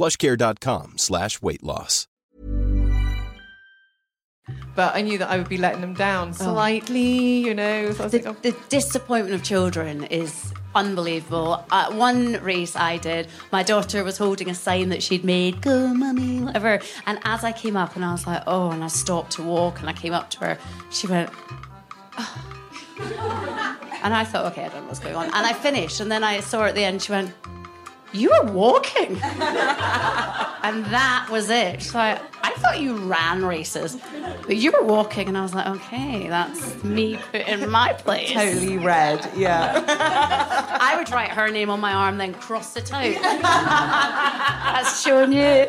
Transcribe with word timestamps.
plushcare.com 0.00 0.96
slash 0.96 1.42
weight 1.42 1.62
loss. 1.62 2.06
But 4.74 4.94
I 4.94 5.02
knew 5.02 5.18
that 5.18 5.28
I 5.28 5.36
would 5.36 5.48
be 5.48 5.58
letting 5.58 5.82
them 5.82 5.94
down 5.94 6.30
oh. 6.30 6.32
slightly, 6.32 7.38
you 7.40 7.54
know. 7.54 7.92
So 7.92 8.00
I 8.00 8.04
was 8.04 8.12
like, 8.14 8.22
The, 8.22 8.30
oh, 8.30 8.36
the 8.40 8.56
disappointment 8.70 9.34
of 9.34 9.42
children 9.42 10.04
is 10.04 10.54
unbelievable. 10.74 11.62
At 11.70 11.92
one 11.92 12.42
race 12.42 12.76
I 12.76 12.96
did, 12.96 13.28
my 13.52 13.62
daughter 13.62 14.02
was 14.02 14.16
holding 14.16 14.48
a 14.48 14.54
sign 14.54 14.88
that 14.88 15.02
she'd 15.02 15.24
made, 15.24 15.60
go 15.60 15.92
mummy, 15.92 16.40
whatever. 16.40 16.80
And 17.06 17.18
as 17.24 17.44
I 17.44 17.52
came 17.52 17.76
up 17.76 17.94
and 17.94 18.04
I 18.04 18.12
was 18.12 18.26
like, 18.26 18.42
oh, 18.46 18.70
and 18.70 18.82
I 18.82 18.88
stopped 18.88 19.32
to 19.32 19.42
walk 19.42 19.80
and 19.80 19.90
I 19.90 19.92
came 19.92 20.14
up 20.14 20.30
to 20.30 20.38
her, 20.40 20.58
she 20.90 21.08
went, 21.08 21.30
oh. 22.16 22.46
And 24.02 24.14
I 24.14 24.24
thought, 24.24 24.46
okay, 24.52 24.64
I 24.64 24.68
don't 24.68 24.82
know 24.82 24.86
what's 24.86 24.98
going 24.98 25.14
on. 25.14 25.26
And 25.26 25.34
I 25.34 25.52
finished 25.52 26.00
and 26.00 26.10
then 26.10 26.24
I 26.24 26.40
saw 26.40 26.60
her 26.60 26.68
at 26.68 26.74
the 26.74 26.82
end, 26.82 27.02
she 27.02 27.12
went, 27.12 27.34
you 28.12 28.30
were 28.30 28.52
walking. 28.52 29.12
and 29.22 30.84
that 30.86 31.28
was 31.30 31.50
it. 31.50 31.82
So 31.82 31.98
like, 31.98 32.20
I 32.44 32.52
thought 32.54 32.80
you 32.80 32.96
ran 32.96 33.44
races, 33.44 33.96
but 34.46 34.56
you 34.56 34.72
were 34.72 34.84
walking. 34.84 35.28
And 35.28 35.38
I 35.38 35.42
was 35.42 35.54
like, 35.54 35.66
okay, 35.66 36.28
that's 36.28 36.82
me 36.82 37.16
put 37.30 37.42
in 37.42 37.68
my 37.70 37.92
place. 37.92 38.32
totally 38.32 38.78
red. 38.78 39.28
Yeah. 39.36 39.84
I 40.80 40.96
would 40.96 41.10
write 41.10 41.30
her 41.30 41.48
name 41.50 41.70
on 41.70 41.80
my 41.80 41.92
arm, 41.92 42.18
then 42.18 42.34
cross 42.34 42.76
it 42.76 42.92
out. 42.92 43.22
that's 43.22 45.02
showing 45.02 45.32
you. 45.32 45.66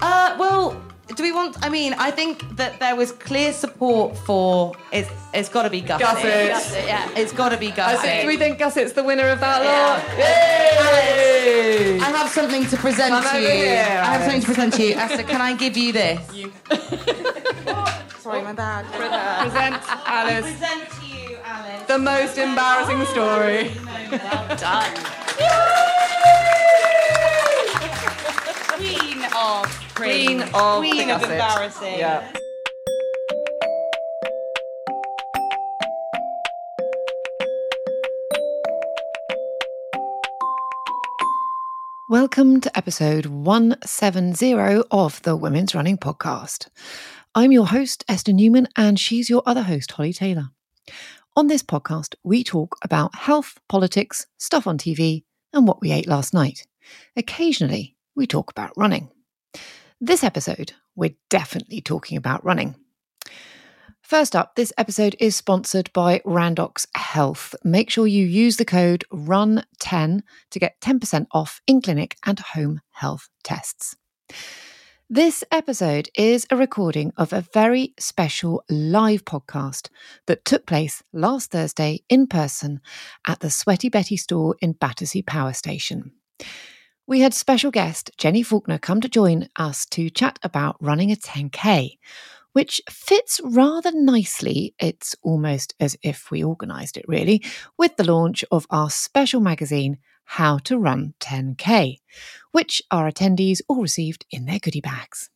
Uh, 0.00 0.36
well, 0.38 0.82
do 1.14 1.22
we 1.22 1.32
want? 1.32 1.56
I 1.64 1.68
mean, 1.68 1.94
I 1.94 2.10
think 2.10 2.56
that 2.56 2.78
there 2.80 2.94
was 2.96 3.12
clear 3.12 3.52
support 3.52 4.16
for 4.18 4.74
it's. 4.92 5.10
It's 5.34 5.48
got 5.50 5.64
to 5.64 5.70
be 5.70 5.80
Gusset. 5.82 6.00
Gusset. 6.00 6.50
Gusset, 6.52 6.86
yeah. 6.86 7.10
It's 7.14 7.32
got 7.32 7.50
to 7.50 7.56
be 7.58 7.68
I 7.72 7.76
Gusset. 7.76 8.00
think, 8.00 8.20
do 8.22 8.26
we 8.28 8.36
think 8.38 8.58
Gusset's 8.58 8.92
the 8.94 9.02
winner 9.04 9.28
of 9.28 9.40
that 9.40 9.62
Yeah. 9.62 9.70
lot? 9.88 10.02
Yay! 10.18 11.98
I 12.00 12.10
have 12.16 12.30
something 12.30 12.64
to 12.66 12.76
present 12.78 13.10
Come 13.10 13.22
to 13.24 13.28
over 13.30 13.40
you. 13.40 13.48
here, 13.48 13.82
I 14.02 14.12
have 14.16 14.22
something 14.22 14.40
to 14.40 14.46
present 14.46 14.72
to 14.74 14.82
you. 14.86 14.94
Esther, 14.94 15.22
can 15.24 15.40
I 15.42 15.52
give 15.54 15.76
you 15.76 15.92
this? 15.92 16.18
Sorry, 18.22 18.42
my 18.42 18.52
bag. 18.54 18.86
Present 18.86 19.76
Alice 20.06 20.44
Present 20.58 20.90
to 20.98 21.06
you, 21.06 21.36
Alice. 21.44 21.86
the 21.86 21.98
most 21.98 22.38
embarrassing 22.38 23.04
story. 23.06 23.70
Done. 24.56 24.94
Queen 28.78 29.24
of 29.36 29.87
Queen 29.98 30.42
of 30.42 30.78
Queen 30.78 31.10
of 31.10 31.24
embarrassing. 31.24 31.98
Yeah. 31.98 32.32
Welcome 42.08 42.60
to 42.60 42.78
episode 42.78 43.26
170 43.26 44.84
of 44.92 45.20
the 45.22 45.34
Women's 45.34 45.74
Running 45.74 45.98
Podcast. 45.98 46.68
I'm 47.34 47.50
your 47.50 47.66
host, 47.66 48.04
Esther 48.06 48.32
Newman, 48.32 48.68
and 48.76 49.00
she's 49.00 49.28
your 49.28 49.42
other 49.46 49.62
host, 49.64 49.90
Holly 49.90 50.12
Taylor. 50.12 50.50
On 51.34 51.48
this 51.48 51.64
podcast, 51.64 52.14
we 52.22 52.44
talk 52.44 52.76
about 52.84 53.16
health, 53.16 53.58
politics, 53.68 54.28
stuff 54.36 54.68
on 54.68 54.78
TV, 54.78 55.24
and 55.52 55.66
what 55.66 55.80
we 55.80 55.90
ate 55.90 56.06
last 56.06 56.32
night. 56.32 56.68
Occasionally, 57.16 57.96
we 58.14 58.28
talk 58.28 58.52
about 58.52 58.70
running. 58.76 59.10
This 60.00 60.22
episode, 60.22 60.74
we're 60.94 61.16
definitely 61.28 61.80
talking 61.80 62.16
about 62.16 62.44
running. 62.44 62.76
First 64.00 64.36
up, 64.36 64.54
this 64.54 64.72
episode 64.78 65.16
is 65.18 65.34
sponsored 65.34 65.92
by 65.92 66.20
Randox 66.20 66.86
Health. 66.94 67.52
Make 67.64 67.90
sure 67.90 68.06
you 68.06 68.24
use 68.24 68.58
the 68.58 68.64
code 68.64 69.04
RUN10 69.12 70.20
to 70.52 70.58
get 70.60 70.80
10% 70.80 71.26
off 71.32 71.60
in 71.66 71.82
clinic 71.82 72.16
and 72.24 72.38
home 72.38 72.80
health 72.92 73.28
tests. 73.42 73.96
This 75.10 75.42
episode 75.50 76.10
is 76.16 76.46
a 76.48 76.56
recording 76.56 77.12
of 77.16 77.32
a 77.32 77.44
very 77.52 77.94
special 77.98 78.62
live 78.70 79.24
podcast 79.24 79.88
that 80.26 80.44
took 80.44 80.64
place 80.64 81.02
last 81.12 81.50
Thursday 81.50 82.04
in 82.08 82.28
person 82.28 82.80
at 83.26 83.40
the 83.40 83.50
Sweaty 83.50 83.88
Betty 83.88 84.16
store 84.16 84.54
in 84.60 84.74
Battersea 84.74 85.22
Power 85.22 85.54
Station. 85.54 86.12
We 87.08 87.20
had 87.20 87.32
special 87.32 87.70
guest 87.70 88.10
Jenni 88.18 88.44
Falconer 88.44 88.76
come 88.76 89.00
to 89.00 89.08
join 89.08 89.48
us 89.56 89.86
to 89.92 90.10
chat 90.10 90.38
about 90.42 90.76
running 90.78 91.10
a 91.10 91.16
10K, 91.16 91.96
which 92.52 92.82
fits 92.90 93.40
rather 93.42 93.90
nicely. 93.94 94.74
It's 94.78 95.16
almost 95.22 95.74
as 95.80 95.96
if 96.02 96.30
we 96.30 96.44
organised 96.44 96.98
it, 96.98 97.06
really, 97.08 97.42
with 97.78 97.96
the 97.96 98.04
launch 98.04 98.44
of 98.50 98.66
our 98.68 98.90
special 98.90 99.40
magazine, 99.40 99.96
How 100.24 100.58
to 100.64 100.76
Run 100.76 101.14
10K, 101.20 101.96
which 102.52 102.82
our 102.90 103.10
attendees 103.10 103.62
all 103.68 103.80
received 103.80 104.26
in 104.30 104.44
their 104.44 104.58
goodie 104.58 104.82
bags. 104.82 105.30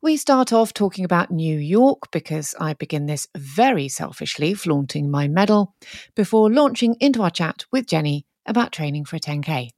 We 0.00 0.16
start 0.16 0.50
off 0.50 0.72
talking 0.72 1.04
about 1.04 1.30
New 1.30 1.58
York 1.58 2.10
because 2.10 2.54
I 2.58 2.72
begin 2.72 3.04
this 3.04 3.28
very 3.36 3.88
selfishly, 3.88 4.54
flaunting 4.54 5.10
my 5.10 5.28
medal, 5.28 5.74
before 6.16 6.50
launching 6.50 6.96
into 7.00 7.20
our 7.22 7.30
chat 7.30 7.66
with 7.70 7.84
Jenni 7.84 8.22
about 8.46 8.72
training 8.72 9.04
for 9.04 9.16
a 9.16 9.20
10K. 9.20 9.72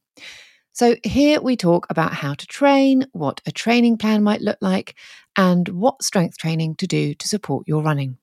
So, 0.75 0.97
here 1.05 1.41
we 1.41 1.57
talk 1.57 1.87
about 1.91 2.15
how 2.15 2.33
to 2.33 2.47
train, 2.47 3.07
what 3.13 3.43
a 3.47 3.53
training 3.53 3.99
plan 3.99 4.23
might 4.23 4.41
look 4.41 4.59
like, 4.63 4.95
and 5.37 5.69
what 5.69 6.03
strength 6.03 6.39
training 6.39 6.77
to 6.77 6.87
do 6.87 7.15
to 7.15 7.29
support 7.29 7.69
your 7.69 7.83
running. 7.83 8.17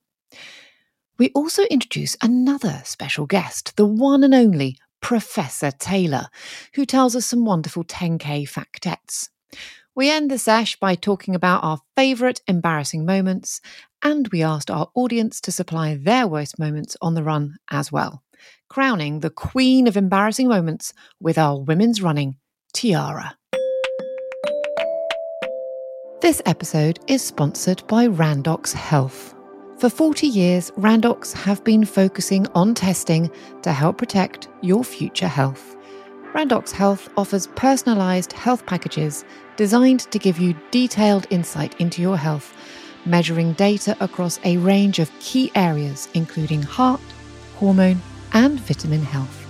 We 1.20 1.32
also 1.36 1.64
introduce 1.66 2.18
another 2.24 2.82
special 2.86 3.28
guest, 3.28 3.76
the 3.76 3.86
one 3.86 4.24
and 4.24 4.34
only 4.34 4.78
Professor 5.02 5.70
Taylor, 5.70 6.28
who 6.74 6.86
tells 6.86 7.16
us 7.16 7.26
some 7.26 7.46
wonderful 7.46 7.84
10K 7.84 8.50
factettes. 8.50 9.30
We 9.94 10.10
end 10.10 10.32
the 10.32 10.38
sesh 10.40 10.80
by 10.80 10.96
talking 10.96 11.36
about 11.36 11.64
our 11.64 11.80
favourite 11.96 12.42
embarrassing 12.48 13.06
moments, 13.06 13.62
and 14.02 14.28
we 14.30 14.42
asked 14.42 14.72
our 14.72 14.90
audience 14.96 15.42
to 15.42 15.52
supply 15.52 15.96
their 15.96 16.26
worst 16.26 16.58
moments 16.58 16.96
on 17.02 17.14
the 17.14 17.24
run 17.24 17.58
as 17.70 17.92
well, 17.92 18.24
crowning 18.68 19.20
the 19.20 19.30
queen 19.30 19.88
of 19.88 19.98
embarrassing 19.98 20.48
moments 20.48 20.94
with 21.20 21.38
our 21.38 21.60
women's 21.60 22.02
running 22.02 22.36
tiara. 22.74 23.36
This 26.22 26.42
episode 26.46 27.00
is 27.08 27.24
sponsored 27.24 27.82
by 27.88 28.08
Randox 28.08 28.74
Health. 28.74 29.34
For 29.80 29.90
40 29.90 30.28
years, 30.28 30.72
Randox 30.72 31.34
have 31.34 31.64
been 31.64 31.86
focusing 31.86 32.46
on 32.54 32.76
testing 32.76 33.32
to 33.62 33.72
help 33.72 33.98
protect 33.98 34.50
your 34.62 34.84
future 34.84 35.30
health. 35.30 35.78
Randox 36.34 36.72
Health 36.72 37.10
offers 37.18 37.48
personalised 37.48 38.34
health 38.34 38.66
packages 38.66 39.24
designed 39.56 40.02
to 40.12 40.20
give 40.20 40.38
you 40.38 40.54
detailed 40.70 41.26
insight 41.30 41.80
into 41.80 42.02
your 42.02 42.18
health, 42.18 42.54
measuring 43.06 43.54
data 43.54 43.96
across 44.00 44.40
a 44.44 44.58
range 44.58 45.00
of 45.00 45.12
key 45.20 45.50
areas, 45.56 46.10
including 46.14 46.62
heart, 46.62 47.02
hormone, 47.56 48.02
and 48.34 48.60
vitamin 48.60 49.02
health. 49.02 49.46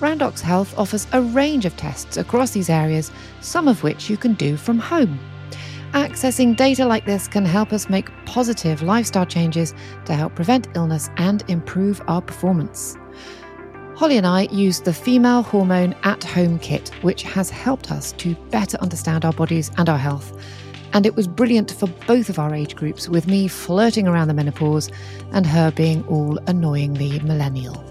Randox 0.00 0.40
Health 0.40 0.76
offers 0.78 1.06
a 1.12 1.20
range 1.20 1.66
of 1.66 1.76
tests 1.76 2.16
across 2.16 2.52
these 2.52 2.70
areas, 2.70 3.10
some 3.40 3.68
of 3.68 3.82
which 3.82 4.08
you 4.08 4.16
can 4.16 4.34
do 4.34 4.56
from 4.56 4.78
home. 4.78 5.18
Accessing 5.92 6.56
data 6.56 6.86
like 6.86 7.04
this 7.04 7.26
can 7.26 7.44
help 7.44 7.72
us 7.72 7.90
make 7.90 8.08
positive 8.24 8.80
lifestyle 8.80 9.26
changes 9.26 9.74
to 10.04 10.14
help 10.14 10.34
prevent 10.34 10.68
illness 10.74 11.10
and 11.16 11.42
improve 11.48 12.00
our 12.06 12.22
performance. 12.22 12.96
Holly 13.96 14.16
and 14.16 14.26
I 14.26 14.42
used 14.50 14.86
the 14.86 14.94
Female 14.94 15.42
Hormone 15.42 15.94
at 16.04 16.24
Home 16.24 16.58
Kit, 16.60 16.88
which 17.02 17.22
has 17.24 17.50
helped 17.50 17.90
us 17.90 18.12
to 18.12 18.34
better 18.50 18.78
understand 18.78 19.26
our 19.26 19.32
bodies 19.34 19.70
and 19.76 19.90
our 19.90 19.98
health. 19.98 20.32
And 20.92 21.06
it 21.06 21.14
was 21.14 21.28
brilliant 21.28 21.70
for 21.72 21.86
both 22.06 22.28
of 22.28 22.38
our 22.38 22.54
age 22.54 22.74
groups, 22.76 23.08
with 23.08 23.26
me 23.26 23.48
flirting 23.48 24.08
around 24.08 24.28
the 24.28 24.34
menopause 24.34 24.90
and 25.32 25.46
her 25.46 25.70
being 25.70 26.04
all 26.06 26.38
annoyingly 26.46 27.20
millennial. 27.20 27.84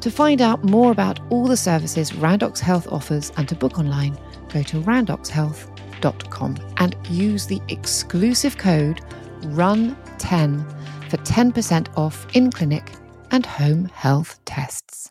To 0.00 0.10
find 0.10 0.40
out 0.40 0.62
more 0.62 0.92
about 0.92 1.20
all 1.30 1.46
the 1.46 1.56
services 1.56 2.12
Randox 2.12 2.60
Health 2.60 2.86
offers 2.90 3.32
and 3.36 3.48
to 3.48 3.54
book 3.54 3.78
online, 3.78 4.16
go 4.48 4.62
to 4.62 4.80
randoxhealth.com 4.80 6.56
and 6.76 6.96
use 7.10 7.46
the 7.46 7.60
exclusive 7.68 8.56
code 8.56 9.00
RUN10 9.42 11.10
for 11.10 11.16
10% 11.18 11.98
off 11.98 12.26
in 12.34 12.50
clinic 12.50 12.92
and 13.30 13.44
home 13.44 13.86
health 13.86 14.38
tests. 14.44 15.10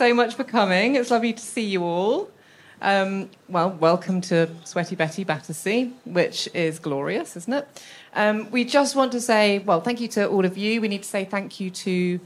So 0.00 0.14
much 0.14 0.34
for 0.34 0.44
coming. 0.44 0.94
It's 0.94 1.10
lovely 1.10 1.34
to 1.34 1.42
see 1.42 1.66
you 1.66 1.84
all. 1.84 2.30
Um, 2.80 3.28
well, 3.50 3.68
welcome 3.68 4.22
to 4.22 4.48
Sweaty 4.64 4.96
Betty 4.96 5.24
Battersea, 5.24 5.92
which 6.06 6.48
is 6.54 6.78
glorious, 6.78 7.36
isn't 7.36 7.52
it? 7.52 7.68
Um, 8.14 8.50
we 8.50 8.64
just 8.64 8.96
want 8.96 9.12
to 9.12 9.20
say, 9.20 9.58
well, 9.58 9.82
thank 9.82 10.00
you 10.00 10.08
to 10.08 10.26
all 10.26 10.46
of 10.46 10.56
you. 10.56 10.80
We 10.80 10.88
need 10.88 11.02
to 11.02 11.08
say 11.08 11.26
thank 11.26 11.60
you 11.60 11.68
to 11.68 12.18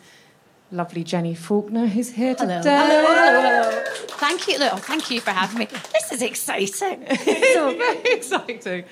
lovely 0.70 1.02
Jenni 1.02 1.36
Falconer, 1.36 1.88
who's 1.88 2.10
here 2.10 2.36
Hello. 2.38 2.58
today. 2.58 2.76
Hello, 2.76 3.12
hello, 3.12 3.40
hello. 3.42 3.84
Thank 4.18 4.46
you. 4.46 4.60
Look, 4.60 4.72
oh, 4.72 4.76
thank 4.76 5.10
you 5.10 5.20
for 5.20 5.32
having 5.32 5.58
me. 5.58 5.66
This 5.92 6.12
is 6.12 6.22
exciting. 6.22 7.04
It's 7.08 7.76
very 7.76 8.16
exciting. 8.16 8.84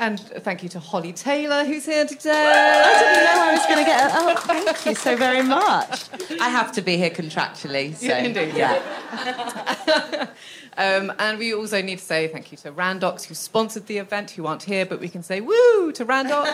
And 0.00 0.18
thank 0.18 0.62
you 0.62 0.70
to 0.70 0.80
Holly 0.80 1.12
Taylor, 1.12 1.62
who's 1.62 1.84
here 1.84 2.06
today. 2.06 2.30
I 2.32 3.00
didn't 3.00 3.24
know 3.26 3.42
I 3.42 3.52
was 3.52 3.66
going 3.66 3.78
to 3.78 3.84
get. 3.84 4.10
A, 4.10 4.14
oh, 4.14 4.34
thank 4.34 4.86
you 4.86 4.94
so 4.94 5.14
very 5.14 5.42
much. 5.42 6.04
I 6.40 6.48
have 6.48 6.72
to 6.72 6.80
be 6.80 6.96
here 6.96 7.10
contractually. 7.10 7.94
So, 7.94 8.06
Yeah, 8.06 8.18
indeed, 8.24 8.54
yeah. 8.54 10.26
Um, 10.78 11.12
and 11.18 11.38
we 11.38 11.52
also 11.52 11.82
need 11.82 11.98
to 11.98 12.04
say 12.04 12.28
thank 12.28 12.50
you 12.50 12.56
to 12.58 12.72
Randox, 12.72 13.24
who 13.24 13.34
sponsored 13.34 13.86
the 13.86 13.98
event, 13.98 14.30
who 14.30 14.46
aren't 14.46 14.62
here, 14.62 14.86
but 14.86 15.00
we 15.00 15.08
can 15.10 15.22
say 15.22 15.42
woo 15.42 15.92
to 15.92 16.06
Randox. 16.06 16.46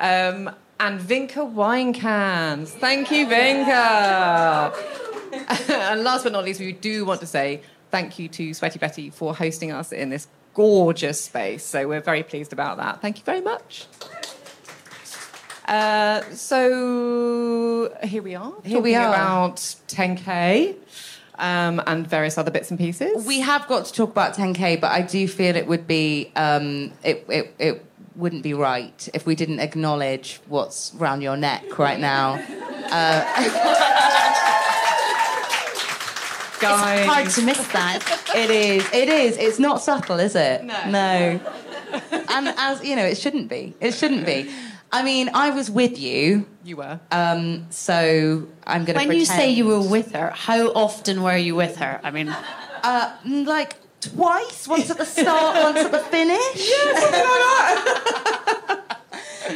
um, 0.00 0.50
and 0.80 0.98
Vinca 0.98 1.48
wine 1.48 1.92
cans. 1.92 2.72
Thank 2.72 3.12
you, 3.12 3.28
Vinca. 3.28 4.74
and 5.70 6.02
last 6.02 6.24
but 6.24 6.32
not 6.32 6.44
least, 6.44 6.58
we 6.58 6.72
do 6.72 7.04
want 7.04 7.20
to 7.20 7.26
say 7.26 7.60
thank 7.92 8.18
you 8.18 8.28
to 8.28 8.52
Sweaty 8.52 8.80
Betty 8.80 9.10
for 9.10 9.32
hosting 9.32 9.70
us 9.70 9.92
in 9.92 10.10
this 10.10 10.26
gorgeous 10.56 11.20
space. 11.20 11.62
So 11.62 11.86
we're 11.86 12.00
very 12.00 12.22
pleased 12.22 12.54
about 12.54 12.78
that. 12.78 13.02
Thank 13.02 13.18
you 13.18 13.24
very 13.24 13.42
much. 13.42 13.86
Uh, 15.66 16.22
so 16.30 17.94
here 18.02 18.22
we 18.22 18.34
are. 18.34 18.54
Here 18.64 18.80
we 18.80 18.94
are. 18.94 19.08
about 19.08 19.56
10k 19.88 20.76
um, 21.38 21.82
and 21.86 22.06
various 22.06 22.38
other 22.38 22.50
bits 22.50 22.70
and 22.70 22.78
pieces. 22.78 23.26
We 23.26 23.40
have 23.40 23.68
got 23.68 23.84
to 23.84 23.92
talk 23.92 24.10
about 24.10 24.34
10k, 24.34 24.80
but 24.80 24.92
I 24.92 25.02
do 25.02 25.28
feel 25.28 25.56
it 25.56 25.66
would 25.66 25.86
be 25.86 26.32
um, 26.36 26.90
it, 27.04 27.26
it 27.28 27.54
it 27.58 27.84
wouldn't 28.14 28.42
be 28.42 28.54
right 28.54 29.08
if 29.12 29.26
we 29.26 29.34
didn't 29.34 29.60
acknowledge 29.60 30.40
what's 30.48 30.94
round 30.94 31.22
your 31.22 31.36
neck 31.36 31.78
right 31.78 32.00
now. 32.00 32.36
Guys, 36.60 36.98
It's 37.00 37.08
hard 37.08 37.30
to 37.30 37.42
miss 37.42 37.66
that. 37.72 38.32
It 38.34 38.50
is. 38.50 38.84
It 38.92 39.08
is. 39.08 39.36
It's 39.36 39.58
not 39.58 39.82
subtle, 39.82 40.18
is 40.18 40.34
it? 40.34 40.64
No. 40.64 40.86
No. 40.90 41.40
and 42.30 42.48
as 42.56 42.82
you 42.84 42.96
know, 42.96 43.04
it 43.04 43.16
shouldn't 43.18 43.48
be. 43.48 43.74
It 43.80 43.92
shouldn't 43.94 44.24
be. 44.26 44.50
I 44.92 45.02
mean, 45.02 45.30
I 45.34 45.50
was 45.50 45.70
with 45.70 45.98
you, 45.98 46.46
you 46.64 46.76
were. 46.76 46.98
um, 47.10 47.66
so 47.70 48.46
I'm 48.66 48.84
going 48.84 48.98
to. 48.98 49.06
When 49.06 49.16
you 49.16 49.24
say 49.26 49.50
you 49.50 49.66
were 49.66 49.80
with 49.82 50.12
her, 50.12 50.30
how 50.30 50.68
often 50.68 51.22
were 51.22 51.36
you 51.36 51.54
with 51.54 51.76
her? 51.76 52.00
I 52.02 52.10
mean, 52.10 52.28
uh, 52.82 53.16
mm, 53.26 53.46
like 53.46 53.76
twice, 54.00 54.66
once 54.68 54.88
at 54.90 54.96
the 54.98 55.04
start, 55.04 55.56
once 55.62 55.78
at 55.78 55.90
the 55.92 55.98
finish. 55.98 56.70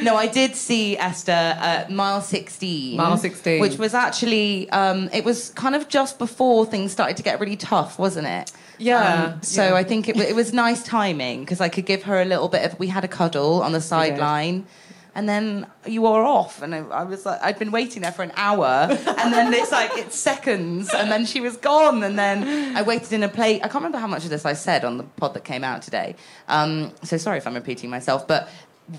No, 0.02 0.16
I 0.16 0.26
did 0.26 0.54
see 0.56 0.96
Esther 0.96 1.32
at 1.32 1.90
mile 1.90 2.20
16. 2.20 2.96
Mile 2.96 3.16
16. 3.16 3.60
Which 3.60 3.78
was 3.78 3.94
actually, 3.94 4.68
um, 4.70 5.08
it 5.12 5.24
was 5.24 5.50
kind 5.50 5.74
of 5.74 5.88
just 5.88 6.18
before 6.18 6.66
things 6.66 6.92
started 6.92 7.16
to 7.16 7.22
get 7.22 7.40
really 7.40 7.56
tough, 7.56 7.98
wasn't 7.98 8.26
it? 8.26 8.52
Yeah, 8.78 9.32
Um, 9.34 9.42
so 9.42 9.68
yeah. 9.68 9.74
I 9.74 9.84
think 9.84 10.08
it, 10.08 10.16
it 10.16 10.34
was 10.34 10.52
nice 10.52 10.82
timing 10.82 11.40
because 11.40 11.60
I 11.60 11.68
could 11.68 11.84
give 11.86 12.04
her 12.04 12.20
a 12.20 12.24
little 12.24 12.48
bit 12.48 12.64
of, 12.72 12.78
we 12.78 12.86
had 12.86 13.04
a 13.04 13.08
cuddle 13.08 13.62
on 13.62 13.72
the 13.72 13.80
sideline. 13.80 14.66
And 15.12 15.28
then 15.28 15.66
you 15.86 16.02
were 16.02 16.22
off, 16.22 16.62
and 16.62 16.72
I, 16.72 16.78
I 16.78 17.02
was 17.02 17.26
like, 17.26 17.42
I'd 17.42 17.58
been 17.58 17.72
waiting 17.72 18.00
there 18.02 18.12
for 18.12 18.22
an 18.22 18.30
hour, 18.36 18.86
and 18.88 19.32
then 19.34 19.52
it's 19.52 19.72
like 19.72 19.90
it's 19.94 20.16
seconds, 20.16 20.94
and 20.94 21.10
then 21.10 21.26
she 21.26 21.40
was 21.40 21.56
gone, 21.56 22.04
and 22.04 22.16
then 22.16 22.76
I 22.76 22.82
waited 22.82 23.12
in 23.12 23.24
a 23.24 23.28
plate. 23.28 23.56
I 23.56 23.62
can't 23.66 23.74
remember 23.82 23.98
how 23.98 24.06
much 24.06 24.22
of 24.22 24.30
this 24.30 24.44
I 24.46 24.52
said 24.52 24.84
on 24.84 24.98
the 24.98 25.02
pod 25.02 25.34
that 25.34 25.42
came 25.42 25.64
out 25.64 25.82
today. 25.82 26.14
Um, 26.46 26.92
so 27.02 27.16
sorry 27.16 27.38
if 27.38 27.46
I'm 27.48 27.54
repeating 27.54 27.90
myself, 27.90 28.28
but 28.28 28.48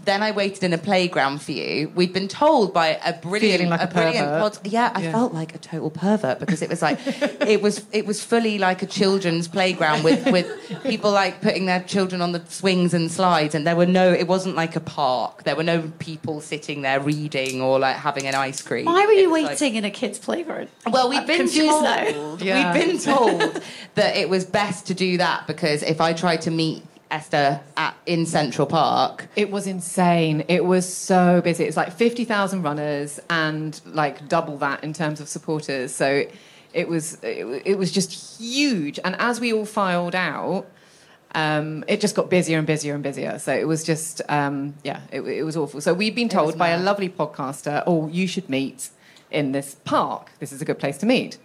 then 0.06 0.24
I 0.24 0.32
waited 0.32 0.64
in 0.64 0.74
a 0.74 0.78
playground 0.78 1.42
for 1.42 1.52
you. 1.52 1.90
We'd 1.96 2.14
been 2.14 2.28
told 2.28 2.74
by 2.74 3.00
a 3.04 3.14
brilliant, 3.14 3.54
Feeling 3.60 3.70
like 3.70 3.82
a 3.82 3.88
brilliant 3.88 4.28
pervert. 4.28 4.54
pod. 4.64 4.68
Yeah, 4.72 4.92
I 4.96 5.02
Yeah. 5.04 5.12
felt 5.12 5.34
like 5.34 5.54
a 5.54 5.58
total 5.58 5.90
pervert 5.90 6.40
because 6.40 6.62
it 6.62 6.70
was 6.70 6.82
like 6.82 7.00
it 7.06 7.62
was 7.62 7.84
it 7.92 8.06
was 8.06 8.24
fully 8.24 8.58
like 8.58 8.82
a 8.82 8.86
children's 8.86 9.48
playground 9.48 10.04
with 10.04 10.26
with 10.32 10.48
people 10.84 11.12
like 11.12 11.42
putting 11.42 11.66
their 11.66 11.82
children 11.84 12.22
on 12.22 12.32
the 12.32 12.42
swings 12.48 12.94
and 12.94 13.12
slides, 13.12 13.54
and 13.56 13.68
there 13.68 13.76
were 13.76 13.86
no. 13.86 14.12
It 14.12 14.28
wasn't 14.28 14.56
like 14.56 14.76
a 14.76 14.80
park. 14.80 15.44
There 15.44 15.56
were 15.56 15.64
no 15.64 15.92
people 16.00 16.42
sitting 16.42 16.82
there 16.84 17.00
reading 17.00 17.62
or 17.62 17.78
like 17.80 17.98
having 17.98 18.28
an 18.28 18.36
ice 18.36 18.62
cream. 18.62 18.86
why 18.86 19.06
were 19.06 19.12
you 19.12 19.30
was 19.30 19.42
like- 19.44 19.52
waiting 19.60 19.76
in 19.76 19.86
a 19.86 19.92
kid's 19.92 20.20
playground? 20.20 20.70
well, 20.90 21.10
we've 21.10 21.28
been 21.28 21.50
told. 21.50 22.42
Yeah. 22.42 22.74
We've 22.74 22.88
been 22.88 22.98
told 23.00 23.62
that 23.96 24.16
it 24.16 24.30
was 24.30 24.46
best 24.46 24.88
to 24.88 24.94
do 24.94 25.18
that 25.18 25.48
because 25.48 25.84
if 25.84 26.00
I 26.02 26.14
tried 26.14 26.42
to 26.44 26.52
meet 26.52 26.84
Esther 27.12 27.62
at, 27.78 27.96
in 28.06 28.26
Central 28.26 28.66
Park, 28.66 29.28
It 29.36 29.52
was 29.52 29.68
insane. 29.68 30.46
It 30.48 30.66
was 30.66 30.92
so 30.92 31.42
busy. 31.42 31.66
It's 31.66 31.78
like 31.78 31.92
50,000 31.92 32.64
runners 32.64 33.20
and 33.30 33.80
like 33.86 34.28
double 34.28 34.58
that 34.60 34.84
in 34.84 34.94
terms 34.94 35.20
of 35.20 35.28
supporters. 35.28 35.94
So 35.94 36.26
it 36.74 36.88
was 36.88 37.16
it, 37.22 37.64
it 37.66 37.78
was 37.78 37.92
just 37.92 38.40
huge. 38.40 39.00
And 39.04 39.16
as 39.20 39.40
we 39.40 39.54
all 39.54 39.66
filed 39.66 40.16
out, 40.16 40.66
um, 41.36 41.84
it 41.88 42.02
just 42.02 42.16
got 42.16 42.30
busier 42.30 42.58
and 42.58 42.68
busier 42.68 42.94
and 42.94 43.04
busier. 43.04 43.40
So 43.40 43.54
it 43.54 43.68
was 43.68 43.84
just 43.84 44.22
um, 44.30 44.76
yeah, 44.84 45.02
it, 45.12 45.22
it 45.22 45.44
was 45.44 45.58
awful. 45.58 45.82
So 45.82 45.94
we've 45.94 46.16
been 46.16 46.30
told 46.30 46.58
by 46.58 46.70
a 46.70 46.80
lovely 46.80 47.10
podcaster, 47.10 47.84
"Oh, 47.86 48.08
you 48.08 48.28
should 48.28 48.50
meet 48.50 48.90
in 49.30 49.52
this 49.52 49.76
park. 49.86 50.32
This 50.40 50.52
is 50.52 50.62
a 50.62 50.66
good 50.66 50.80
place 50.80 50.98
to 51.00 51.06
meet." 51.06 51.38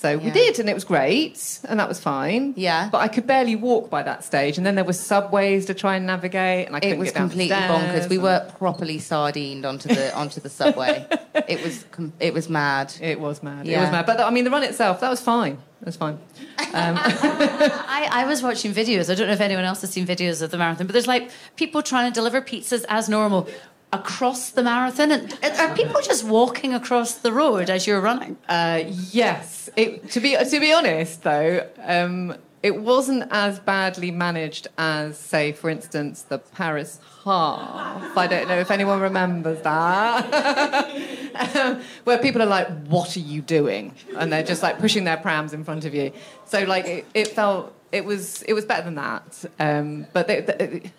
So 0.00 0.16
we 0.16 0.30
did, 0.30 0.58
and 0.58 0.66
it 0.70 0.72
was 0.72 0.84
great, 0.84 1.60
and 1.68 1.78
that 1.78 1.86
was 1.86 2.00
fine. 2.00 2.54
Yeah. 2.56 2.88
But 2.90 3.02
I 3.02 3.08
could 3.08 3.26
barely 3.26 3.54
walk 3.54 3.90
by 3.90 4.02
that 4.02 4.24
stage, 4.24 4.56
and 4.56 4.64
then 4.64 4.74
there 4.74 4.84
were 4.84 4.94
subways 4.94 5.66
to 5.66 5.74
try 5.74 5.96
and 5.96 6.06
navigate, 6.06 6.68
and 6.68 6.74
I 6.74 6.80
couldn't 6.80 6.96
It 6.96 6.98
was 6.98 7.08
get 7.10 7.16
down 7.18 7.28
the 7.28 7.32
completely 7.32 7.54
stairs, 7.54 7.70
bonkers. 7.70 8.08
We 8.08 8.16
and- 8.16 8.24
were 8.24 8.50
properly 8.56 8.98
sardined 8.98 9.66
onto 9.66 9.90
the 9.90 10.14
onto 10.22 10.40
the 10.40 10.48
subway. 10.48 11.06
it 11.46 11.62
was 11.62 11.84
com- 11.90 12.14
it 12.18 12.32
was 12.32 12.48
mad. 12.48 12.94
It 13.02 13.20
was 13.20 13.42
mad. 13.42 13.68
It 13.68 13.76
was 13.76 13.90
mad. 13.90 14.06
But 14.06 14.20
I 14.20 14.30
mean, 14.30 14.44
the 14.44 14.50
run 14.50 14.62
itself, 14.62 15.00
that 15.00 15.10
was 15.10 15.20
fine. 15.20 15.58
It 15.82 15.86
was 15.86 15.96
fine. 15.96 16.18
Um, 16.58 16.96
I, 16.98 18.08
I 18.10 18.24
was 18.26 18.42
watching 18.42 18.72
videos. 18.72 19.10
I 19.10 19.14
don't 19.14 19.26
know 19.26 19.32
if 19.34 19.40
anyone 19.40 19.64
else 19.64 19.80
has 19.82 19.90
seen 19.90 20.06
videos 20.06 20.40
of 20.42 20.50
the 20.50 20.58
marathon, 20.58 20.86
but 20.86 20.92
there's 20.94 21.06
like 21.06 21.30
people 21.56 21.82
trying 21.82 22.10
to 22.10 22.14
deliver 22.14 22.40
pizzas 22.40 22.84
as 22.88 23.08
normal 23.08 23.48
across 23.92 24.50
the 24.50 24.62
marathon. 24.62 25.10
And 25.10 25.32
are 25.42 25.74
people 25.74 26.00
just 26.02 26.24
walking 26.24 26.74
across 26.74 27.14
the 27.14 27.32
road 27.32 27.70
as 27.70 27.86
you're 27.86 28.00
running? 28.00 28.36
Uh, 28.48 28.84
yes. 29.12 29.70
It, 29.76 30.10
to 30.12 30.20
be 30.20 30.36
to 30.36 30.60
be 30.60 30.72
honest, 30.72 31.22
though, 31.22 31.66
um, 31.82 32.34
it 32.62 32.76
wasn't 32.76 33.26
as 33.30 33.58
badly 33.58 34.10
managed 34.10 34.68
as, 34.76 35.18
say, 35.18 35.52
for 35.52 35.70
instance, 35.70 36.22
the 36.22 36.38
Paris 36.38 37.00
half. 37.24 38.16
I 38.16 38.26
don't 38.26 38.48
know 38.48 38.58
if 38.58 38.70
anyone 38.70 39.00
remembers 39.00 39.62
that, 39.62 41.56
um, 41.56 41.80
where 42.04 42.18
people 42.18 42.42
are 42.42 42.46
like, 42.46 42.68
"What 42.86 43.16
are 43.16 43.20
you 43.20 43.40
doing?" 43.40 43.94
and 44.16 44.32
they're 44.32 44.42
just 44.42 44.62
like 44.62 44.78
pushing 44.78 45.04
their 45.04 45.16
prams 45.16 45.52
in 45.52 45.64
front 45.64 45.84
of 45.84 45.94
you. 45.94 46.12
So 46.44 46.64
like 46.64 46.86
it, 46.86 47.06
it 47.14 47.28
felt 47.28 47.72
it 47.92 48.04
was 48.04 48.42
it 48.42 48.52
was 48.52 48.64
better 48.64 48.82
than 48.82 48.96
that. 48.96 49.44
Um, 49.58 50.06
but 50.12 50.26
the, 50.26 50.40
the, 50.40 50.90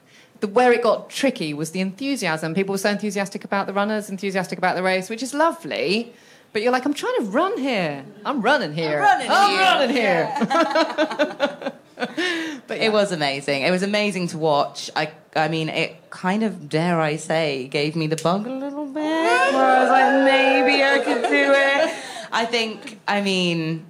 the, 0.41 0.47
where 0.47 0.71
it 0.73 0.81
got 0.83 1.09
tricky 1.09 1.53
was 1.53 1.71
the 1.71 1.79
enthusiasm. 1.79 2.53
People 2.53 2.73
were 2.73 2.77
so 2.79 2.89
enthusiastic 2.89 3.43
about 3.43 3.67
the 3.67 3.73
runners, 3.73 4.09
enthusiastic 4.09 4.57
about 4.57 4.75
the 4.75 4.83
race, 4.83 5.09
which 5.09 5.23
is 5.23 5.33
lovely. 5.33 6.13
But 6.53 6.61
you're 6.63 6.73
like, 6.73 6.85
I'm 6.85 6.93
trying 6.93 7.15
to 7.19 7.23
run 7.23 7.57
here. 7.57 8.03
I'm 8.25 8.41
running 8.41 8.73
here. 8.73 8.99
running 8.99 9.27
I'm 9.29 9.49
here." 9.51 9.59
running 9.61 9.95
here. 9.95 11.71
but 12.67 12.77
It 12.77 12.91
was 12.91 13.11
amazing. 13.11 13.61
It 13.63 13.71
was 13.71 13.83
amazing 13.83 14.27
to 14.29 14.37
watch. 14.37 14.89
I 14.95 15.11
I 15.35 15.47
mean, 15.47 15.69
it 15.69 16.09
kind 16.09 16.43
of 16.43 16.67
dare 16.67 16.99
I 16.99 17.15
say 17.15 17.67
gave 17.69 17.95
me 17.95 18.07
the 18.07 18.17
bug 18.17 18.45
a 18.47 18.51
little 18.51 18.85
bit. 18.85 18.95
Where 19.53 19.65
I 19.65 19.79
was 19.81 19.89
like, 19.89 20.25
maybe 20.25 20.83
I 20.83 20.99
could 20.99 21.21
do 21.29 21.53
it. 21.55 21.95
I 22.31 22.45
think. 22.45 22.99
I 23.07 23.21
mean. 23.21 23.85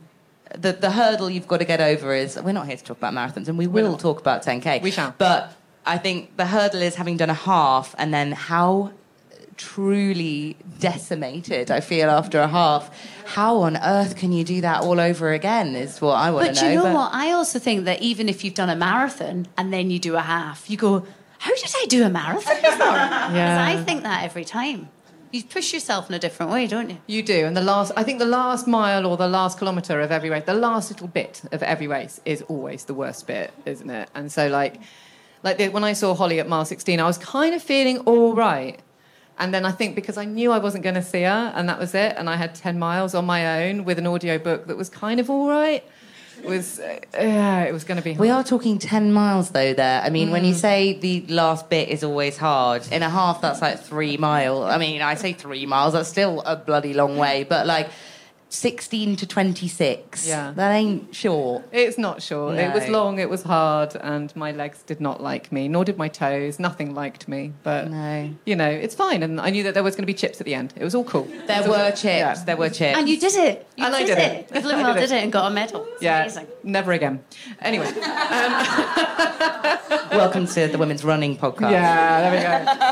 The, 0.54 0.74
the 0.74 0.92
hurdle 0.92 1.30
you've 1.30 1.48
got 1.48 1.60
to 1.60 1.66
get 1.66 1.80
over 1.80 2.14
is 2.14 2.36
we're 2.36 2.52
not 2.52 2.68
here 2.68 2.76
to 2.76 2.84
talk 2.84 2.98
about 2.98 3.14
marathons 3.14 3.48
and 3.48 3.58
we 3.58 3.68
will 3.68 3.96
talk 3.96 4.20
about 4.20 4.44
10k 4.44 4.82
We 4.82 4.92
shall. 4.92 5.16
but 5.18 5.56
I 5.86 5.98
think 5.98 6.38
the 6.38 6.46
hurdle 6.46 6.82
is 6.82 6.96
having 6.96 7.18
done 7.18 7.30
a 7.30 7.34
half 7.36 7.96
and 7.98 8.14
then 8.14 8.32
how 8.32 8.92
truly 9.58 10.58
decimated 10.80 11.70
I 11.70 11.80
feel 11.82 12.10
after 12.10 12.40
a 12.40 12.48
half. 12.48 12.90
How 13.26 13.58
on 13.58 13.78
earth 13.78 14.16
can 14.16 14.32
you 14.32 14.44
do 14.44 14.62
that 14.62 14.82
all 14.82 15.00
over 15.00 15.32
again? 15.32 15.76
Is 15.76 16.02
what 16.02 16.16
I 16.16 16.32
want 16.32 16.48
But 16.48 16.56
to 16.56 16.62
know. 16.62 16.68
But 16.68 16.72
you 16.72 16.78
know 16.78 16.84
but- 16.84 16.96
what? 16.96 17.14
I 17.14 17.32
also 17.32 17.60
think 17.60 17.86
that 17.86 18.02
even 18.02 18.28
if 18.30 18.44
you've 18.44 18.54
done 18.56 18.70
a 18.70 18.76
marathon 18.76 19.48
and 19.58 19.72
then 19.74 19.92
you 19.92 20.00
do 20.00 20.16
a 20.16 20.22
half, 20.22 20.70
you 20.70 20.78
go, 20.78 21.06
How 21.40 21.54
did 21.56 21.74
I 21.76 21.86
do 21.88 22.04
a 22.04 22.10
marathon 22.10 22.56
before? 22.62 22.78
Because 22.78 23.60
I 23.74 23.84
think 23.86 24.04
that 24.04 24.24
every 24.24 24.46
time. 24.46 24.90
You 25.32 25.44
push 25.44 25.72
yourself 25.74 26.10
in 26.10 26.16
a 26.16 26.20
different 26.20 26.52
way, 26.52 26.68
don't 26.68 26.90
you? 26.90 26.98
You 27.08 27.24
do, 27.24 27.46
and 27.46 27.56
the 27.56 27.62
last, 27.62 27.94
I 27.96 28.04
think 28.04 28.20
the 28.20 28.26
last 28.26 28.68
mile 28.68 29.06
or 29.06 29.16
the 29.16 29.30
last 29.30 29.58
kilometre 29.58 30.02
of 30.02 30.12
every 30.12 30.30
race, 30.30 30.44
the 30.46 30.54
last 30.54 30.92
little 30.92 31.08
bit 31.08 31.42
of 31.54 31.64
every 31.64 31.88
race 31.88 32.20
is 32.26 32.42
always 32.50 32.84
the 32.84 32.94
worst 32.94 33.28
bit, 33.28 33.54
isn't 33.66 33.90
it? 33.90 34.10
And 34.14 34.30
so, 34.30 34.50
like, 34.50 34.82
like 35.44 35.58
the, 35.58 35.70
when 35.70 35.84
I 35.84 35.94
saw 35.94 36.14
Holly 36.14 36.40
at 36.40 36.48
mile 36.48 36.66
16, 36.66 37.00
I 37.00 37.06
was 37.06 37.18
kind 37.18 37.54
of 37.56 37.62
feeling 37.64 38.00
all 38.00 38.34
right. 38.36 38.80
And 39.40 39.54
then 39.54 39.66
I 39.66 39.72
think 39.72 39.96
because 39.96 40.18
I 40.18 40.26
knew 40.26 40.52
I 40.52 40.60
wasn't 40.60 40.84
going 40.84 40.96
to 40.96 41.02
see 41.02 41.24
her, 41.24 41.52
and 41.56 41.68
that 41.68 41.80
was 41.80 41.96
it, 41.96 42.16
and 42.18 42.30
I 42.30 42.36
had 42.36 42.54
10 42.54 42.78
miles 42.78 43.16
on 43.16 43.26
my 43.26 43.64
own 43.68 43.86
with 43.86 43.98
an 43.98 44.06
audio 44.06 44.38
book 44.38 44.68
that 44.68 44.78
was 44.78 44.90
kind 44.90 45.20
of 45.20 45.30
all 45.32 45.50
right, 45.50 45.84
it 46.44 46.48
was, 46.48 46.80
uh, 46.80 47.00
yeah, 47.14 47.64
it 47.64 47.72
was 47.72 47.84
going 47.84 47.98
to 47.98 48.04
be 48.04 48.14
hard. 48.14 48.20
We 48.20 48.30
are 48.30 48.44
talking 48.44 48.78
10 48.80 49.14
miles 49.14 49.50
though 49.52 49.74
there. 49.74 50.02
I 50.04 50.10
mean, 50.10 50.32
when 50.32 50.44
you 50.44 50.54
Mm. 50.54 50.58
say 50.60 50.94
the 51.00 51.24
last 51.28 51.70
bit 51.70 51.90
is 51.90 52.04
always 52.04 52.38
hard, 52.38 52.82
in 52.92 53.04
a 53.04 53.10
half 53.10 53.42
that's 53.42 53.62
like 53.62 53.80
three 53.80 54.18
miles. 54.18 54.66
I 54.66 54.78
mean, 54.78 55.02
I 55.02 55.16
say 55.16 55.34
three 55.34 55.66
miles, 55.66 55.94
that's 55.94 56.10
still 56.10 56.42
a 56.42 56.56
bloody 56.56 56.94
long 56.94 57.18
way, 57.18 57.44
but 57.44 57.66
like 57.68 57.90
16 58.52 59.16
to 59.16 59.26
26. 59.26 60.28
Yeah. 60.28 60.52
That 60.54 60.72
ain't 60.74 61.16
short. 61.16 61.64
It's 61.72 61.98
not 61.98 62.22
short. 62.22 62.58
It 62.58 62.74
was 62.74 62.86
long, 62.90 63.18
it 63.18 63.30
was 63.30 63.44
hard, 63.44 63.96
and 63.96 64.36
my 64.36 64.52
legs 64.52 64.84
did 64.84 65.00
not 65.00 65.24
like 65.24 65.54
me, 65.54 65.70
nor 65.70 65.86
did 65.86 65.98
my 65.98 66.10
toes. 66.10 66.60
Nothing 66.60 66.94
liked 66.94 67.30
me. 67.30 67.54
But, 67.64 67.90
No. 67.90 68.30
you 68.46 68.58
know, 68.58 68.68
it's 68.70 68.94
fine. 68.94 69.24
And 69.24 69.40
I 69.40 69.52
knew 69.52 69.64
that 69.64 69.74
there 69.74 69.84
was 69.84 69.96
going 69.96 70.04
to 70.04 70.08
be 70.08 70.14
chips 70.14 70.42
at 70.42 70.46
the 70.46 70.54
end. 70.54 70.74
It 70.76 70.84
was 70.84 70.94
all 70.94 71.06
cool. 71.06 71.30
There 71.48 71.62
It 71.62 71.66
was 71.66 71.78
all- 71.78 71.86
were 71.86 71.92
chips, 71.92 72.04
Yeah. 72.04 72.34
there 72.46 72.58
were 72.58 72.68
chips. 72.70 72.98
And 72.98 73.08
you 73.08 73.18
did 73.18 73.34
it. 73.36 73.66
You 73.78 73.86
And 73.86 73.96
I 73.96 74.04
did 74.04 74.18
it. 74.18 74.50
You 74.54 74.62
blooming 74.62 74.86
I 74.86 74.90
well 74.90 74.94
did 74.96 75.08
did 75.08 75.12
it. 75.12 75.18
it 75.20 75.24
and 75.24 75.32
got 75.32 75.50
a 75.50 75.54
medal. 75.56 75.86
It's 75.94 76.04
Yeah, 76.04 76.24
amazing. 76.24 76.48
never 76.64 76.92
again. 76.92 77.24
Anyway, 77.62 77.90
Welcome 80.12 80.46
to 80.48 80.68
the 80.68 80.78
Women's 80.78 81.06
Running 81.06 81.38
Podcast. 81.38 81.72
yeah, 81.72 82.30
there 82.30 82.34
we 82.34 82.42
go. 82.42 82.52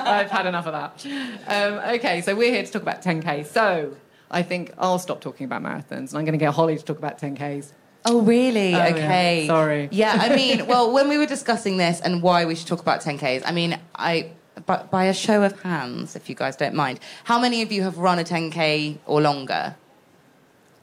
I've 0.10 0.32
had 0.32 0.46
enough 0.46 0.68
of 0.68 0.74
that. 0.74 1.06
Um, 1.48 1.96
okay, 1.96 2.22
so 2.22 2.34
we're 2.34 2.54
here 2.54 2.64
to 2.64 2.72
talk 2.72 2.82
about 2.82 3.02
10K. 3.02 3.46
So 3.46 3.94
I 4.32 4.44
think 4.44 4.74
I'll 4.78 5.00
stop 5.00 5.22
talking 5.22 5.46
about 5.46 5.64
marathons, 5.64 6.10
and 6.10 6.16
I'm 6.16 6.26
going 6.26 6.34
to 6.34 6.38
get 6.38 6.54
Holly 6.54 6.78
to 6.78 6.84
talk 6.84 6.98
about 6.98 7.20
10Ks. 7.20 7.72
Oh, 8.06 8.22
really? 8.22 8.74
Oh, 8.74 8.78
yeah. 8.78 8.88
okay. 8.94 9.48
Sorry. 9.48 9.90
Yeah, 9.92 10.18
I 10.20 10.36
mean, 10.36 10.68
well, 10.72 10.92
when 10.92 11.10
we 11.10 11.18
were 11.18 11.26
discussing 11.26 11.78
this 11.78 12.00
and 12.00 12.22
why 12.22 12.46
we 12.46 12.56
should 12.56 12.68
talk 12.68 12.82
about 12.82 13.02
10Ks, 13.02 13.44
I 13.46 13.52
mean, 13.52 13.80
I. 13.96 14.32
By, 14.66 14.84
by 14.84 15.06
a 15.06 15.14
show 15.14 15.44
of 15.44 15.62
hands, 15.62 16.18
if 16.18 16.28
you 16.28 16.36
guys 16.36 16.58
don't 16.58 16.76
mind, 16.76 17.00
how 17.24 17.40
many 17.40 17.62
of 17.62 17.72
you 17.72 17.84
have 17.84 17.98
run 17.98 18.20
a 18.20 18.26
10k 18.26 18.98
or 19.06 19.22
longer? 19.22 19.78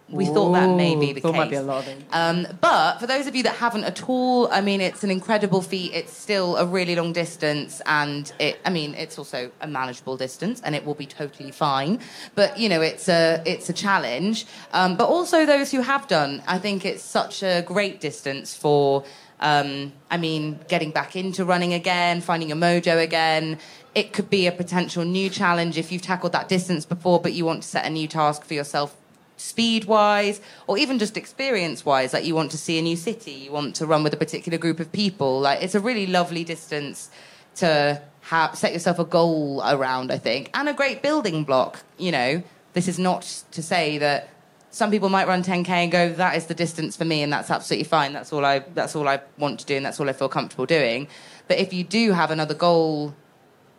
We 0.08 0.26
thought 0.26 0.52
that 0.52 0.76
may 0.76 0.94
be 0.94 1.10
Ooh, 1.10 1.14
the 1.14 1.20
case. 1.20 1.32
might 1.32 1.50
be 1.50 1.56
a 1.56 1.62
lot 1.62 1.86
of. 1.86 2.04
Um, 2.12 2.46
but 2.60 2.98
for 2.98 3.08
those 3.08 3.26
of 3.26 3.34
you 3.34 3.42
that 3.42 3.56
haven't 3.56 3.82
at 3.82 4.08
all, 4.08 4.48
I 4.52 4.60
mean, 4.60 4.80
it's 4.80 5.02
an 5.02 5.10
incredible 5.10 5.62
feat. 5.62 5.92
It's 5.94 6.12
still 6.12 6.56
a 6.56 6.64
really 6.64 6.94
long 6.94 7.12
distance, 7.12 7.82
and 7.86 8.32
it, 8.38 8.60
I 8.64 8.70
mean, 8.70 8.94
it's 8.94 9.18
also 9.18 9.50
a 9.60 9.66
manageable 9.66 10.16
distance, 10.16 10.60
and 10.62 10.76
it 10.76 10.86
will 10.86 10.94
be 10.94 11.06
totally 11.06 11.50
fine. 11.50 11.98
But 12.36 12.56
you 12.56 12.68
know, 12.68 12.82
it's 12.82 13.08
a 13.08 13.42
it's 13.44 13.68
a 13.68 13.72
challenge. 13.72 14.46
Um, 14.72 14.96
but 14.96 15.08
also 15.08 15.44
those 15.44 15.72
who 15.72 15.80
have 15.80 16.06
done, 16.06 16.40
I 16.46 16.58
think 16.58 16.84
it's 16.84 17.02
such 17.02 17.42
a 17.42 17.62
great 17.62 18.00
distance 18.00 18.54
for. 18.54 19.04
Um, 19.38 19.92
I 20.10 20.16
mean, 20.16 20.60
getting 20.66 20.92
back 20.92 21.14
into 21.14 21.44
running 21.44 21.75
again, 21.75 22.22
finding 22.22 22.48
your 22.48 22.56
mojo 22.56 23.02
again. 23.02 23.58
It 23.94 24.12
could 24.12 24.30
be 24.30 24.46
a 24.46 24.52
potential 24.52 25.04
new 25.04 25.28
challenge 25.28 25.76
if 25.76 25.90
you've 25.92 26.02
tackled 26.02 26.32
that 26.32 26.48
distance 26.48 26.86
before, 26.86 27.20
but 27.20 27.34
you 27.34 27.44
want 27.44 27.62
to 27.62 27.68
set 27.68 27.84
a 27.84 27.90
new 27.90 28.08
task 28.08 28.44
for 28.44 28.54
yourself 28.54 28.96
speed 29.37 29.85
wise 29.85 30.40
or 30.66 30.78
even 30.78 30.99
just 30.99 31.16
experience 31.16 31.85
wise 31.85 32.12
like 32.12 32.25
you 32.25 32.35
want 32.35 32.50
to 32.50 32.59
see 32.59 32.78
a 32.78 32.83
new 32.83 32.97
city 32.97 33.33
you 33.33 33.52
want 33.52 33.75
to 33.76 33.87
run 33.87 34.02
with 34.02 34.12
a 34.14 34.16
particular 34.16 34.57
group 34.57 34.81
of 34.81 34.90
people 34.93 35.40
like 35.40 35.62
it's 35.62 35.75
a 35.75 35.81
really 35.81 36.07
lovely 36.07 36.43
distance 36.43 37.11
to 37.55 38.00
have 38.23 38.57
set 38.57 38.73
yourself 38.73 38.99
a 38.99 39.05
goal 39.05 39.62
around 39.66 40.11
i 40.11 40.19
think 40.19 40.50
and 40.55 40.69
a 40.69 40.73
great 40.73 41.02
building 41.02 41.45
block 41.45 41.83
you 41.99 42.12
know? 42.12 42.43
This 42.73 42.88
is 42.88 42.99
not 42.99 43.23
to 43.52 43.62
say 43.62 43.97
that 43.97 44.28
some 44.71 44.90
people 44.90 45.09
might 45.09 45.26
run 45.26 45.43
10k 45.43 45.69
and 45.71 45.90
go 45.90 46.12
that 46.12 46.37
is 46.37 46.47
the 46.47 46.55
distance 46.55 46.97
for 46.97 47.07
me 47.07 47.23
and 47.23 47.33
that's 47.33 47.50
absolutely 47.50 47.85
fine 47.85 48.12
that's 48.12 48.31
all 48.35 48.45
i 48.45 48.59
that's 48.75 48.95
all 48.95 49.09
i 49.09 49.19
want 49.38 49.59
to 49.61 49.64
do 49.64 49.76
and 49.76 49.87
that's 49.87 49.99
all 49.99 50.11
i 50.11 50.12
feel 50.12 50.28
comfortable 50.28 50.66
doing. 50.66 51.09
But 51.49 51.59
if 51.59 51.73
you 51.73 51.85
do 51.85 52.12
have 52.12 52.31
another 52.31 52.52
goal 52.52 53.14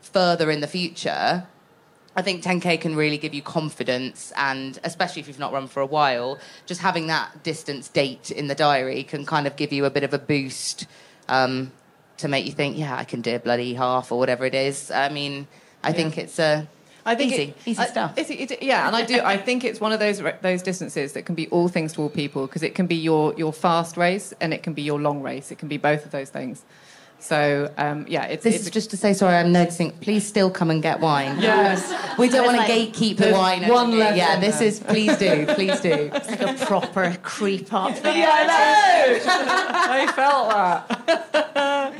further 0.02 0.50
in 0.50 0.62
the 0.62 0.68
future 0.68 1.46
I 2.18 2.24
think 2.24 2.44
10k 2.44 2.82
can 2.82 2.96
really 2.96 3.20
give 3.20 3.36
you 3.36 3.44
confidence, 3.44 4.34
and 4.36 4.80
especially 4.84 5.20
if 5.20 5.28
you've 5.28 5.38
not 5.38 5.54
run 5.54 5.68
for 5.68 5.82
a 5.82 5.86
while, 5.86 6.40
just 6.66 6.82
having 6.82 7.06
that 7.08 7.44
distance 7.44 7.90
date 7.90 8.32
in 8.32 8.48
the 8.48 8.56
diary 8.56 9.04
can 9.04 9.24
kind 9.24 9.46
of 9.46 9.56
give 9.56 9.72
you 9.72 9.86
a 9.86 9.92
bit 9.92 10.04
of 10.04 10.16
a 10.16 10.18
boost 10.18 10.88
um, 11.30 11.72
to 12.18 12.28
make 12.28 12.48
you 12.48 12.52
think, 12.52 12.76
yeah, 12.76 12.98
I 12.98 13.04
can 13.04 13.22
do 13.22 13.36
a 13.36 13.40
bloody 13.40 13.76
half 13.76 14.12
or 14.12 14.18
whatever 14.18 14.46
it 14.46 14.56
is. 14.56 14.90
I 14.90 15.10
mean, 15.10 15.48
I 15.84 15.94
think 15.94 16.18
it's 16.18 16.40
uh, 16.40 16.66
I 17.06 17.14
think 17.14 17.34
easy, 17.34 17.44
it- 17.44 17.58
easy 17.68 17.82
I- 17.84 17.86
stuff. 17.86 18.14
it- 18.18 18.64
yeah, 18.64 18.88
and 18.88 18.96
I 18.96 19.06
do. 19.06 19.22
I 19.22 19.38
think 19.38 19.64
it's 19.64 19.80
one 19.80 19.92
of 19.92 20.00
those 20.00 20.20
those 20.42 20.64
distances 20.64 21.14
that 21.14 21.22
can 21.28 21.36
be 21.36 21.48
all 21.50 21.68
things 21.68 21.94
to 21.94 22.02
all 22.02 22.10
people 22.10 22.48
because 22.48 22.64
it 22.64 22.74
can 22.74 22.88
be 22.88 22.96
your 22.96 23.36
your 23.38 23.54
fast 23.54 23.96
race 23.96 24.34
and 24.42 24.56
it 24.56 24.64
can 24.64 24.74
be 24.74 24.82
your 24.82 25.00
long 25.00 25.22
race. 25.22 25.52
It 25.52 25.60
can 25.60 25.68
be 25.68 25.78
both 25.78 26.04
of 26.04 26.10
those 26.10 26.32
things. 26.32 26.64
So 27.20 27.72
um, 27.78 28.06
yeah, 28.08 28.26
it's 28.26 28.44
This 28.44 28.56
it's 28.56 28.66
is 28.66 28.70
just 28.72 28.90
to 28.92 28.98
say, 28.98 29.14
sorry, 29.14 29.36
I'm 29.36 29.52
noticing. 29.52 29.92
Please 30.00 30.26
still 30.26 30.50
come 30.50 30.70
and 30.72 30.82
get 30.82 31.00
wine. 31.00 31.40
Yes. 31.42 31.92
We 32.18 32.30
don't 32.30 32.46
want 32.46 32.62
to 32.62 32.68
There's 32.68 32.80
like- 32.88 32.94
gatekeep 32.94 33.18
the 33.18 33.32
wine. 33.32 33.68
one 33.68 33.90
here. 33.92 34.00
left 34.00 34.18
Yeah, 34.18 34.40
this 34.40 34.62
is. 34.62 34.80
Please 34.80 35.18
do. 35.18 35.46
Please 35.56 35.80
do. 35.82 36.12
It's 36.14 36.30
like 36.30 36.42
a 36.42 36.54
proper 36.66 37.18
creep 37.24 37.74
up 37.74 37.96
there. 38.02 38.28
I 38.30 38.46
know. 38.46 39.20
I 40.00 40.12
felt 40.16 40.50
that. 40.50 41.94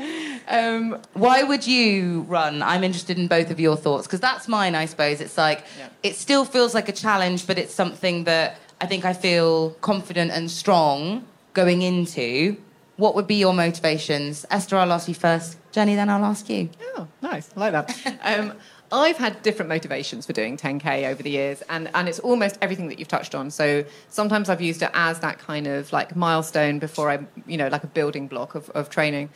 um, 0.48 0.98
Why 1.14 1.42
would 1.42 1.66
you 1.66 2.22
run? 2.28 2.62
I'm 2.62 2.84
interested 2.84 3.18
in 3.18 3.26
both 3.28 3.50
of 3.50 3.60
your 3.60 3.76
thoughts 3.76 4.06
because 4.06 4.20
that's 4.20 4.48
mine, 4.48 4.74
I 4.74 4.86
suppose. 4.86 5.20
It's 5.20 5.36
like 5.36 5.64
Yeah. 5.78 5.88
it 6.02 6.16
still 6.16 6.44
feels 6.44 6.74
like 6.74 6.88
a 6.88 6.92
challenge, 6.92 7.46
but 7.46 7.58
it's 7.58 7.74
something 7.74 8.24
that 8.24 8.58
I 8.80 8.86
think 8.86 9.04
I 9.04 9.12
feel 9.12 9.70
confident 9.80 10.30
and 10.30 10.50
strong 10.50 11.24
going 11.54 11.82
into. 11.82 12.56
What 12.98 13.14
would 13.14 13.26
be 13.28 13.36
your 13.36 13.54
motivations? 13.54 14.44
Esther, 14.50 14.76
I'll 14.76 14.92
ask 14.92 15.06
you 15.06 15.14
first. 15.14 15.56
Jenni, 15.70 15.94
then 15.94 16.10
I'll 16.10 16.24
ask 16.24 16.50
you. 16.50 16.68
Oh, 16.96 17.06
nice. 17.22 17.48
I 17.56 17.60
like 17.60 17.72
that. 17.72 18.18
um, 18.24 18.54
I've 18.90 19.16
had 19.16 19.40
different 19.42 19.68
motivations 19.68 20.26
for 20.26 20.32
doing 20.32 20.56
10k 20.56 21.08
over 21.08 21.22
the 21.22 21.30
years, 21.30 21.62
and 21.68 21.88
and 21.94 22.08
it's 22.08 22.18
almost 22.18 22.58
everything 22.60 22.88
that 22.88 22.98
you've 22.98 23.06
touched 23.06 23.36
on. 23.36 23.52
So 23.52 23.84
sometimes 24.08 24.48
I've 24.48 24.60
used 24.60 24.82
it 24.82 24.90
as 24.94 25.20
that 25.20 25.38
kind 25.38 25.68
of 25.68 25.92
like 25.92 26.16
milestone 26.16 26.80
before 26.80 27.08
I, 27.08 27.20
you 27.46 27.56
know, 27.56 27.68
like 27.68 27.84
a 27.84 27.86
building 27.86 28.26
block 28.26 28.56
of, 28.56 28.68
of 28.70 28.90
training. 28.90 29.30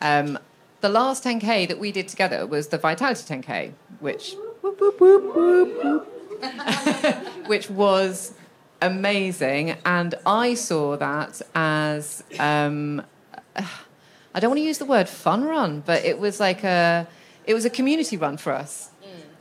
Um, 0.00 0.38
the 0.80 0.88
last 0.88 1.24
10k 1.24 1.66
that 1.66 1.80
we 1.80 1.90
did 1.90 2.06
together 2.06 2.46
was 2.46 2.68
the 2.68 2.78
Vitality 2.78 3.34
10k, 3.34 3.72
which 3.98 4.36
which 7.48 7.68
was 7.68 8.32
amazing, 8.80 9.76
and 9.84 10.14
I 10.26 10.54
saw 10.54 10.96
that 10.96 11.42
as 11.54 12.22
um, 12.38 13.02
I 13.56 14.40
don't 14.40 14.50
want 14.50 14.58
to 14.58 14.64
use 14.64 14.78
the 14.78 14.84
word 14.84 15.08
fun 15.08 15.44
run, 15.44 15.82
but 15.84 16.04
it 16.04 16.18
was 16.18 16.38
like 16.40 16.64
a 16.64 17.06
it 17.46 17.54
was 17.54 17.64
a 17.64 17.70
community 17.70 18.16
run 18.16 18.36
for 18.36 18.52
us. 18.52 18.90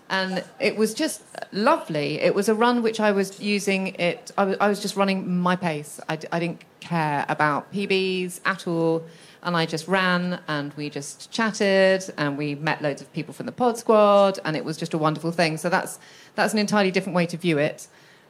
And 0.10 0.44
it 0.60 0.78
was 0.78 0.94
just 0.94 1.22
lovely. 1.52 2.22
It 2.22 2.34
was 2.34 2.48
a 2.48 2.56
run 2.56 2.82
which 2.82 3.00
I 3.00 3.12
was 3.12 3.42
using 3.42 3.88
it, 3.96 4.32
I 4.38 4.46
was, 4.46 4.58
I 4.62 4.68
was 4.70 4.82
just 4.82 4.96
running 4.96 5.40
my 5.40 5.56
pace. 5.56 6.00
I, 6.08 6.18
I 6.32 6.40
didn't 6.40 6.62
care 6.80 7.26
about 7.28 7.72
PBs 7.74 8.40
at 8.46 8.68
all. 8.68 9.04
And 9.44 9.56
I 9.56 9.66
just 9.66 9.88
ran 9.88 10.40
and 10.48 10.74
we 10.76 10.90
just 10.90 11.30
chatted 11.32 12.06
and 12.18 12.38
we 12.38 12.56
met 12.56 12.82
loads 12.82 13.02
of 13.02 13.12
people 13.14 13.34
from 13.34 13.46
the 13.46 13.52
pod 13.52 13.78
squad 13.78 14.40
and 14.44 14.56
it 14.56 14.66
was 14.66 14.78
just 14.78 14.94
a 14.94 14.98
wonderful 14.98 15.32
thing. 15.32 15.58
So 15.58 15.70
that's, 15.70 16.00
that's 16.36 16.54
an 16.54 16.60
entirely 16.60 16.92
different 16.92 17.16
way 17.16 17.26
to 17.28 17.38
view 17.38 17.58
it. 17.58 17.88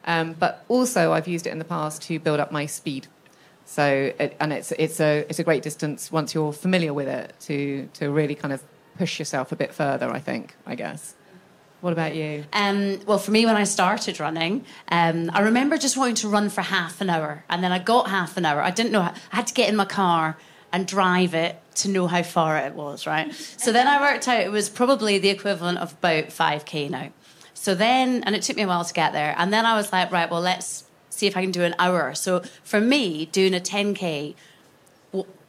Um, 0.07 0.33
but 0.33 0.63
also, 0.69 1.11
I've 1.11 1.27
used 1.27 1.45
it 1.45 1.51
in 1.51 1.59
the 1.59 1.65
past 1.65 2.01
to 2.03 2.17
build 2.17 2.39
up 2.39 2.51
my 2.51 2.65
speed. 2.65 3.07
So, 3.65 4.13
it, 4.17 4.35
and 4.39 4.53
it's, 4.53 4.71
it's, 4.71 4.99
a, 5.01 5.25
it's 5.29 5.39
a 5.39 5.43
great 5.43 5.61
distance 5.61 6.11
once 6.11 6.33
you're 6.33 6.53
familiar 6.53 6.93
with 6.93 7.09
it 7.09 7.35
to, 7.41 7.89
to 7.95 8.09
really 8.09 8.33
kind 8.33 8.53
of 8.53 8.63
push 8.97 9.19
yourself 9.19 9.51
a 9.51 9.55
bit 9.55 9.73
further, 9.73 10.09
I 10.09 10.19
think, 10.19 10.55
I 10.65 10.75
guess. 10.75 11.13
What 11.81 11.93
about 11.93 12.15
you? 12.15 12.45
Um, 12.53 13.01
well, 13.05 13.19
for 13.19 13.29
me, 13.31 13.45
when 13.45 13.55
I 13.55 13.65
started 13.65 14.19
running, 14.19 14.65
um, 14.87 15.29
I 15.33 15.41
remember 15.41 15.77
just 15.77 15.95
wanting 15.95 16.15
to 16.15 16.29
run 16.29 16.49
for 16.49 16.61
half 16.61 17.01
an 17.01 17.09
hour, 17.09 17.43
and 17.49 17.63
then 17.63 17.71
I 17.71 17.77
got 17.77 18.09
half 18.09 18.35
an 18.35 18.45
hour. 18.45 18.61
I 18.61 18.71
didn't 18.71 18.91
know. 18.91 19.03
How, 19.03 19.13
I 19.31 19.35
had 19.35 19.47
to 19.47 19.53
get 19.53 19.69
in 19.69 19.75
my 19.75 19.85
car 19.85 20.37
and 20.71 20.87
drive 20.87 21.33
it 21.33 21.61
to 21.75 21.89
know 21.89 22.07
how 22.07 22.23
far 22.23 22.57
it 22.57 22.73
was, 22.73 23.05
right? 23.05 23.33
So 23.33 23.71
then 23.71 23.87
I 23.87 24.01
worked 24.01 24.27
out 24.27 24.41
it 24.41 24.51
was 24.51 24.69
probably 24.69 25.19
the 25.19 25.29
equivalent 25.29 25.77
of 25.77 25.93
about 25.93 26.25
5k 26.25 26.89
now. 26.89 27.11
So 27.59 27.73
then, 27.73 28.23
and 28.23 28.35
it 28.35 28.43
took 28.43 28.55
me 28.55 28.61
a 28.61 28.67
while 28.67 28.85
to 28.85 28.93
get 28.93 29.13
there, 29.13 29.33
and 29.37 29.51
then 29.51 29.65
I 29.65 29.75
was 29.75 29.91
like, 29.91 30.11
right, 30.11 30.29
well, 30.29 30.41
let's 30.41 30.85
see 31.09 31.25
if 31.25 31.35
I 31.35 31.41
can 31.41 31.51
do 31.51 31.63
an 31.63 31.73
hour. 31.79 32.13
So 32.13 32.43
for 32.63 32.79
me, 32.79 33.25
doing 33.25 33.53
a 33.55 33.59
10k, 33.59 34.35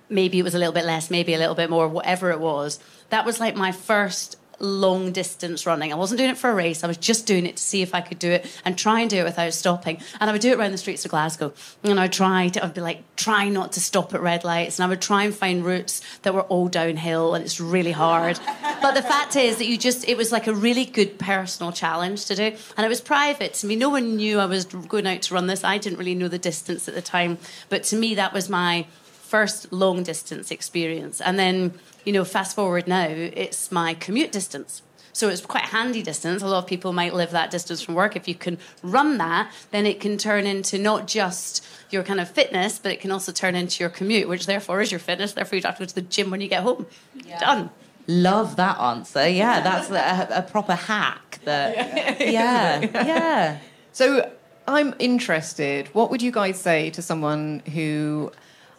maybe 0.09 0.39
it 0.39 0.43
was 0.43 0.55
a 0.55 0.59
little 0.59 0.73
bit 0.73 0.87
less, 0.87 1.11
maybe 1.11 1.35
a 1.35 1.39
little 1.39 1.55
bit 1.55 1.69
more, 1.69 1.87
whatever 1.87 2.31
it 2.31 2.41
was. 2.41 2.81
That 3.11 3.27
was 3.27 3.39
like 3.39 3.55
my 3.57 3.73
first 3.73 4.37
long 4.61 5.13
distance 5.13 5.67
running. 5.67 5.93
I 5.93 5.97
wasn't 5.97 6.19
doing 6.19 6.31
it 6.31 6.39
for 6.39 6.51
a 6.51 6.55
race. 6.55 6.83
I 6.83 6.87
was 6.87 6.97
just 6.97 7.27
doing 7.27 7.47
it 7.47 7.57
to 7.57 7.63
see 7.63 7.83
if 7.83 7.95
I 7.95 8.01
could 8.01 8.19
do 8.19 8.31
it 8.31 8.47
and 8.65 8.77
try 8.77 9.01
and 9.01 9.11
do 9.11 9.19
it 9.19 9.25
without 9.25 9.53
stopping. 9.55 10.01
And 10.21 10.29
I 10.29 10.33
would 10.33 10.43
do 10.43 10.51
it 10.51 10.59
around 10.59 10.73
the 10.73 10.79
streets 10.79 11.05
of 11.05 11.11
Glasgow. 11.11 11.53
And 11.83 11.99
I'd 11.99 12.13
try 12.13 12.49
to, 12.49 12.65
I'd 12.65 12.75
be 12.75 12.81
like, 12.81 13.03
try 13.17 13.49
not 13.49 13.73
to 13.73 13.81
stop 13.81 14.15
at 14.15 14.21
red 14.21 14.45
lights. 14.45 14.79
And 14.79 14.85
I 14.85 14.89
would 14.89 15.01
try 15.01 15.25
and 15.25 15.35
find 15.35 15.65
routes 15.65 16.01
that 16.23 16.35
were 16.35 16.43
all 16.43 16.69
downhill 16.69 17.35
and 17.35 17.45
it's 17.45 17.61
really 17.61 17.93
hard. 17.93 18.39
but 18.83 18.95
the 18.95 19.03
fact 19.03 19.37
is 19.37 19.59
that 19.59 19.67
you 19.67 19.79
just, 19.79 20.09
it 20.09 20.17
was 20.17 20.33
like 20.33 20.47
a 20.47 20.55
really 20.55 20.85
good 20.85 21.19
personal 21.19 21.73
challenge 21.73 22.27
to 22.27 22.35
do. 22.35 22.55
And 22.77 22.85
it 22.85 22.89
was 22.89 23.01
private 23.01 23.55
to 23.55 23.67
me. 23.67 23.77
No 23.77 23.91
one 23.91 24.17
knew 24.17 24.39
I 24.39 24.47
was 24.47 24.65
going 24.65 25.07
out 25.07 25.23
to 25.23 25.35
run 25.35 25.47
this. 25.47 25.65
I 25.65 25.79
didn't 25.79 25.99
really 25.99 26.15
know 26.15 26.29
the 26.29 26.39
distance 26.39 26.89
at 26.89 26.95
the 26.95 27.03
time. 27.03 27.39
But 27.69 27.85
to 27.85 27.97
me, 27.97 28.15
that 28.17 28.33
was 28.33 28.49
my 28.49 28.87
first 29.29 29.73
long 29.73 30.03
distance 30.03 30.51
experience. 30.51 31.21
And 31.21 31.39
then, 31.39 31.75
you 32.05 32.13
know, 32.13 32.25
fast 32.25 32.57
forward 32.57 32.89
now, 32.89 33.07
it's 33.09 33.71
my 33.71 33.95
commute 33.95 34.33
distance. 34.33 34.83
So 35.13 35.29
it's 35.29 35.45
quite 35.45 35.65
a 35.65 35.69
handy 35.69 36.03
distance. 36.03 36.43
A 36.43 36.47
lot 36.47 36.59
of 36.59 36.67
people 36.67 36.93
might 36.93 37.13
live 37.13 37.33
that 37.33 37.51
distance 37.51 37.83
from 37.83 37.95
work. 37.95 38.15
If 38.15 38.29
you 38.29 38.35
can 38.35 38.57
run 38.83 39.19
that, 39.19 39.53
then 39.73 39.85
it 39.85 40.01
can 40.01 40.17
turn 40.17 40.47
into 40.47 40.79
not 40.79 41.09
just 41.09 41.67
your 41.91 42.05
kind 42.05 42.21
of 42.21 42.31
fitness, 42.31 42.79
but 42.79 42.93
it 42.93 43.01
can 43.01 43.11
also 43.11 43.33
turn 43.33 43.55
into 43.55 43.83
your 43.83 43.91
commute, 43.91 44.29
which 44.29 44.47
therefore 44.47 44.81
is 44.81 44.93
your 44.93 45.01
fitness. 45.01 45.33
Therefore, 45.33 45.57
you 45.57 45.63
don't 45.63 45.71
have 45.71 45.79
to 45.79 45.85
go 45.85 45.89
to 45.89 45.95
the 45.95 46.03
gym 46.03 46.31
when 46.31 46.41
you 46.41 46.49
get 46.49 46.63
home. 46.63 46.87
Yeah. 47.25 47.41
Done. 47.41 47.71
Love 48.07 48.57
that 48.57 48.79
answer. 48.79 49.29
Yeah, 49.29 49.61
that's 49.61 49.91
a, 49.91 50.39
a 50.39 50.43
proper 50.43 50.75
hack. 50.75 51.41
That 51.45 52.21
yeah, 52.21 52.81
yeah. 52.81 53.59
So 53.93 54.31
I'm 54.69 54.95
interested. 54.99 55.89
What 55.89 56.11
would 56.11 56.23
you 56.23 56.31
guys 56.31 56.61
say 56.61 56.91
to 56.91 57.03
someone 57.03 57.61
who 57.75 58.31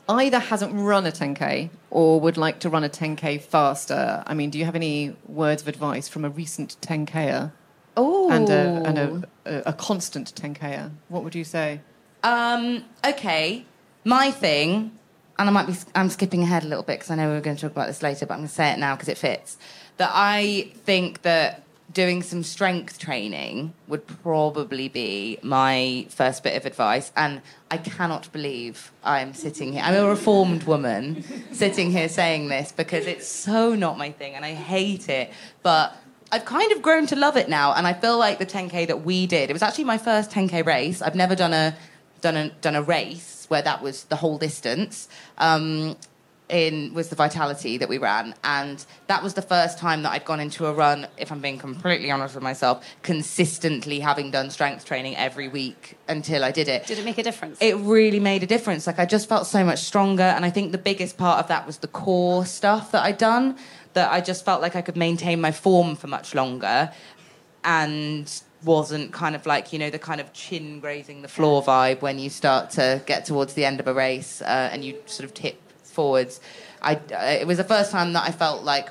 either 0.10 0.39
hasn't 0.39 0.74
run 0.74 1.06
a 1.06 1.12
10K 1.12 1.69
or 1.91 2.19
would 2.19 2.36
like 2.36 2.60
to 2.62 2.69
run 2.69 2.84
a 2.84 2.89
10K 2.89 3.41
faster. 3.41 4.24
I 4.26 4.34
mean, 4.34 4.50
do 4.50 4.58
you 4.58 4.65
have 4.65 4.76
any 4.76 5.15
words 5.28 5.62
of 5.62 5.67
advice 5.67 6.08
from 6.08 6.26
a 6.26 6.30
recent 6.30 6.78
10Ker? 6.82 7.52
Oh. 7.95 8.32
And, 8.32 8.50
a, 8.50 8.84
and 8.86 8.98
a, 9.45 9.69
a, 9.69 9.74
constant 9.74 10.34
10Ker? 10.34 10.91
What 11.10 11.24
would 11.24 11.36
you 11.36 11.43
say? 11.43 11.82
Um, 12.24 12.86
okay. 13.06 13.65
My 14.04 14.32
thing, 14.32 14.98
and 15.38 15.50
I 15.50 15.52
might 15.52 15.67
be, 15.67 15.74
I'm 15.93 16.10
skipping 16.10 16.41
ahead 16.41 16.63
a 16.63 16.67
little 16.67 16.84
bit 16.84 17.00
because 17.00 17.12
I 17.12 17.15
know 17.15 17.30
we 17.30 17.38
are 17.38 17.41
going 17.41 17.56
to 17.58 17.62
talk 17.62 17.72
about 17.72 17.88
this 17.88 18.02
later, 18.02 18.26
but 18.26 18.34
I'm 18.34 18.39
going 18.39 18.50
to 18.50 18.54
say 18.54 18.72
it 18.72 18.80
now 18.80 18.95
because 18.95 19.10
it 19.10 19.17
fits. 19.17 19.58
That 19.98 20.12
I 20.13 20.72
think 20.86 21.22
that 21.22 21.63
doing 21.93 22.21
some 22.21 22.43
strength 22.43 22.99
training 22.99 23.73
would 23.88 24.06
probably 24.06 24.89
be 24.89 25.38
my 25.41 26.06
first 26.10 26.43
bit 26.43 26.56
of 26.56 26.65
advice. 26.65 27.12
And 27.15 27.41
I 27.71 27.78
cannot 27.78 28.32
believe 28.32 28.91
I'm 29.04 29.34
sitting 29.34 29.73
here. 29.73 29.82
I'm 29.84 29.95
a 29.95 30.08
reformed 30.08 30.63
woman 30.63 31.23
sitting 31.52 31.91
here 31.91 32.10
saying 32.10 32.49
this 32.49 32.71
because 32.71 33.08
it's 33.08 33.28
so 33.28 33.73
not 33.75 33.97
my 33.97 34.12
thing 34.12 34.36
and 34.36 34.45
I 34.45 34.54
hate 34.54 35.10
it. 35.10 35.32
But 35.63 35.95
I've 36.32 36.45
kind 36.45 36.71
of 36.71 36.82
grown 36.82 37.08
to 37.08 37.15
love 37.15 37.38
it 37.38 37.49
now. 37.49 37.73
And 37.73 37.88
I 37.88 37.93
feel 37.93 38.17
like 38.17 38.38
the 38.38 38.45
10K 38.45 38.88
that 38.88 39.04
we 39.04 39.25
did, 39.25 39.49
it 39.49 39.54
was 39.54 39.63
actually 39.63 39.86
my 39.86 39.97
first 39.97 40.30
10K 40.30 40.65
race. 40.65 41.02
I've 41.02 41.15
never 41.15 41.36
done 41.36 41.54
a, 41.54 41.75
done 42.21 42.38
a, 42.38 42.49
done 42.62 42.75
a 42.75 42.84
race 42.84 43.45
where 43.47 43.63
that 43.63 43.82
was 43.82 44.04
the 44.06 44.15
whole 44.15 44.38
distance. 44.38 45.10
Um, 45.39 45.97
in 46.49 46.93
was 46.93 47.09
the 47.09 47.15
vitality 47.15 47.77
that 47.77 47.88
we 47.88 47.97
ran 47.97 48.33
and 48.43 48.85
that 49.07 49.21
was 49.21 49.35
the 49.35 49.41
first 49.41 49.77
time 49.77 50.03
that 50.03 50.12
I'd 50.12 50.25
gone 50.25 50.39
into 50.39 50.65
a 50.65 50.73
run 50.73 51.07
if 51.17 51.31
I'm 51.31 51.39
being 51.39 51.57
completely 51.57 52.09
honest 52.12 52.35
with 52.35 52.43
myself 52.43 52.85
consistently 53.03 53.99
having 53.99 54.31
done 54.31 54.49
strength 54.49 54.85
training 54.85 55.15
every 55.15 55.47
week 55.47 55.97
until 56.07 56.43
I 56.43 56.51
did 56.51 56.67
it. 56.67 56.88
Did 56.88 56.99
it 56.99 57.05
make 57.05 57.17
a 57.17 57.23
difference? 57.23 57.57
It 57.62 57.77
really 57.77 58.19
made 58.19 58.43
a 58.43 58.47
difference. 58.47 58.88
Like 58.88 58.99
I 58.99 59.05
just 59.05 59.29
felt 59.29 59.47
so 59.47 59.63
much 59.63 59.79
stronger 59.79 60.23
and 60.23 60.43
I 60.43 60.49
think 60.49 60.71
the 60.71 60.77
biggest 60.77 61.17
part 61.17 61.39
of 61.39 61.47
that 61.47 61.67
was 61.67 61.77
the 61.77 61.88
core 61.88 62.45
stuff 62.45 62.91
that 62.91 63.03
I'd 63.03 63.17
done 63.17 63.57
that 63.93 64.12
I 64.12 64.21
just 64.21 64.45
felt 64.45 64.62
like 64.62 64.75
I 64.75 64.81
could 64.81 64.97
maintain 64.97 65.39
my 65.41 65.51
form 65.51 65.95
for 65.95 66.07
much 66.07 66.35
longer 66.35 66.91
and 67.63 68.41
wasn't 68.63 69.13
kind 69.13 69.35
of 69.35 69.45
like 69.45 69.71
you 69.71 69.79
know 69.79 69.89
the 69.89 69.99
kind 69.99 70.19
of 70.19 70.33
chin 70.33 70.79
grazing 70.79 71.21
the 71.21 71.27
floor 71.27 71.63
vibe 71.63 72.01
when 72.01 72.19
you 72.19 72.29
start 72.29 72.69
to 72.71 73.01
get 73.05 73.25
towards 73.25 73.53
the 73.53 73.63
end 73.63 73.79
of 73.79 73.88
a 73.88 73.93
race 73.93 74.41
uh, 74.41 74.69
and 74.71 74.83
you 74.83 74.97
sort 75.05 75.25
of 75.25 75.33
tip 75.33 75.62
forwards. 75.99 76.39
I, 76.81 76.93
it 77.41 77.45
was 77.45 77.57
the 77.57 77.69
first 77.75 77.91
time 77.91 78.13
that 78.13 78.23
I 78.23 78.31
felt 78.31 78.63
like 78.63 78.88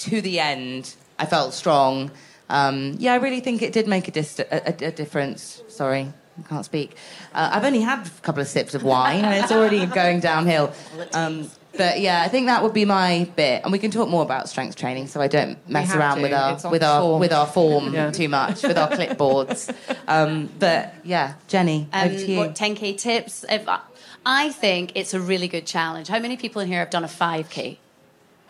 to 0.00 0.20
the 0.20 0.38
end, 0.38 0.94
I 1.18 1.24
felt 1.24 1.54
strong. 1.54 2.10
Um, 2.50 2.96
yeah, 2.98 3.14
I 3.14 3.16
really 3.16 3.40
think 3.40 3.62
it 3.62 3.72
did 3.72 3.86
make 3.88 4.06
a, 4.08 4.10
dist- 4.10 4.40
a, 4.40 4.68
a, 4.68 4.88
a 4.88 4.90
difference. 4.90 5.62
Sorry, 5.68 6.12
I 6.38 6.42
can't 6.48 6.66
speak. 6.66 6.96
Uh, 7.32 7.50
I've 7.54 7.64
only 7.64 7.80
had 7.80 8.06
a 8.06 8.10
couple 8.20 8.42
of 8.42 8.48
sips 8.48 8.74
of 8.74 8.82
wine 8.82 9.24
and 9.24 9.34
it's 9.42 9.52
already 9.52 9.86
going 10.02 10.20
downhill. 10.20 10.74
Um, 11.14 11.50
but 11.76 12.00
yeah, 12.00 12.22
I 12.22 12.28
think 12.28 12.48
that 12.48 12.62
would 12.62 12.74
be 12.74 12.84
my 12.84 13.30
bit, 13.36 13.62
and 13.62 13.70
we 13.72 13.78
can 13.78 13.92
talk 13.92 14.08
more 14.08 14.24
about 14.24 14.48
strength 14.48 14.74
training, 14.74 15.06
so 15.06 15.20
I 15.20 15.28
don't 15.28 15.56
mess 15.68 15.94
around 15.94 16.16
to. 16.16 16.22
with 16.22 16.32
our 16.32 16.70
with 16.70 16.82
our 16.82 17.00
form. 17.00 17.20
with 17.20 17.32
our 17.32 17.46
form 17.46 17.94
yeah. 17.94 18.10
too 18.10 18.28
much 18.28 18.64
with 18.64 18.76
our 18.76 18.90
clipboards. 18.98 19.72
Um, 20.08 20.50
but 20.58 20.92
yeah, 21.04 21.34
Jenni, 21.48 21.86
um, 21.92 22.08
over 22.08 22.14
to 22.14 22.26
you. 22.26 22.38
What, 22.38 22.56
10k 22.56 22.98
tips? 22.98 23.44
If 23.48 23.68
I, 23.68 23.80
I 24.24 24.50
think 24.50 24.92
it's 24.94 25.14
a 25.14 25.20
really 25.20 25.48
good 25.48 25.66
challenge. 25.66 26.08
How 26.08 26.18
many 26.18 26.36
people 26.36 26.60
in 26.60 26.68
here 26.68 26.80
have 26.80 26.90
done 26.90 27.04
a 27.04 27.08
5K? 27.08 27.78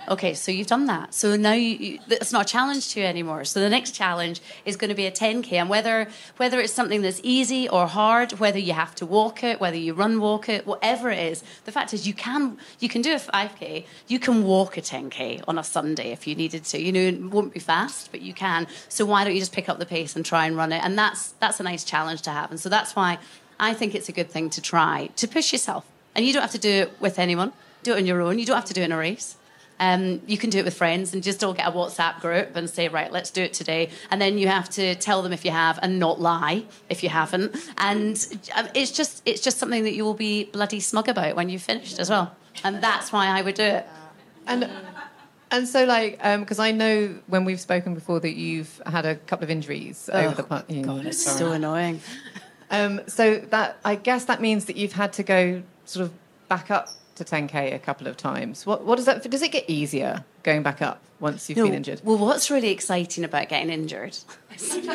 Okay, 0.08 0.32
so 0.32 0.50
you've 0.50 0.66
done 0.66 0.86
that. 0.86 1.12
So 1.12 1.36
now 1.36 1.52
you, 1.52 1.76
you, 1.76 1.98
it's 2.08 2.32
not 2.32 2.46
a 2.46 2.52
challenge 2.52 2.88
to 2.94 3.00
you 3.00 3.06
anymore. 3.06 3.44
So 3.44 3.60
the 3.60 3.68
next 3.68 3.92
challenge 3.92 4.40
is 4.64 4.76
going 4.76 4.88
to 4.88 4.94
be 4.94 5.06
a 5.06 5.12
10k, 5.12 5.52
and 5.52 5.68
whether 5.68 6.08
whether 6.38 6.58
it's 6.58 6.72
something 6.72 7.02
that's 7.02 7.20
easy 7.22 7.68
or 7.68 7.86
hard, 7.86 8.32
whether 8.40 8.58
you 8.58 8.72
have 8.72 8.94
to 8.96 9.06
walk 9.06 9.44
it, 9.44 9.60
whether 9.60 9.76
you 9.76 9.92
run 9.92 10.18
walk 10.18 10.48
it, 10.48 10.66
whatever 10.66 11.10
it 11.10 11.18
is, 11.18 11.44
the 11.66 11.72
fact 11.72 11.92
is 11.92 12.08
you 12.08 12.14
can 12.14 12.56
you 12.80 12.88
can 12.88 13.02
do 13.02 13.12
a 13.12 13.18
5k, 13.18 13.84
you 14.08 14.18
can 14.18 14.42
walk 14.42 14.78
a 14.78 14.80
10k 14.80 15.44
on 15.46 15.58
a 15.58 15.62
Sunday 15.62 16.12
if 16.12 16.26
you 16.26 16.34
needed 16.34 16.64
to. 16.64 16.80
You 16.80 16.92
know, 16.92 17.00
it 17.00 17.22
won't 17.22 17.52
be 17.52 17.60
fast, 17.60 18.10
but 18.10 18.22
you 18.22 18.32
can. 18.32 18.66
So 18.88 19.04
why 19.04 19.24
don't 19.24 19.34
you 19.34 19.40
just 19.40 19.52
pick 19.52 19.68
up 19.68 19.78
the 19.78 19.86
pace 19.86 20.16
and 20.16 20.24
try 20.24 20.46
and 20.46 20.56
run 20.56 20.72
it? 20.72 20.82
And 20.82 20.98
that's 20.98 21.32
that's 21.40 21.60
a 21.60 21.62
nice 21.62 21.84
challenge 21.84 22.22
to 22.22 22.30
have. 22.30 22.50
And 22.50 22.58
so 22.58 22.70
that's 22.70 22.96
why 22.96 23.18
I 23.60 23.74
think 23.74 23.94
it's 23.94 24.08
a 24.08 24.12
good 24.12 24.30
thing 24.30 24.50
to 24.50 24.60
try 24.60 25.10
to 25.16 25.28
push 25.28 25.52
yourself. 25.52 25.84
And 26.14 26.26
you 26.26 26.32
don't 26.32 26.42
have 26.42 26.50
to 26.52 26.58
do 26.58 26.70
it 26.70 27.00
with 27.00 27.18
anyone. 27.18 27.52
Do 27.84 27.92
it 27.92 27.98
on 27.98 28.06
your 28.06 28.20
own. 28.20 28.38
You 28.38 28.46
don't 28.46 28.56
have 28.56 28.64
to 28.64 28.74
do 28.74 28.80
it 28.80 28.86
in 28.86 28.92
a 28.92 28.96
race. 28.96 29.36
Um, 29.78 30.20
you 30.26 30.36
can 30.36 30.50
do 30.50 30.58
it 30.58 30.64
with 30.64 30.76
friends 30.76 31.14
and 31.14 31.22
just 31.22 31.42
all 31.44 31.54
get 31.54 31.66
a 31.66 31.72
WhatsApp 31.72 32.20
group 32.20 32.54
and 32.54 32.68
say, 32.68 32.88
right, 32.88 33.10
let's 33.10 33.30
do 33.30 33.42
it 33.42 33.54
today. 33.54 33.88
And 34.10 34.20
then 34.20 34.36
you 34.36 34.48
have 34.48 34.68
to 34.70 34.94
tell 34.94 35.22
them 35.22 35.32
if 35.32 35.44
you 35.44 35.52
have 35.52 35.78
and 35.82 35.98
not 35.98 36.20
lie 36.20 36.64
if 36.90 37.02
you 37.02 37.08
haven't. 37.08 37.56
And 37.78 38.26
um, 38.54 38.68
it's 38.74 38.90
just 38.90 39.22
it's 39.24 39.40
just 39.40 39.58
something 39.58 39.84
that 39.84 39.94
you 39.94 40.04
will 40.04 40.14
be 40.14 40.44
bloody 40.44 40.80
smug 40.80 41.08
about 41.08 41.36
when 41.36 41.48
you've 41.48 41.62
finished 41.62 41.98
as 41.98 42.10
well. 42.10 42.34
And 42.64 42.82
that's 42.82 43.10
why 43.12 43.28
I 43.28 43.40
would 43.42 43.54
do 43.54 43.62
it. 43.62 43.86
And 44.46 44.68
And 45.52 45.66
so, 45.66 45.84
like, 45.84 46.18
because 46.22 46.58
I 46.58 46.70
know 46.70 47.14
when 47.26 47.44
we've 47.44 47.60
spoken 47.60 47.94
before 47.94 48.20
that 48.20 48.36
you've 48.36 48.80
had 48.86 49.04
a 49.04 49.16
couple 49.16 49.44
of 49.44 49.50
injuries 49.50 50.08
over 50.12 50.34
the 50.34 50.42
past. 50.44 50.66
Oh, 50.68 50.82
God, 50.82 51.06
it's 51.06 51.24
so 51.24 51.52
annoying. 51.52 52.00
Um, 52.70 53.00
so 53.06 53.36
that 53.50 53.78
I 53.84 53.96
guess 53.96 54.26
that 54.26 54.40
means 54.40 54.66
that 54.66 54.76
you've 54.76 54.92
had 54.92 55.12
to 55.14 55.22
go 55.22 55.62
sort 55.84 56.04
of 56.04 56.12
back 56.48 56.70
up 56.70 56.88
to 57.16 57.24
10k 57.24 57.74
a 57.74 57.78
couple 57.78 58.06
of 58.06 58.16
times. 58.16 58.64
What, 58.64 58.84
what 58.84 58.96
does 58.96 59.06
that? 59.06 59.28
Does 59.28 59.42
it 59.42 59.52
get 59.52 59.68
easier 59.68 60.24
going 60.42 60.62
back 60.62 60.80
up 60.80 61.00
once 61.18 61.48
you've 61.48 61.58
No, 61.58 61.64
been 61.64 61.74
injured? 61.74 62.00
Well, 62.04 62.18
what's 62.18 62.50
really 62.50 62.70
exciting 62.70 63.24
about 63.24 63.48
getting 63.48 63.70
injured? 63.70 64.16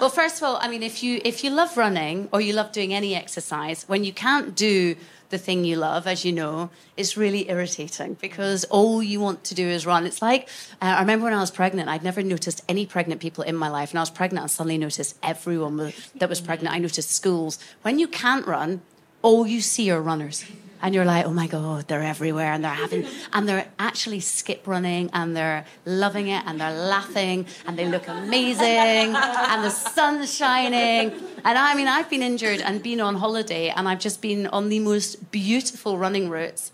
well, 0.00 0.10
first 0.10 0.36
of 0.36 0.42
all, 0.44 0.58
I 0.60 0.68
mean, 0.68 0.82
if 0.82 1.02
you 1.02 1.20
if 1.24 1.42
you 1.42 1.50
love 1.50 1.76
running 1.76 2.28
or 2.32 2.40
you 2.40 2.52
love 2.52 2.72
doing 2.72 2.94
any 2.94 3.14
exercise, 3.14 3.84
when 3.88 4.04
you 4.04 4.12
can't 4.12 4.54
do 4.54 4.96
the 5.30 5.38
thing 5.38 5.64
you 5.64 5.76
love, 5.76 6.06
as 6.06 6.24
you 6.24 6.32
know, 6.32 6.70
it's 6.96 7.16
really 7.16 7.48
irritating 7.48 8.14
because 8.20 8.64
all 8.64 9.02
you 9.02 9.20
want 9.20 9.44
to 9.44 9.54
do 9.54 9.66
is 9.66 9.86
run. 9.86 10.04
It's 10.04 10.20
like 10.20 10.48
uh, 10.82 10.96
I 10.98 11.00
remember 11.00 11.24
when 11.24 11.32
I 11.32 11.40
was 11.40 11.50
pregnant, 11.50 11.88
I'd 11.88 12.04
never 12.04 12.22
noticed 12.22 12.62
any 12.68 12.84
pregnant 12.84 13.20
people 13.20 13.42
in 13.44 13.56
my 13.56 13.68
life, 13.68 13.90
and 13.90 13.98
I 13.98 14.02
was 14.02 14.10
pregnant, 14.10 14.44
I 14.44 14.46
suddenly 14.48 14.78
noticed 14.78 15.16
everyone 15.22 15.92
that 16.16 16.28
was 16.28 16.40
pregnant. 16.40 16.74
I 16.74 16.78
noticed 16.78 17.10
schools. 17.10 17.58
When 17.82 17.98
you 17.98 18.08
can't 18.08 18.46
run, 18.46 18.82
all 19.22 19.46
you 19.46 19.60
see 19.60 19.90
are 19.90 20.00
runners. 20.00 20.44
And 20.82 20.94
you're 20.94 21.04
like, 21.04 21.26
oh 21.26 21.32
my 21.32 21.46
God, 21.46 21.88
they're 21.88 22.02
everywhere 22.02 22.52
and 22.52 22.64
they're 22.64 22.72
having, 22.72 23.06
and 23.32 23.48
they're 23.48 23.68
actually 23.78 24.20
skip 24.20 24.66
running 24.66 25.10
and 25.12 25.36
they're 25.36 25.64
loving 25.84 26.28
it 26.28 26.42
and 26.46 26.60
they're 26.60 26.72
laughing 26.72 27.46
and 27.66 27.78
they 27.78 27.86
look 27.86 28.08
amazing 28.08 29.14
and 29.14 29.64
the 29.64 29.70
sun's 29.70 30.34
shining. 30.34 31.12
And 31.44 31.58
I 31.58 31.74
mean, 31.74 31.88
I've 31.88 32.08
been 32.08 32.22
injured 32.22 32.60
and 32.60 32.82
been 32.82 33.00
on 33.00 33.16
holiday 33.16 33.68
and 33.68 33.88
I've 33.88 34.00
just 34.00 34.22
been 34.22 34.46
on 34.46 34.68
the 34.68 34.80
most 34.80 35.30
beautiful 35.30 35.98
running 35.98 36.28
routes, 36.30 36.72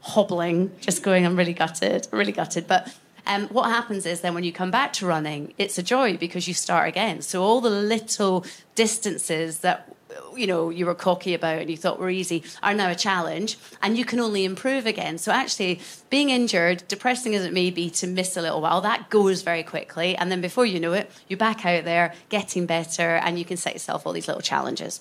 hobbling, 0.00 0.72
just 0.80 1.02
going, 1.02 1.26
I'm 1.26 1.36
really 1.36 1.54
gutted, 1.54 2.08
really 2.10 2.32
gutted. 2.32 2.66
But 2.66 2.94
um, 3.26 3.48
what 3.48 3.70
happens 3.70 4.04
is 4.06 4.20
then 4.20 4.34
when 4.34 4.44
you 4.44 4.52
come 4.52 4.70
back 4.70 4.92
to 4.94 5.06
running, 5.06 5.54
it's 5.58 5.78
a 5.78 5.82
joy 5.82 6.16
because 6.16 6.48
you 6.48 6.54
start 6.54 6.88
again. 6.88 7.22
So 7.22 7.42
all 7.42 7.60
the 7.60 7.70
little 7.70 8.44
distances 8.74 9.60
that 9.60 9.94
you 10.36 10.46
know 10.46 10.70
you 10.70 10.86
were 10.86 10.94
cocky 10.94 11.34
about 11.34 11.58
and 11.58 11.70
you 11.70 11.76
thought 11.76 11.98
were 11.98 12.10
easy 12.10 12.42
are 12.62 12.74
now 12.74 12.90
a 12.90 12.94
challenge 12.94 13.58
and 13.82 13.96
you 13.98 14.04
can 14.04 14.18
only 14.20 14.44
improve 14.44 14.86
again 14.86 15.18
so 15.18 15.32
actually 15.32 15.80
being 16.10 16.30
injured 16.30 16.82
depressing 16.88 17.34
as 17.34 17.44
it 17.44 17.52
may 17.52 17.70
be 17.70 17.90
to 17.90 18.06
miss 18.06 18.36
a 18.36 18.42
little 18.42 18.60
while 18.60 18.80
that 18.80 19.10
goes 19.10 19.42
very 19.42 19.62
quickly 19.62 20.16
and 20.16 20.30
then 20.30 20.40
before 20.40 20.64
you 20.66 20.80
know 20.80 20.92
it 20.92 21.10
you're 21.28 21.36
back 21.36 21.64
out 21.66 21.84
there 21.84 22.14
getting 22.28 22.66
better 22.66 23.16
and 23.16 23.38
you 23.38 23.44
can 23.44 23.56
set 23.56 23.72
yourself 23.72 24.06
all 24.06 24.12
these 24.12 24.28
little 24.28 24.42
challenges 24.42 25.00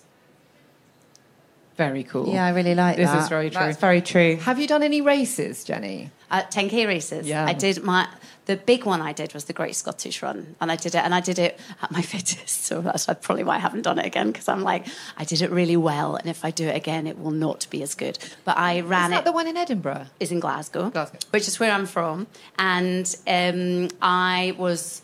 Very 1.78 2.04
cool. 2.04 2.28
Yeah, 2.32 2.45
I 2.45 2.50
really 2.50 2.76
like 2.76 2.97
that. 2.97 3.13
This 3.13 3.24
is 3.24 3.30
very 3.30 3.50
true. 3.50 3.60
That's 3.60 3.80
very 3.80 4.02
true. 4.02 4.36
Have 4.38 4.60
you 4.60 4.67
done 4.67 4.84
any 4.84 5.02
races, 5.02 5.65
Jenni? 5.65 6.10
uh, 6.30 6.43
10k 6.43 6.86
races. 6.88 7.28
Yeah. 7.28 7.45
I 7.45 7.54
did 7.54 7.82
my 7.84 8.08
the 8.48 8.58
big 8.58 8.86
one 8.86 9.02
I 9.02 9.14
did 9.14 9.34
was 9.34 9.46
the 9.46 9.54
Great 9.54 9.76
Scottish 9.76 10.22
Run, 10.24 10.56
and 10.60 10.72
I 10.72 10.76
did 10.76 10.96
it, 10.96 11.04
and 11.04 11.14
I 11.14 11.20
did 11.22 11.38
it 11.40 11.60
at 11.82 11.92
my 11.92 12.02
fittest. 12.14 12.64
So 12.66 12.82
that's 12.82 13.06
probably 13.22 13.44
why 13.44 13.56
I 13.56 13.60
haven't 13.60 13.84
done 13.84 14.00
it 14.00 14.06
again 14.06 14.32
because 14.32 14.48
I'm 14.48 14.62
like 14.64 14.88
I 15.18 15.24
did 15.26 15.42
it 15.42 15.52
really 15.52 15.78
well, 15.78 16.16
and 16.16 16.28
if 16.30 16.44
I 16.44 16.52
do 16.52 16.68
it 16.68 16.76
again, 16.76 17.08
it 17.08 17.20
will 17.20 17.32
not 17.32 17.68
be 17.70 17.84
as 17.84 17.94
good. 17.96 18.18
But 18.44 18.58
I 18.58 18.82
ran 18.82 19.06
Is 19.06 19.08
it 19.12 19.16
that 19.16 19.26
the 19.26 19.32
one 19.32 19.48
in 19.48 19.58
Edinburgh? 19.58 20.08
is 20.20 20.32
in 20.32 20.40
Glasgow, 20.40 20.90
Glasgow. 20.90 21.20
which 21.30 21.48
is 21.48 21.60
where 21.60 21.72
I'm 21.72 21.86
from, 21.86 22.28
and 22.58 23.16
um, 23.28 23.90
I 24.02 24.56
was. 24.58 25.02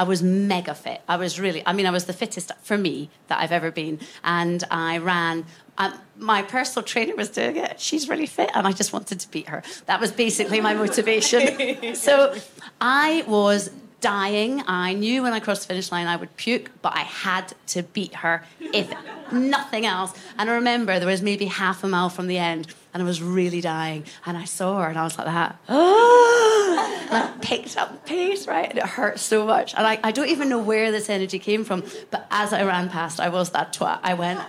I 0.00 0.04
was 0.04 0.22
mega 0.22 0.76
fit. 0.76 1.00
I 1.08 1.16
was 1.16 1.40
really, 1.40 1.60
I 1.66 1.72
mean, 1.72 1.84
I 1.84 1.90
was 1.90 2.04
the 2.04 2.12
fittest 2.12 2.52
for 2.62 2.78
me 2.78 3.10
that 3.26 3.40
I've 3.40 3.50
ever 3.50 3.72
been. 3.72 3.98
And 4.22 4.62
I 4.70 4.98
ran, 4.98 5.44
um, 5.78 5.94
my 6.16 6.42
personal 6.42 6.84
trainer 6.84 7.14
was 7.14 7.30
doing 7.30 7.56
it. 7.56 7.80
She's 7.80 8.08
really 8.08 8.26
fit, 8.26 8.50
and 8.54 8.66
I 8.66 8.72
just 8.72 8.92
wanted 8.92 9.20
to 9.20 9.30
beat 9.30 9.48
her. 9.48 9.62
That 9.86 10.00
was 10.00 10.10
basically 10.10 10.60
my 10.60 10.74
motivation. 10.74 11.94
so 11.94 12.34
I 12.80 13.24
was 13.26 13.70
dying. 14.00 14.62
I 14.66 14.94
knew 14.94 15.22
when 15.22 15.32
I 15.32 15.40
crossed 15.40 15.62
the 15.62 15.68
finish 15.68 15.90
line 15.90 16.06
I 16.06 16.16
would 16.16 16.36
puke, 16.36 16.70
but 16.82 16.94
I 16.94 17.00
had 17.00 17.52
to 17.68 17.82
beat 17.82 18.16
her, 18.16 18.44
if 18.60 18.92
nothing 19.32 19.86
else. 19.86 20.12
And 20.36 20.50
I 20.50 20.54
remember 20.54 20.98
there 20.98 21.08
was 21.08 21.22
maybe 21.22 21.46
half 21.46 21.84
a 21.84 21.88
mile 21.88 22.08
from 22.08 22.26
the 22.26 22.38
end, 22.38 22.74
and 22.92 23.02
I 23.02 23.06
was 23.06 23.22
really 23.22 23.60
dying. 23.60 24.04
And 24.26 24.36
I 24.36 24.44
saw 24.44 24.82
her, 24.82 24.88
and 24.88 24.98
I 24.98 25.04
was 25.04 25.16
like 25.16 25.26
that. 25.26 25.58
and 25.68 25.78
I 25.78 27.34
picked 27.40 27.76
up 27.76 28.04
pace, 28.04 28.46
right? 28.46 28.68
And 28.68 28.78
it 28.78 28.84
hurt 28.84 29.18
so 29.18 29.46
much. 29.46 29.74
And 29.74 29.86
I, 29.86 29.98
I 30.02 30.12
don't 30.12 30.28
even 30.28 30.48
know 30.48 30.58
where 30.58 30.90
this 30.90 31.08
energy 31.08 31.38
came 31.38 31.64
from, 31.64 31.84
but 32.10 32.26
as 32.30 32.52
I 32.52 32.64
ran 32.64 32.88
past, 32.88 33.20
I 33.20 33.28
was 33.28 33.50
that 33.50 33.72
twat. 33.72 34.00
I 34.02 34.14
went. 34.14 34.40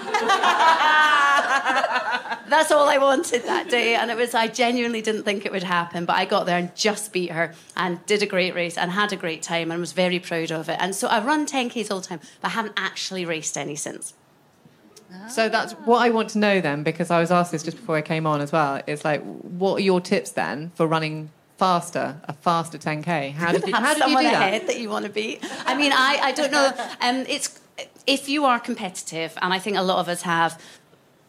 That's 2.48 2.72
all 2.72 2.88
I 2.88 2.98
wanted 2.98 3.44
that 3.44 3.70
day. 3.70 3.94
And 3.94 4.10
it 4.10 4.16
was, 4.16 4.34
I 4.34 4.48
genuinely 4.48 5.02
didn't 5.02 5.22
think 5.22 5.46
it 5.46 5.52
would 5.52 5.62
happen, 5.62 6.04
but 6.04 6.16
I 6.16 6.24
got 6.24 6.46
there 6.46 6.58
and 6.58 6.74
just 6.74 7.12
beat 7.12 7.30
her 7.30 7.54
and 7.76 8.04
did 8.06 8.22
a 8.22 8.26
great 8.26 8.54
race 8.54 8.76
and 8.76 8.90
had 8.90 9.12
a 9.12 9.16
great 9.16 9.42
time 9.42 9.70
and 9.70 9.80
was 9.80 9.92
very 9.92 10.18
proud 10.18 10.50
of 10.50 10.68
it. 10.68 10.76
And 10.80 10.94
so 10.94 11.06
I 11.06 11.22
run 11.22 11.46
10Ks 11.46 11.90
all 11.90 12.00
the 12.00 12.06
time, 12.06 12.20
but 12.40 12.48
I 12.48 12.50
haven't 12.50 12.74
actually 12.76 13.24
raced 13.24 13.56
any 13.56 13.76
since. 13.76 14.14
So 15.28 15.48
that's 15.48 15.72
what 15.72 16.02
I 16.02 16.10
want 16.10 16.30
to 16.30 16.38
know 16.38 16.60
then, 16.60 16.82
because 16.82 17.10
I 17.10 17.20
was 17.20 17.30
asked 17.30 17.52
this 17.52 17.62
just 17.62 17.76
before 17.76 17.96
I 17.96 18.02
came 18.02 18.26
on 18.26 18.40
as 18.40 18.52
well. 18.52 18.80
Is 18.86 19.04
like, 19.04 19.22
what 19.22 19.74
are 19.74 19.80
your 19.80 20.00
tips 20.00 20.30
then 20.30 20.70
for 20.74 20.86
running 20.86 21.30
faster, 21.58 22.20
a 22.24 22.32
faster 22.32 22.78
10k? 22.78 23.32
How 23.32 23.52
did 23.52 23.66
you, 23.66 23.74
how 23.74 23.94
did 23.94 24.08
you 24.08 24.16
do 24.16 24.22
that? 24.22 24.34
ahead 24.34 24.66
that 24.68 24.78
you 24.78 24.88
want 24.88 25.04
to 25.06 25.10
beat. 25.10 25.44
I 25.66 25.76
mean, 25.76 25.92
I, 25.92 26.18
I 26.22 26.32
don't 26.32 26.52
know. 26.52 26.72
Um, 27.00 27.24
it's 27.28 27.60
if 28.06 28.28
you 28.28 28.44
are 28.44 28.60
competitive, 28.60 29.36
and 29.40 29.52
I 29.52 29.58
think 29.58 29.76
a 29.76 29.82
lot 29.82 29.98
of 29.98 30.08
us 30.08 30.22
have. 30.22 30.60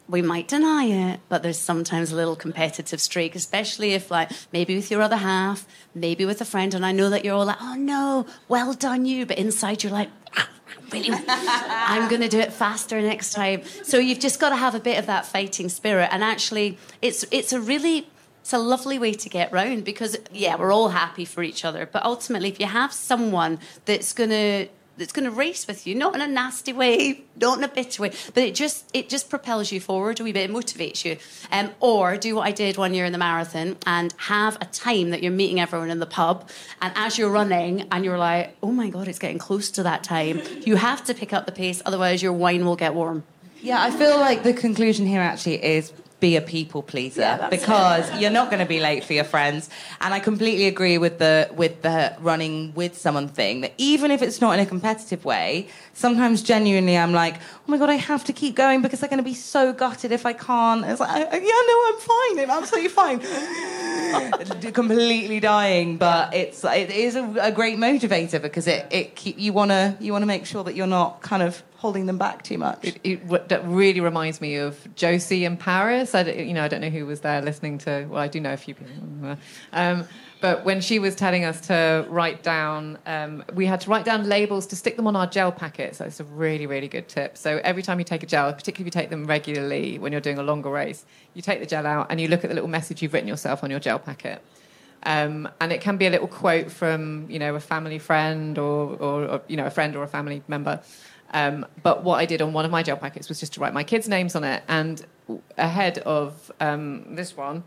We 0.09 0.21
might 0.21 0.49
deny 0.49 0.85
it, 0.85 1.21
but 1.29 1.41
there's 1.41 1.59
sometimes 1.59 2.11
a 2.11 2.17
little 2.17 2.35
competitive 2.35 2.99
streak, 2.99 3.33
especially 3.33 3.93
if, 3.93 4.11
like, 4.11 4.29
maybe 4.51 4.75
with 4.75 4.91
your 4.91 5.01
other 5.01 5.15
half, 5.15 5.65
maybe 5.95 6.25
with 6.25 6.41
a 6.41 6.45
friend, 6.45 6.73
and 6.73 6.85
I 6.85 6.91
know 6.91 7.09
that 7.09 7.23
you're 7.23 7.35
all 7.35 7.45
like, 7.45 7.61
"Oh 7.61 7.75
no, 7.75 8.25
well 8.49 8.73
done, 8.73 9.05
you," 9.05 9.25
but 9.25 9.37
inside 9.37 9.83
you're 9.83 9.93
like, 9.93 10.09
"Ah, 10.35 10.49
really, 10.91 11.09
I'm 11.27 12.09
going 12.09 12.21
to 12.21 12.27
do 12.27 12.39
it 12.39 12.51
faster 12.51 13.01
next 13.01 13.33
time. 13.33 13.63
So 13.83 13.97
you've 13.97 14.19
just 14.19 14.39
got 14.39 14.49
to 14.49 14.55
have 14.55 14.75
a 14.75 14.79
bit 14.79 14.97
of 14.99 15.05
that 15.05 15.25
fighting 15.25 15.69
spirit. 15.69 16.09
And 16.11 16.23
actually, 16.23 16.77
it's 17.01 17.25
it's 17.31 17.53
a 17.53 17.61
really 17.61 18.07
it's 18.41 18.53
a 18.53 18.57
lovely 18.57 18.97
way 18.97 19.13
to 19.13 19.29
get 19.29 19.51
round 19.51 19.83
because 19.83 20.17
yeah, 20.31 20.55
we're 20.55 20.71
all 20.71 20.89
happy 20.89 21.25
for 21.25 21.43
each 21.43 21.63
other. 21.63 21.87
But 21.91 22.03
ultimately, 22.03 22.49
if 22.49 22.59
you 22.59 22.65
have 22.65 22.91
someone 22.91 23.59
that's 23.85 24.13
going 24.13 24.31
to 24.31 24.67
that's 25.01 25.11
going 25.11 25.25
to 25.25 25.31
race 25.31 25.67
with 25.67 25.85
you, 25.85 25.95
not 25.95 26.15
in 26.15 26.21
a 26.21 26.27
nasty 26.27 26.71
way, 26.71 27.23
not 27.35 27.57
in 27.57 27.63
a 27.63 27.67
bitter 27.67 28.03
way, 28.03 28.11
but 28.33 28.43
it 28.43 28.55
just 28.55 28.89
it 28.93 29.09
just 29.09 29.29
propels 29.29 29.71
you 29.71 29.79
forward 29.79 30.19
a 30.19 30.23
wee 30.23 30.31
bit, 30.31 30.49
it 30.49 30.53
motivates 30.53 31.03
you. 31.03 31.17
Um, 31.51 31.71
or 31.79 32.17
do 32.17 32.35
what 32.35 32.47
I 32.47 32.51
did 32.51 32.77
one 32.77 32.93
year 32.93 33.05
in 33.05 33.11
the 33.11 33.17
marathon 33.17 33.77
and 33.85 34.13
have 34.17 34.57
a 34.61 34.65
time 34.65 35.09
that 35.09 35.23
you're 35.23 35.31
meeting 35.31 35.59
everyone 35.59 35.89
in 35.89 35.99
the 35.99 36.05
pub, 36.05 36.49
and 36.81 36.93
as 36.95 37.17
you're 37.17 37.31
running 37.31 37.87
and 37.91 38.05
you're 38.05 38.17
like, 38.17 38.55
oh 38.61 38.71
my 38.71 38.89
god, 38.89 39.07
it's 39.07 39.19
getting 39.19 39.39
close 39.39 39.71
to 39.71 39.83
that 39.83 40.03
time, 40.03 40.41
you 40.65 40.75
have 40.75 41.03
to 41.05 41.13
pick 41.13 41.33
up 41.33 41.45
the 41.45 41.51
pace, 41.51 41.81
otherwise 41.85 42.21
your 42.21 42.33
wine 42.33 42.63
will 42.63 42.75
get 42.75 42.93
warm. 42.93 43.23
Yeah, 43.61 43.81
I 43.81 43.91
feel 43.91 44.19
like 44.19 44.43
the 44.43 44.53
conclusion 44.53 45.05
here 45.05 45.21
actually 45.21 45.63
is 45.63 45.93
be 46.21 46.37
a 46.37 46.41
people 46.41 46.81
pleaser 46.81 47.21
Yeah, 47.21 47.49
because 47.49 48.09
you're 48.19 48.31
not 48.31 48.49
going 48.49 48.59
to 48.59 48.65
be 48.65 48.79
late 48.79 49.03
for 49.03 49.11
your 49.11 49.25
friends. 49.25 49.69
And 49.99 50.13
I 50.13 50.19
completely 50.19 50.67
agree 50.67 50.97
with 50.97 51.17
the 51.17 51.49
with 51.53 51.81
the 51.81 52.15
running 52.21 52.73
with 52.73 52.97
someone 52.97 53.27
thing. 53.27 53.61
That 53.61 53.73
even 53.77 54.11
if 54.11 54.21
it's 54.21 54.39
not 54.39 54.53
in 54.53 54.61
a 54.61 54.65
competitive 54.65 55.25
way, 55.25 55.67
sometimes 55.93 56.41
genuinely 56.41 56.97
I'm 56.97 57.11
like, 57.13 57.35
oh 57.37 57.71
my 57.71 57.77
god, 57.77 57.89
I 57.89 57.95
have 57.95 58.23
to 58.25 58.33
keep 58.33 58.55
going 58.55 58.81
because 58.81 58.99
they're 58.99 59.09
going 59.09 59.17
to 59.17 59.23
be 59.23 59.33
so 59.33 59.73
gutted 59.73 60.11
if 60.11 60.25
I 60.25 60.33
can't. 60.33 60.85
It's 60.85 60.99
like, 60.99 61.09
"I- 61.09 61.37
yeah, 61.37 61.61
no, 61.67 61.83
I'm 61.87 61.99
fine. 61.99 62.39
I'm 62.49 62.49
absolutely 62.63 62.89
fine. 62.89 63.19
completely 64.73 65.39
dying, 65.39 65.97
but 65.97 66.33
it's 66.33 66.63
it 66.63 66.89
is 66.89 67.15
a, 67.15 67.23
a 67.39 67.51
great 67.51 67.77
motivator 67.77 68.41
because 68.41 68.67
it 68.67 68.85
it 68.91 69.15
keep 69.15 69.37
you 69.39 69.53
wanna 69.53 69.97
you 69.99 70.11
wanna 70.13 70.25
make 70.25 70.45
sure 70.45 70.63
that 70.63 70.75
you're 70.75 70.87
not 70.87 71.21
kind 71.21 71.43
of 71.43 71.63
holding 71.77 72.05
them 72.05 72.17
back 72.17 72.43
too 72.43 72.57
much. 72.59 72.77
It, 72.83 72.99
it, 73.03 73.49
that 73.49 73.65
really 73.65 74.01
reminds 74.01 74.39
me 74.39 74.57
of 74.57 74.77
Josie 74.95 75.45
in 75.45 75.57
Paris. 75.57 76.13
I, 76.13 76.21
you 76.29 76.53
know, 76.53 76.63
I 76.63 76.67
don't 76.67 76.81
know 76.81 76.89
who 76.91 77.07
was 77.07 77.21
there 77.21 77.41
listening 77.41 77.79
to. 77.79 78.05
Well, 78.07 78.21
I 78.21 78.27
do 78.27 78.39
know 78.39 78.53
a 78.53 78.57
few 78.57 78.75
people. 78.75 78.95
Um, 79.73 80.07
but 80.41 80.65
when 80.65 80.81
she 80.81 80.97
was 80.97 81.15
telling 81.15 81.45
us 81.45 81.61
to 81.67 82.05
write 82.09 82.41
down, 82.41 82.97
um, 83.05 83.43
we 83.53 83.67
had 83.67 83.79
to 83.81 83.89
write 83.91 84.05
down 84.05 84.27
labels 84.27 84.65
to 84.67 84.75
stick 84.75 84.95
them 84.95 85.05
on 85.05 85.15
our 85.15 85.27
gel 85.27 85.51
packets. 85.51 85.99
That's 85.99 86.19
a 86.19 86.23
really, 86.23 86.65
really 86.65 86.87
good 86.87 87.07
tip. 87.07 87.37
So 87.37 87.61
every 87.63 87.83
time 87.83 87.99
you 87.99 88.05
take 88.05 88.23
a 88.23 88.25
gel, 88.25 88.51
particularly 88.51 88.89
if 88.89 88.95
you 88.95 89.01
take 89.01 89.11
them 89.11 89.25
regularly 89.25 89.99
when 89.99 90.11
you're 90.11 90.19
doing 90.19 90.39
a 90.39 90.43
longer 90.43 90.71
race, 90.71 91.05
you 91.35 91.43
take 91.43 91.59
the 91.59 91.67
gel 91.67 91.85
out 91.85 92.07
and 92.09 92.19
you 92.19 92.27
look 92.27 92.43
at 92.43 92.49
the 92.49 92.55
little 92.55 92.69
message 92.69 93.03
you've 93.03 93.13
written 93.13 93.29
yourself 93.29 93.63
on 93.63 93.69
your 93.69 93.79
gel 93.79 93.99
packet. 93.99 94.41
Um, 95.03 95.47
and 95.59 95.71
it 95.71 95.79
can 95.79 95.97
be 95.97 96.07
a 96.07 96.09
little 96.09 96.27
quote 96.27 96.71
from, 96.71 97.29
you 97.29 97.37
know, 97.37 97.53
a 97.53 97.59
family 97.59 97.99
friend 97.99 98.57
or, 98.57 98.95
or, 98.95 99.25
or 99.25 99.41
you 99.47 99.57
know, 99.57 99.67
a 99.67 99.71
friend 99.71 99.95
or 99.95 100.01
a 100.01 100.07
family 100.07 100.41
member. 100.47 100.81
Um, 101.33 101.67
but 101.83 102.03
what 102.03 102.17
I 102.17 102.25
did 102.25 102.41
on 102.41 102.51
one 102.51 102.65
of 102.65 102.71
my 102.71 102.81
gel 102.81 102.97
packets 102.97 103.29
was 103.29 103.39
just 103.39 103.53
to 103.53 103.59
write 103.59 103.73
my 103.73 103.83
kids' 103.83 104.09
names 104.09 104.35
on 104.35 104.43
it. 104.43 104.63
And 104.67 105.05
ahead 105.57 105.99
of 105.99 106.51
um, 106.59 107.15
this 107.15 107.37
one, 107.37 107.63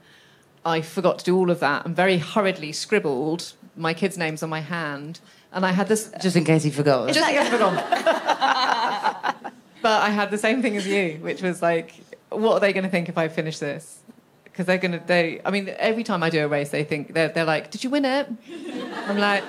I 0.64 0.80
forgot 0.80 1.18
to 1.20 1.24
do 1.24 1.36
all 1.36 1.50
of 1.50 1.60
that 1.60 1.84
and 1.84 1.94
very 1.94 2.18
hurriedly 2.18 2.72
scribbled 2.72 3.52
my 3.76 3.94
kids' 3.94 4.16
names 4.16 4.42
on 4.42 4.50
my 4.50 4.60
hand. 4.60 5.20
And 5.52 5.64
I 5.64 5.72
had 5.72 5.88
this. 5.88 6.10
Just 6.20 6.36
in 6.36 6.44
case 6.44 6.64
you 6.64 6.72
forgot. 6.72 7.12
Just 7.12 7.28
in 7.28 7.36
case 7.36 7.46
I 7.46 7.50
forgot. 7.50 9.36
but 9.82 10.02
I 10.02 10.10
had 10.10 10.30
the 10.30 10.38
same 10.38 10.62
thing 10.62 10.76
as 10.76 10.86
you, 10.86 11.18
which 11.20 11.42
was 11.42 11.62
like, 11.62 11.94
what 12.30 12.54
are 12.54 12.60
they 12.60 12.72
going 12.72 12.84
to 12.84 12.90
think 12.90 13.08
if 13.08 13.16
I 13.16 13.28
finish 13.28 13.58
this? 13.58 14.00
because 14.54 14.66
they're 14.66 14.78
gonna. 14.78 15.02
They, 15.04 15.40
I 15.44 15.50
mean, 15.50 15.68
every 15.78 16.04
time 16.04 16.22
I 16.22 16.30
do 16.30 16.44
a 16.44 16.48
race, 16.48 16.70
they 16.70 16.84
think 16.84 17.12
they're, 17.12 17.28
they're 17.28 17.44
like, 17.44 17.72
"Did 17.72 17.82
you 17.82 17.90
win 17.90 18.04
it?" 18.04 18.28
I'm 19.08 19.18
like, 19.18 19.42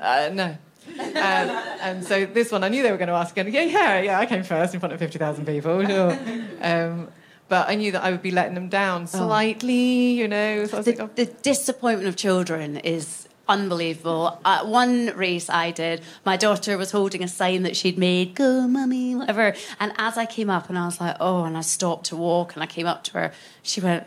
uh, 0.00 0.30
"No." 0.32 0.56
Um, 0.98 1.50
and 1.82 2.04
so 2.04 2.24
this 2.24 2.50
one, 2.50 2.64
I 2.64 2.68
knew 2.68 2.82
they 2.82 2.90
were 2.90 2.96
going 2.96 3.08
to 3.08 3.14
ask 3.14 3.36
again. 3.36 3.52
Yeah, 3.52 3.64
yeah, 3.64 4.00
yeah. 4.00 4.18
I 4.18 4.24
came 4.24 4.42
first 4.42 4.72
in 4.72 4.80
front 4.80 4.94
of 4.94 4.98
fifty 4.98 5.18
thousand 5.18 5.44
people. 5.44 5.86
Sure. 5.86 6.18
Um, 6.62 7.08
but 7.48 7.68
I 7.68 7.74
knew 7.74 7.92
that 7.92 8.02
I 8.02 8.10
would 8.10 8.22
be 8.22 8.30
letting 8.30 8.54
them 8.54 8.68
down 8.68 9.06
slightly, 9.06 10.12
you 10.12 10.28
know. 10.28 10.66
So 10.66 10.82
the, 10.82 10.90
like, 10.92 11.00
oh. 11.00 11.10
the 11.14 11.26
disappointment 11.26 12.08
of 12.08 12.16
children 12.16 12.78
is 12.78 13.28
unbelievable. 13.48 14.40
Uh, 14.44 14.64
one 14.64 15.12
race 15.14 15.48
I 15.48 15.70
did, 15.70 16.02
my 16.24 16.36
daughter 16.36 16.76
was 16.76 16.90
holding 16.90 17.22
a 17.22 17.28
sign 17.28 17.62
that 17.62 17.76
she'd 17.76 17.98
made, 17.98 18.34
go 18.34 18.66
mummy, 18.66 19.14
whatever. 19.14 19.54
And 19.78 19.92
as 19.98 20.18
I 20.18 20.26
came 20.26 20.50
up 20.50 20.68
and 20.68 20.78
I 20.78 20.86
was 20.86 21.00
like, 21.00 21.16
oh, 21.20 21.44
and 21.44 21.56
I 21.56 21.60
stopped 21.60 22.06
to 22.06 22.16
walk 22.16 22.54
and 22.54 22.62
I 22.62 22.66
came 22.66 22.86
up 22.86 23.04
to 23.04 23.12
her, 23.12 23.32
she 23.62 23.80
went, 23.80 24.06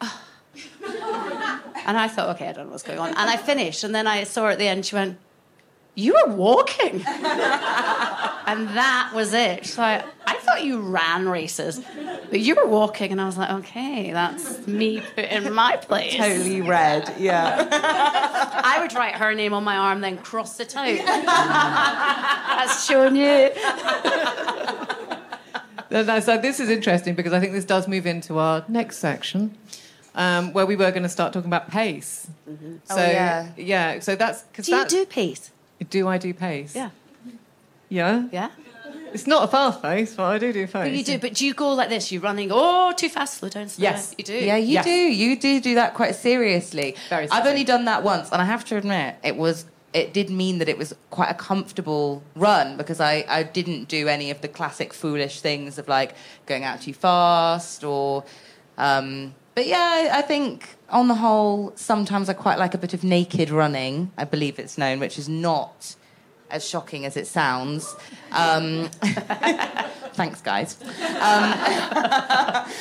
oh. 0.00 0.22
and 1.86 1.98
I 1.98 2.08
thought, 2.08 2.36
okay, 2.36 2.48
I 2.48 2.52
don't 2.52 2.66
know 2.66 2.72
what's 2.72 2.82
going 2.82 2.98
on. 2.98 3.08
And 3.08 3.30
I 3.30 3.36
finished 3.36 3.84
and 3.84 3.94
then 3.94 4.06
I 4.06 4.24
saw 4.24 4.44
her 4.44 4.50
at 4.50 4.58
the 4.58 4.68
end, 4.68 4.86
she 4.86 4.94
went, 4.94 5.18
you 5.98 6.12
were 6.12 6.32
walking. 6.34 7.02
and 7.06 8.68
that 8.68 9.10
was 9.14 9.32
it. 9.32 9.64
She's 9.64 9.78
like, 9.78 10.04
I 10.26 10.34
thought 10.36 10.62
you 10.62 10.78
ran 10.80 11.26
races, 11.28 11.80
but 12.30 12.38
you 12.40 12.54
were 12.54 12.66
walking. 12.68 13.10
And 13.12 13.20
I 13.20 13.24
was 13.24 13.36
like, 13.38 13.50
okay, 13.50 14.12
that's 14.12 14.66
me 14.68 15.00
put 15.00 15.24
in 15.24 15.52
my 15.52 15.76
place. 15.76 16.14
Totally 16.14 16.60
red, 16.60 17.12
yeah. 17.18 17.66
I 18.62 18.78
would 18.80 18.92
write 18.94 19.14
her 19.14 19.34
name 19.34 19.52
on 19.54 19.64
my 19.64 19.76
arm, 19.76 20.02
then 20.02 20.18
cross 20.18 20.60
it 20.60 20.76
out. 20.76 20.86
That's 22.56 22.86
showing 22.86 23.16
you. 23.16 23.50
No, 25.90 26.02
no, 26.02 26.20
so 26.20 26.36
this 26.36 26.58
is 26.60 26.68
interesting 26.68 27.14
because 27.14 27.32
I 27.32 27.40
think 27.40 27.52
this 27.52 27.64
does 27.64 27.86
move 27.88 28.06
into 28.06 28.38
our 28.38 28.64
next 28.68 28.98
section, 28.98 29.56
um, 30.14 30.52
where 30.52 30.66
we 30.66 30.74
were 30.76 30.90
going 30.90 31.04
to 31.04 31.08
start 31.08 31.32
talking 31.32 31.48
about 31.48 31.70
pace. 31.70 32.26
So 32.46 32.96
Oh, 32.96 32.96
yeah. 32.96 33.48
yeah, 33.56 34.00
so 34.00 34.16
that's 34.16 34.42
because 34.42 34.66
Do 34.66 34.72
you 34.72 34.78
that 34.78 34.88
do 34.88 35.06
pace? 35.06 35.50
Do 35.90 36.08
I 36.08 36.18
do 36.18 36.32
pace? 36.34 36.74
Yeah. 36.74 36.90
yeah. 37.88 38.28
Yeah? 38.32 38.50
It's 39.12 39.26
not 39.26 39.44
a 39.44 39.48
fast 39.48 39.80
pace, 39.82 40.14
but 40.14 40.24
I 40.24 40.38
do 40.38 40.52
do 40.52 40.66
pace. 40.66 40.72
But 40.72 40.90
you 40.92 41.04
do, 41.04 41.18
but 41.18 41.34
do 41.34 41.46
you 41.46 41.54
go 41.54 41.72
like 41.74 41.88
this? 41.88 42.10
You're 42.12 42.20
running, 42.22 42.50
oh, 42.52 42.92
too 42.96 43.08
fast, 43.08 43.38
slow 43.38 43.48
down, 43.48 43.68
slow 43.68 43.82
Yes. 43.82 44.08
down. 44.10 44.14
You 44.18 44.24
do. 44.24 44.34
Yeah, 44.34 44.56
you 44.56 44.72
Yes. 44.74 44.84
do. 44.84 44.90
You 44.90 45.36
do 45.38 45.60
do 45.60 45.74
that 45.76 45.94
quite 45.94 46.14
seriously. 46.16 46.96
Very 47.08 47.24
I've 47.24 47.30
seriously. 47.30 47.50
only 47.50 47.64
done 47.64 47.84
that 47.86 48.02
once, 48.02 48.30
and 48.30 48.42
I 48.42 48.44
have 48.44 48.64
to 48.66 48.76
admit, 48.76 49.16
it 49.24 49.36
was. 49.36 49.66
It 49.94 50.12
did 50.12 50.28
mean 50.28 50.58
that 50.58 50.68
it 50.68 50.76
was 50.76 50.94
quite 51.08 51.30
a 51.30 51.34
comfortable 51.34 52.22
run 52.34 52.76
because 52.76 53.00
I, 53.00 53.24
I 53.28 53.44
didn't 53.44 53.88
do 53.88 54.08
any 54.08 54.30
of 54.30 54.42
the 54.42 54.48
classic 54.48 54.92
foolish 54.92 55.40
things 55.40 55.78
of 55.78 55.88
like 55.88 56.14
going 56.44 56.64
out 56.64 56.82
too 56.82 56.92
fast 56.92 57.82
or. 57.84 58.24
Um, 58.76 59.34
but 59.54 59.66
yeah, 59.66 60.10
I, 60.12 60.18
I 60.18 60.22
think 60.22 60.75
on 60.90 61.08
the 61.08 61.14
whole, 61.14 61.72
sometimes 61.76 62.28
I 62.28 62.32
quite 62.32 62.58
like 62.58 62.74
a 62.74 62.78
bit 62.78 62.94
of 62.94 63.02
naked 63.02 63.50
running. 63.50 64.12
I 64.16 64.24
believe 64.24 64.58
it's 64.58 64.78
known, 64.78 65.00
which 65.00 65.18
is 65.18 65.28
not 65.28 65.96
as 66.50 66.68
shocking 66.68 67.04
as 67.04 67.16
it 67.16 67.26
sounds. 67.26 67.94
Um, 68.32 68.88
thanks, 70.14 70.40
guys. 70.40 70.80
Um, 70.82 71.54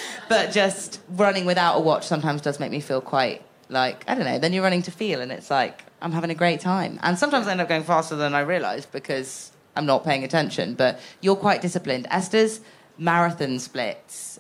but 0.30 0.52
just 0.52 1.02
running 1.10 1.46
without 1.46 1.78
a 1.78 1.80
watch 1.80 2.06
sometimes 2.06 2.42
does 2.42 2.60
make 2.60 2.72
me 2.72 2.80
feel 2.80 3.02
quite 3.02 3.44
like 3.70 4.06
I 4.08 4.16
don't 4.16 4.26
know. 4.26 4.40
Then 4.40 4.54
you're 4.54 4.64
running 4.64 4.84
to 4.84 4.92
feel, 4.92 5.22
and 5.22 5.32
it's 5.32 5.50
like 5.50 5.84
I'm 6.02 6.12
having 6.12 6.30
a 6.30 6.36
great 6.36 6.60
time. 6.60 7.00
And 7.02 7.18
sometimes 7.18 7.48
I 7.48 7.52
end 7.52 7.62
up 7.62 7.70
going 7.70 7.84
faster 7.84 8.16
than 8.16 8.36
I 8.36 8.42
realised 8.42 8.92
because 8.92 9.52
I'm 9.76 9.86
not 9.86 10.04
paying 10.04 10.24
attention. 10.24 10.76
But 10.76 11.00
you're 11.22 11.36
quite 11.36 11.62
disciplined. 11.62 12.08
Esther's 12.12 12.62
marathon 12.98 13.60
splits, 13.60 14.35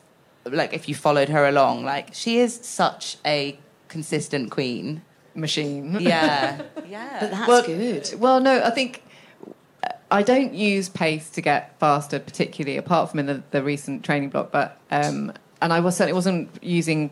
like 0.45 0.73
if 0.73 0.87
you 0.87 0.95
followed 0.95 1.29
her 1.29 1.47
along, 1.47 1.83
like 1.83 2.13
she 2.13 2.39
is 2.39 2.53
such 2.63 3.17
a 3.25 3.57
consistent 3.87 4.51
queen. 4.51 5.01
machine. 5.33 5.97
Yeah, 5.99 6.61
yeah. 6.87 7.17
But 7.19 7.31
that's 7.31 7.47
well, 7.47 7.63
good. 7.63 8.13
Well, 8.17 8.39
no, 8.39 8.61
I 8.63 8.69
think 8.69 9.03
uh, 9.83 9.89
I 10.11 10.23
don't 10.23 10.53
use 10.53 10.89
pace 10.89 11.29
to 11.31 11.41
get 11.41 11.77
faster, 11.79 12.19
particularly 12.19 12.77
apart 12.77 13.09
from 13.09 13.19
in 13.19 13.25
the, 13.25 13.43
the 13.51 13.63
recent 13.63 14.03
training 14.03 14.29
block. 14.29 14.51
But 14.51 14.79
um, 14.91 15.33
and 15.61 15.73
I 15.73 15.79
was 15.79 15.95
certainly 15.95 16.13
wasn't 16.13 16.49
using 16.63 17.11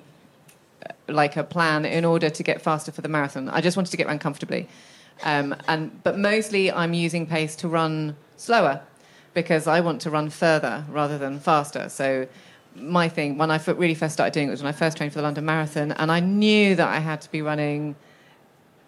uh, 0.85 0.93
like 1.07 1.37
a 1.37 1.43
plan 1.43 1.85
in 1.85 2.05
order 2.05 2.29
to 2.29 2.43
get 2.43 2.61
faster 2.61 2.91
for 2.91 3.01
the 3.01 3.09
marathon. 3.09 3.49
I 3.49 3.61
just 3.61 3.77
wanted 3.77 3.91
to 3.91 3.97
get 3.97 4.07
around 4.07 4.19
comfortably. 4.19 4.67
Um, 5.23 5.55
and 5.67 6.01
but 6.03 6.17
mostly 6.17 6.71
I'm 6.71 6.93
using 6.93 7.27
pace 7.27 7.55
to 7.57 7.67
run 7.67 8.15
slower 8.35 8.81
because 9.33 9.67
I 9.67 9.79
want 9.79 10.01
to 10.01 10.09
run 10.09 10.29
further 10.29 10.85
rather 10.89 11.17
than 11.17 11.39
faster. 11.39 11.89
So 11.89 12.27
my 12.75 13.09
thing 13.09 13.37
when 13.37 13.51
I 13.51 13.57
really 13.65 13.95
first 13.95 14.13
started 14.13 14.33
doing 14.33 14.47
it 14.47 14.51
was 14.51 14.63
when 14.63 14.69
I 14.69 14.77
first 14.77 14.97
trained 14.97 15.13
for 15.13 15.19
the 15.19 15.23
London 15.23 15.45
Marathon, 15.45 15.91
and 15.93 16.11
I 16.11 16.19
knew 16.19 16.75
that 16.75 16.87
I 16.87 16.99
had 16.99 17.21
to 17.21 17.31
be 17.31 17.41
running 17.41 17.95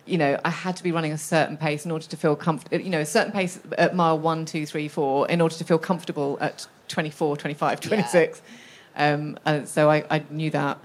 you 0.05 0.17
know, 0.17 0.39
I 0.45 0.49
had 0.49 0.75
to 0.77 0.83
be 0.83 0.91
running 0.91 1.11
a 1.11 1.17
certain 1.17 1.57
pace 1.57 1.85
in 1.85 1.91
order 1.91 2.05
to 2.05 2.17
feel 2.17 2.35
comfortable, 2.35 2.79
you 2.79 2.89
know, 2.89 2.99
a 2.99 3.05
certain 3.05 3.31
pace 3.31 3.59
at 3.77 3.95
mile 3.95 4.19
one, 4.19 4.45
two, 4.45 4.65
three, 4.65 4.87
four, 4.87 5.27
in 5.27 5.41
order 5.41 5.55
to 5.55 5.63
feel 5.63 5.79
comfortable 5.79 6.37
at 6.41 6.67
24, 6.87 7.37
25, 7.37 7.81
26. 7.81 8.41
Um, 8.95 9.37
and 9.45 9.67
so 9.67 9.89
I, 9.89 10.05
I 10.09 10.23
knew 10.29 10.51
that 10.51 10.79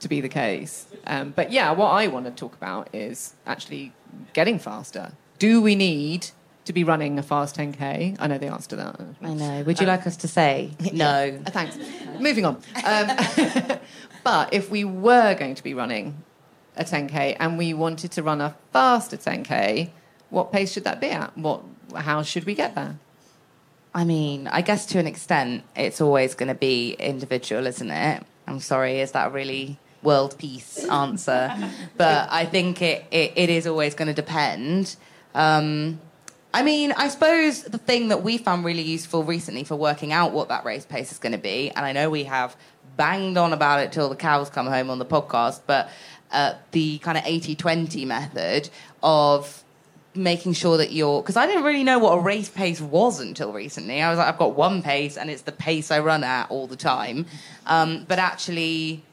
to 0.00 0.08
be 0.08 0.20
the 0.20 0.28
case. 0.28 0.86
Um, 1.06 1.32
but 1.34 1.52
yeah, 1.52 1.70
what 1.70 1.90
I 1.90 2.08
want 2.08 2.26
to 2.26 2.32
talk 2.32 2.54
about 2.54 2.88
is 2.92 3.34
actually 3.46 3.92
getting 4.32 4.58
faster. 4.58 5.12
Do 5.38 5.62
we 5.62 5.74
need 5.74 6.28
to 6.66 6.72
be 6.72 6.84
running 6.84 7.18
a 7.18 7.22
fast 7.22 7.56
10K? 7.56 8.16
I 8.18 8.26
know 8.26 8.38
the 8.38 8.48
answer 8.48 8.70
to 8.70 8.76
that. 8.76 9.00
I 9.22 9.34
know. 9.34 9.62
Would 9.62 9.80
you 9.80 9.86
like 9.86 10.06
us 10.06 10.16
to 10.18 10.28
say 10.28 10.70
no? 10.92 11.40
Uh, 11.46 11.50
Thanks. 11.50 11.78
Moving 12.20 12.44
on. 12.44 12.56
Um, 12.84 13.10
but 14.24 14.52
if 14.52 14.70
we 14.70 14.84
were 14.84 15.34
going 15.34 15.54
to 15.54 15.62
be 15.62 15.74
running 15.74 16.22
a 16.76 16.84
10k 16.84 17.36
and 17.40 17.56
we 17.56 17.72
wanted 17.72 18.12
to 18.12 18.22
run 18.22 18.40
a 18.40 18.54
faster 18.72 19.16
10k, 19.16 19.90
what 20.30 20.52
pace 20.52 20.72
should 20.72 20.84
that 20.84 21.00
be 21.00 21.08
at? 21.08 21.36
What? 21.38 21.62
How 21.94 22.22
should 22.22 22.44
we 22.44 22.54
get 22.54 22.74
there? 22.74 22.98
I 23.94 24.04
mean, 24.04 24.46
I 24.48 24.60
guess 24.60 24.84
to 24.86 24.98
an 24.98 25.06
extent, 25.06 25.64
it's 25.74 26.00
always 26.00 26.34
going 26.34 26.48
to 26.48 26.54
be 26.54 26.92
individual, 26.98 27.66
isn't 27.66 27.90
it? 27.90 28.22
I'm 28.46 28.60
sorry, 28.60 29.00
is 29.00 29.12
that 29.12 29.32
really 29.32 29.78
world 30.02 30.36
peace 30.36 30.84
answer? 30.84 31.54
but 31.96 32.28
I 32.30 32.44
think 32.44 32.82
it, 32.82 33.06
it, 33.10 33.32
it 33.36 33.48
is 33.48 33.66
always 33.66 33.94
going 33.94 34.08
to 34.08 34.14
depend. 34.14 34.96
Um, 35.34 36.00
I 36.56 36.62
mean, 36.62 36.92
I 36.92 37.08
suppose 37.08 37.64
the 37.64 37.76
thing 37.76 38.08
that 38.08 38.22
we 38.22 38.38
found 38.38 38.64
really 38.64 38.80
useful 38.80 39.22
recently 39.22 39.62
for 39.62 39.76
working 39.76 40.10
out 40.10 40.32
what 40.32 40.48
that 40.48 40.64
race 40.64 40.86
pace 40.86 41.12
is 41.12 41.18
going 41.18 41.32
to 41.32 41.38
be, 41.38 41.70
and 41.70 41.84
I 41.84 41.92
know 41.92 42.08
we 42.08 42.24
have 42.24 42.56
banged 42.96 43.36
on 43.36 43.52
about 43.52 43.80
it 43.80 43.92
till 43.92 44.08
the 44.08 44.16
cows 44.16 44.48
come 44.48 44.66
home 44.66 44.88
on 44.88 44.98
the 44.98 45.04
podcast, 45.04 45.60
but 45.66 45.90
uh, 46.32 46.54
the 46.70 46.96
kind 47.00 47.18
of 47.18 47.24
80 47.26 47.56
20 47.56 48.06
method 48.06 48.70
of 49.02 49.62
making 50.14 50.54
sure 50.54 50.78
that 50.78 50.92
you're 50.92 51.20
because 51.20 51.36
I 51.36 51.46
didn't 51.46 51.64
really 51.64 51.84
know 51.84 51.98
what 51.98 52.12
a 52.12 52.20
race 52.20 52.48
pace 52.48 52.80
was 52.80 53.20
until 53.20 53.52
recently. 53.52 54.00
I 54.00 54.08
was 54.08 54.16
like, 54.16 54.26
I've 54.26 54.38
got 54.38 54.56
one 54.56 54.80
pace 54.80 55.18
and 55.18 55.28
it's 55.28 55.42
the 55.42 55.52
pace 55.52 55.90
I 55.90 55.98
run 55.98 56.24
at 56.24 56.50
all 56.50 56.66
the 56.66 56.74
time. 56.74 57.26
Um, 57.66 58.06
but 58.08 58.18
actually, 58.18 59.04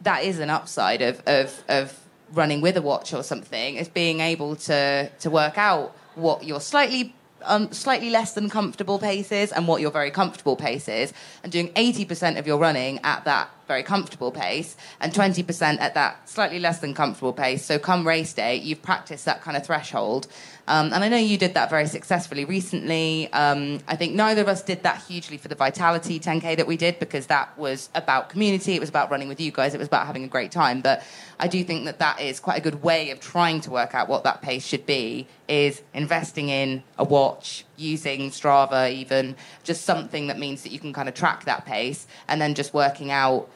that 0.00 0.24
is 0.24 0.40
an 0.40 0.50
upside 0.50 1.02
of, 1.02 1.22
of 1.28 1.62
of 1.68 1.96
running 2.32 2.60
with 2.60 2.76
a 2.76 2.82
watch 2.82 3.14
or 3.14 3.22
something. 3.22 3.76
Is 3.76 3.88
being 3.88 4.18
able 4.18 4.56
to 4.56 5.08
to 5.08 5.30
work 5.30 5.56
out 5.56 5.94
what 6.20 6.44
your 6.44 6.60
slightly 6.60 7.14
um, 7.44 7.72
slightly 7.72 8.10
less 8.10 8.34
than 8.34 8.50
comfortable 8.50 8.98
pace 8.98 9.32
is 9.32 9.50
and 9.52 9.66
what 9.66 9.80
your 9.80 9.90
very 9.90 10.10
comfortable 10.10 10.56
pace 10.56 10.88
is, 10.88 11.12
and 11.42 11.50
doing 11.50 11.68
80% 11.68 12.38
of 12.38 12.46
your 12.46 12.58
running 12.58 13.00
at 13.02 13.24
that 13.24 13.50
very 13.70 13.84
comfortable 13.84 14.32
pace 14.32 14.76
and 15.00 15.12
20% 15.12 15.80
at 15.80 15.94
that 15.94 16.28
slightly 16.28 16.58
less 16.58 16.80
than 16.80 16.92
comfortable 16.92 17.32
pace. 17.32 17.64
So, 17.64 17.78
come 17.78 18.04
race 18.04 18.32
day, 18.32 18.56
you've 18.56 18.82
practiced 18.82 19.26
that 19.26 19.42
kind 19.42 19.56
of 19.56 19.64
threshold. 19.64 20.26
Um, 20.66 20.92
and 20.92 21.02
I 21.02 21.08
know 21.08 21.16
you 21.16 21.38
did 21.38 21.54
that 21.54 21.70
very 21.70 21.86
successfully 21.86 22.44
recently. 22.44 23.32
Um, 23.32 23.80
I 23.88 23.96
think 23.96 24.14
neither 24.14 24.40
of 24.40 24.48
us 24.48 24.62
did 24.62 24.82
that 24.82 25.02
hugely 25.02 25.36
for 25.36 25.48
the 25.48 25.54
Vitality 25.54 26.20
10K 26.20 26.56
that 26.56 26.66
we 26.66 26.76
did 26.76 26.98
because 26.98 27.26
that 27.26 27.56
was 27.58 27.88
about 27.94 28.28
community, 28.28 28.74
it 28.74 28.80
was 28.80 28.88
about 28.88 29.10
running 29.10 29.28
with 29.28 29.40
you 29.40 29.50
guys, 29.50 29.74
it 29.74 29.78
was 29.78 29.88
about 29.88 30.06
having 30.06 30.24
a 30.24 30.28
great 30.28 30.50
time. 30.52 30.80
But 30.80 31.02
I 31.40 31.48
do 31.48 31.64
think 31.64 31.86
that 31.86 31.98
that 31.98 32.20
is 32.20 32.38
quite 32.38 32.58
a 32.58 32.60
good 32.60 32.82
way 32.82 33.10
of 33.10 33.18
trying 33.18 33.60
to 33.62 33.70
work 33.70 33.94
out 33.94 34.08
what 34.08 34.24
that 34.24 34.42
pace 34.42 34.64
should 34.64 34.86
be 34.86 35.26
is 35.48 35.82
investing 35.92 36.48
in 36.48 36.82
a 36.98 37.04
watch, 37.04 37.64
using 37.76 38.30
Strava 38.30 38.92
even, 38.92 39.34
just 39.64 39.84
something 39.84 40.28
that 40.28 40.38
means 40.38 40.62
that 40.62 40.70
you 40.70 40.78
can 40.78 40.92
kind 40.92 41.08
of 41.08 41.14
track 41.14 41.44
that 41.46 41.64
pace 41.66 42.06
and 42.28 42.40
then 42.40 42.54
just 42.54 42.72
working 42.72 43.10
out 43.10 43.48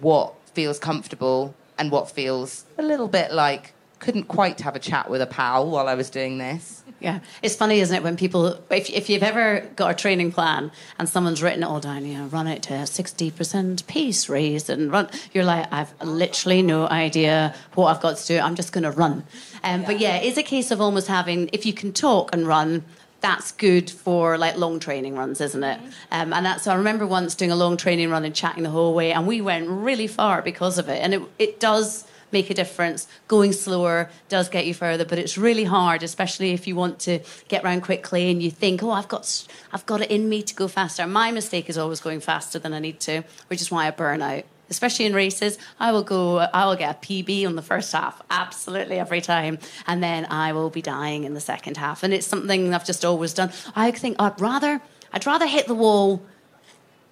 what 0.00 0.34
feels 0.52 0.78
comfortable 0.78 1.54
and 1.78 1.90
what 1.90 2.10
feels 2.10 2.64
a 2.78 2.82
little 2.82 3.08
bit 3.08 3.32
like 3.32 3.72
couldn't 3.98 4.24
quite 4.24 4.60
have 4.60 4.76
a 4.76 4.78
chat 4.78 5.08
with 5.10 5.22
a 5.22 5.26
pal 5.26 5.70
while 5.70 5.88
I 5.88 5.94
was 5.94 6.10
doing 6.10 6.38
this. 6.38 6.82
Yeah, 7.00 7.20
it's 7.42 7.56
funny, 7.56 7.80
isn't 7.80 7.94
it, 7.94 8.02
when 8.02 8.16
people, 8.16 8.58
if, 8.70 8.88
if 8.90 9.10
you've 9.10 9.22
ever 9.22 9.60
got 9.76 9.90
a 9.90 9.94
training 9.94 10.32
plan 10.32 10.70
and 10.98 11.08
someone's 11.08 11.42
written 11.42 11.62
it 11.62 11.66
all 11.66 11.80
down, 11.80 12.06
you 12.06 12.18
know, 12.18 12.26
run 12.26 12.46
it 12.46 12.62
to 12.64 12.74
a 12.74 12.82
60% 12.82 13.86
pace 13.86 14.28
race 14.28 14.68
and 14.68 14.90
run, 14.90 15.08
you're 15.32 15.44
like, 15.44 15.70
I've 15.72 15.92
literally 16.02 16.62
no 16.62 16.86
idea 16.88 17.54
what 17.74 17.94
I've 17.94 18.02
got 18.02 18.16
to 18.16 18.26
do. 18.26 18.38
I'm 18.38 18.54
just 18.54 18.72
going 18.72 18.84
to 18.84 18.90
run. 18.90 19.24
Um, 19.62 19.84
But 19.84 19.98
yeah, 20.00 20.16
it's 20.16 20.38
a 20.38 20.42
case 20.42 20.70
of 20.70 20.80
almost 20.80 21.06
having, 21.06 21.50
if 21.52 21.66
you 21.66 21.72
can 21.72 21.92
talk 21.92 22.32
and 22.34 22.46
run, 22.46 22.84
that's 23.20 23.52
good 23.52 23.90
for 23.90 24.38
like 24.38 24.56
long 24.56 24.78
training 24.78 25.16
runs, 25.16 25.40
isn't 25.40 25.64
it? 25.64 25.80
Um, 26.10 26.32
and 26.32 26.46
that's, 26.46 26.66
I 26.66 26.74
remember 26.74 27.06
once 27.06 27.34
doing 27.34 27.50
a 27.50 27.56
long 27.56 27.76
training 27.76 28.10
run 28.10 28.24
and 28.24 28.34
chatting 28.34 28.62
the 28.62 28.70
whole 28.70 28.94
way, 28.94 29.12
and 29.12 29.26
we 29.26 29.40
went 29.40 29.68
really 29.68 30.06
far 30.06 30.42
because 30.42 30.78
of 30.78 30.88
it. 30.88 31.02
And 31.02 31.14
it, 31.14 31.22
it 31.38 31.60
does 31.60 32.06
make 32.32 32.50
a 32.50 32.54
difference. 32.54 33.06
Going 33.28 33.52
slower 33.52 34.10
does 34.28 34.48
get 34.48 34.66
you 34.66 34.74
further, 34.74 35.04
but 35.04 35.18
it's 35.18 35.38
really 35.38 35.64
hard, 35.64 36.02
especially 36.02 36.52
if 36.52 36.66
you 36.66 36.76
want 36.76 36.98
to 37.00 37.20
get 37.48 37.64
around 37.64 37.82
quickly 37.82 38.30
and 38.30 38.42
you 38.42 38.50
think, 38.50 38.82
oh, 38.82 38.90
I've 38.90 39.08
got, 39.08 39.46
I've 39.72 39.86
got 39.86 40.00
it 40.02 40.10
in 40.10 40.28
me 40.28 40.42
to 40.42 40.54
go 40.54 40.68
faster. 40.68 41.06
My 41.06 41.30
mistake 41.30 41.68
is 41.68 41.78
always 41.78 42.00
going 42.00 42.20
faster 42.20 42.58
than 42.58 42.72
I 42.72 42.80
need 42.80 43.00
to, 43.00 43.22
which 43.48 43.60
is 43.60 43.70
why 43.70 43.86
I 43.86 43.90
burn 43.90 44.22
out 44.22 44.44
especially 44.70 45.06
in 45.06 45.14
races, 45.14 45.58
I 45.78 45.92
will 45.92 46.02
go, 46.02 46.38
I 46.38 46.66
will 46.66 46.76
get 46.76 46.96
a 46.96 46.98
PB 47.06 47.46
on 47.46 47.56
the 47.56 47.62
first 47.62 47.92
half, 47.92 48.20
absolutely 48.30 48.98
every 48.98 49.20
time. 49.20 49.58
And 49.86 50.02
then 50.02 50.26
I 50.26 50.52
will 50.52 50.70
be 50.70 50.82
dying 50.82 51.24
in 51.24 51.34
the 51.34 51.40
second 51.40 51.76
half. 51.76 52.02
And 52.02 52.12
it's 52.12 52.26
something 52.26 52.74
I've 52.74 52.84
just 52.84 53.04
always 53.04 53.32
done. 53.32 53.52
I 53.74 53.90
think 53.90 54.16
I'd 54.20 54.40
rather, 54.40 54.80
I'd 55.12 55.26
rather 55.26 55.46
hit 55.46 55.66
the 55.66 55.74
wall, 55.74 56.22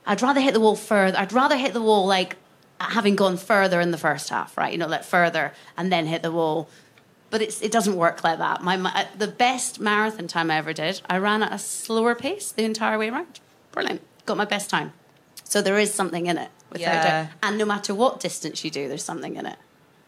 I'd 0.06 0.22
rather 0.22 0.40
hit 0.40 0.54
the 0.54 0.60
wall 0.60 0.76
further, 0.76 1.16
I'd 1.16 1.32
rather 1.32 1.56
hit 1.56 1.72
the 1.72 1.82
wall 1.82 2.06
like 2.06 2.36
having 2.80 3.16
gone 3.16 3.36
further 3.36 3.80
in 3.80 3.92
the 3.92 3.98
first 3.98 4.28
half, 4.28 4.56
right? 4.58 4.72
You 4.72 4.78
know, 4.78 4.88
like 4.88 5.04
further 5.04 5.52
and 5.76 5.92
then 5.92 6.06
hit 6.06 6.22
the 6.22 6.32
wall. 6.32 6.68
But 7.30 7.42
it's, 7.42 7.62
it 7.62 7.72
doesn't 7.72 7.96
work 7.96 8.22
like 8.22 8.38
that. 8.38 8.62
My, 8.62 8.76
my, 8.76 8.92
uh, 8.94 9.06
the 9.16 9.26
best 9.26 9.80
marathon 9.80 10.28
time 10.28 10.50
I 10.50 10.56
ever 10.56 10.72
did, 10.72 11.00
I 11.08 11.18
ran 11.18 11.42
at 11.42 11.52
a 11.52 11.58
slower 11.58 12.14
pace 12.14 12.52
the 12.52 12.64
entire 12.64 12.98
way 12.98 13.08
around. 13.08 13.40
Brilliant. 13.72 14.02
Got 14.24 14.36
my 14.36 14.44
best 14.44 14.70
time. 14.70 14.92
So 15.42 15.60
there 15.60 15.78
is 15.78 15.92
something 15.92 16.26
in 16.26 16.38
it 16.38 16.50
without 16.74 16.92
Yeah. 17.04 17.26
And 17.42 17.56
no 17.56 17.64
matter 17.64 17.94
what 17.94 18.20
distance 18.20 18.62
you 18.64 18.70
do, 18.70 18.86
there's 18.88 19.02
something 19.02 19.36
in 19.36 19.46
it. 19.46 19.56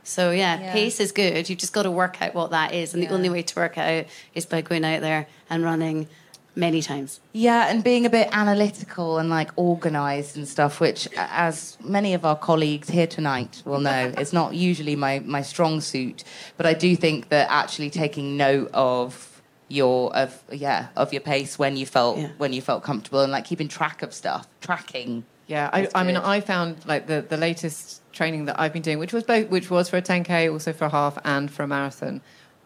So 0.05 0.31
yeah, 0.31 0.61
Yeah. 0.61 0.73
pace 0.73 1.01
is 1.01 1.11
good. 1.13 1.49
You've 1.49 1.59
just 1.59 1.73
got 1.73 1.83
to 1.85 1.91
work 1.91 2.21
out 2.23 2.35
what 2.35 2.51
that 2.51 2.75
is, 2.75 2.93
and 2.95 3.03
the 3.03 3.09
only 3.09 3.29
way 3.31 3.43
to 3.43 3.55
work 3.57 3.79
out 3.79 4.05
is 4.35 4.45
by 4.47 4.61
going 4.61 4.85
out 4.85 5.01
there 5.01 5.27
and 5.51 5.65
running 5.65 6.07
many 6.55 6.81
times. 6.81 7.21
Yeah, 7.33 7.67
and 7.69 7.83
being 7.85 8.07
a 8.07 8.11
bit 8.11 8.29
analytical 8.33 9.19
and 9.19 9.29
like 9.29 9.51
organised 9.59 10.37
and 10.37 10.47
stuff, 10.49 10.79
which, 10.81 11.09
as 11.17 11.77
many 11.83 12.15
of 12.15 12.25
our 12.25 12.37
colleagues 12.37 12.89
here 12.89 13.07
tonight 13.09 13.63
will 13.65 13.81
know, 13.81 14.13
is 14.19 14.33
not 14.33 14.55
usually 14.55 14.97
my, 14.97 15.19
my 15.21 15.43
strong 15.43 15.81
suit. 15.81 16.25
But 16.57 16.67
I 16.67 16.73
do 16.75 16.95
think 16.97 17.29
that 17.31 17.49
actually 17.51 17.91
taking 17.91 18.37
note 18.37 18.71
of 18.73 19.33
your 19.69 20.15
of 20.15 20.45
yeah 20.53 20.87
of 20.95 21.13
your 21.13 21.21
pace 21.21 21.59
when 21.59 21.77
you 21.77 21.85
felt 21.85 22.17
Yeah. 22.19 22.29
when 22.39 22.53
you 22.53 22.63
felt 22.63 22.85
comfortable 22.85 23.23
and 23.23 23.33
like 23.33 23.45
keeping 23.45 23.67
track 23.67 24.01
of 24.03 24.15
stuff, 24.15 24.47
tracking. 24.61 25.25
Yeah, 25.47 25.71
I, 25.73 25.89
I 25.95 26.03
mean. 26.03 26.17
I 26.17 26.41
found 26.41 26.85
like 26.87 27.07
the, 27.07 27.25
the 27.27 27.37
latest 27.37 28.03
training 28.13 28.47
that 28.47 28.59
I've 28.59 28.73
been 28.73 28.83
doing, 28.83 28.99
which 28.99 29.13
was 29.13 29.23
both, 29.23 29.49
which 29.49 29.71
was 29.71 29.89
for 29.89 29.97
a 29.97 30.03
10k, 30.03 30.53
also 30.53 30.73
for 30.73 30.87
a 30.87 30.89
half, 30.89 31.19
and 31.25 31.51
for 31.51 31.63
a 31.63 31.69
marathon, 31.69 32.21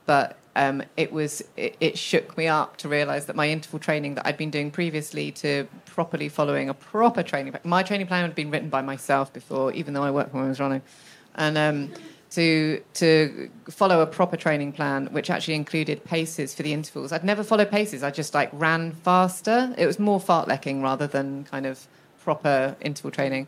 but 0.06 0.38
um, 0.56 0.82
it 0.96 1.12
was 1.12 1.42
it, 1.56 1.76
it 1.80 1.98
shook 1.98 2.36
me 2.36 2.46
up 2.48 2.76
to 2.78 2.88
realise 2.88 3.26
that 3.26 3.36
my 3.36 3.48
interval 3.48 3.78
training 3.78 4.14
that 4.14 4.26
I'd 4.26 4.36
been 4.36 4.50
doing 4.50 4.70
previously 4.70 5.30
to 5.32 5.68
properly 5.86 6.28
following 6.28 6.68
a 6.68 6.74
proper 6.74 7.22
training 7.22 7.52
plan. 7.52 7.62
My 7.64 7.82
training 7.82 8.06
plan 8.06 8.22
had 8.22 8.34
been 8.34 8.50
written 8.50 8.70
by 8.70 8.82
myself 8.82 9.32
before, 9.32 9.72
even 9.72 9.94
though 9.94 10.02
I 10.02 10.10
worked 10.10 10.32
when 10.32 10.44
I 10.44 10.48
was 10.48 10.58
running, 10.58 10.82
and 11.34 11.58
um, 11.58 11.92
to 12.30 12.82
to 12.94 13.50
follow 13.68 14.00
a 14.00 14.06
proper 14.06 14.38
training 14.38 14.72
plan, 14.72 15.08
which 15.12 15.28
actually 15.28 15.54
included 15.54 16.02
paces 16.04 16.54
for 16.54 16.62
the 16.62 16.72
intervals. 16.72 17.12
I'd 17.12 17.24
never 17.24 17.44
followed 17.44 17.70
paces. 17.70 18.02
I 18.02 18.10
just 18.10 18.32
like 18.32 18.48
ran 18.52 18.92
faster. 18.92 19.74
It 19.76 19.86
was 19.86 19.98
more 19.98 20.18
fartlecking 20.18 20.82
rather 20.82 21.06
than 21.06 21.44
kind 21.44 21.66
of 21.66 21.86
proper 22.22 22.76
interval 22.80 23.10
training. 23.10 23.46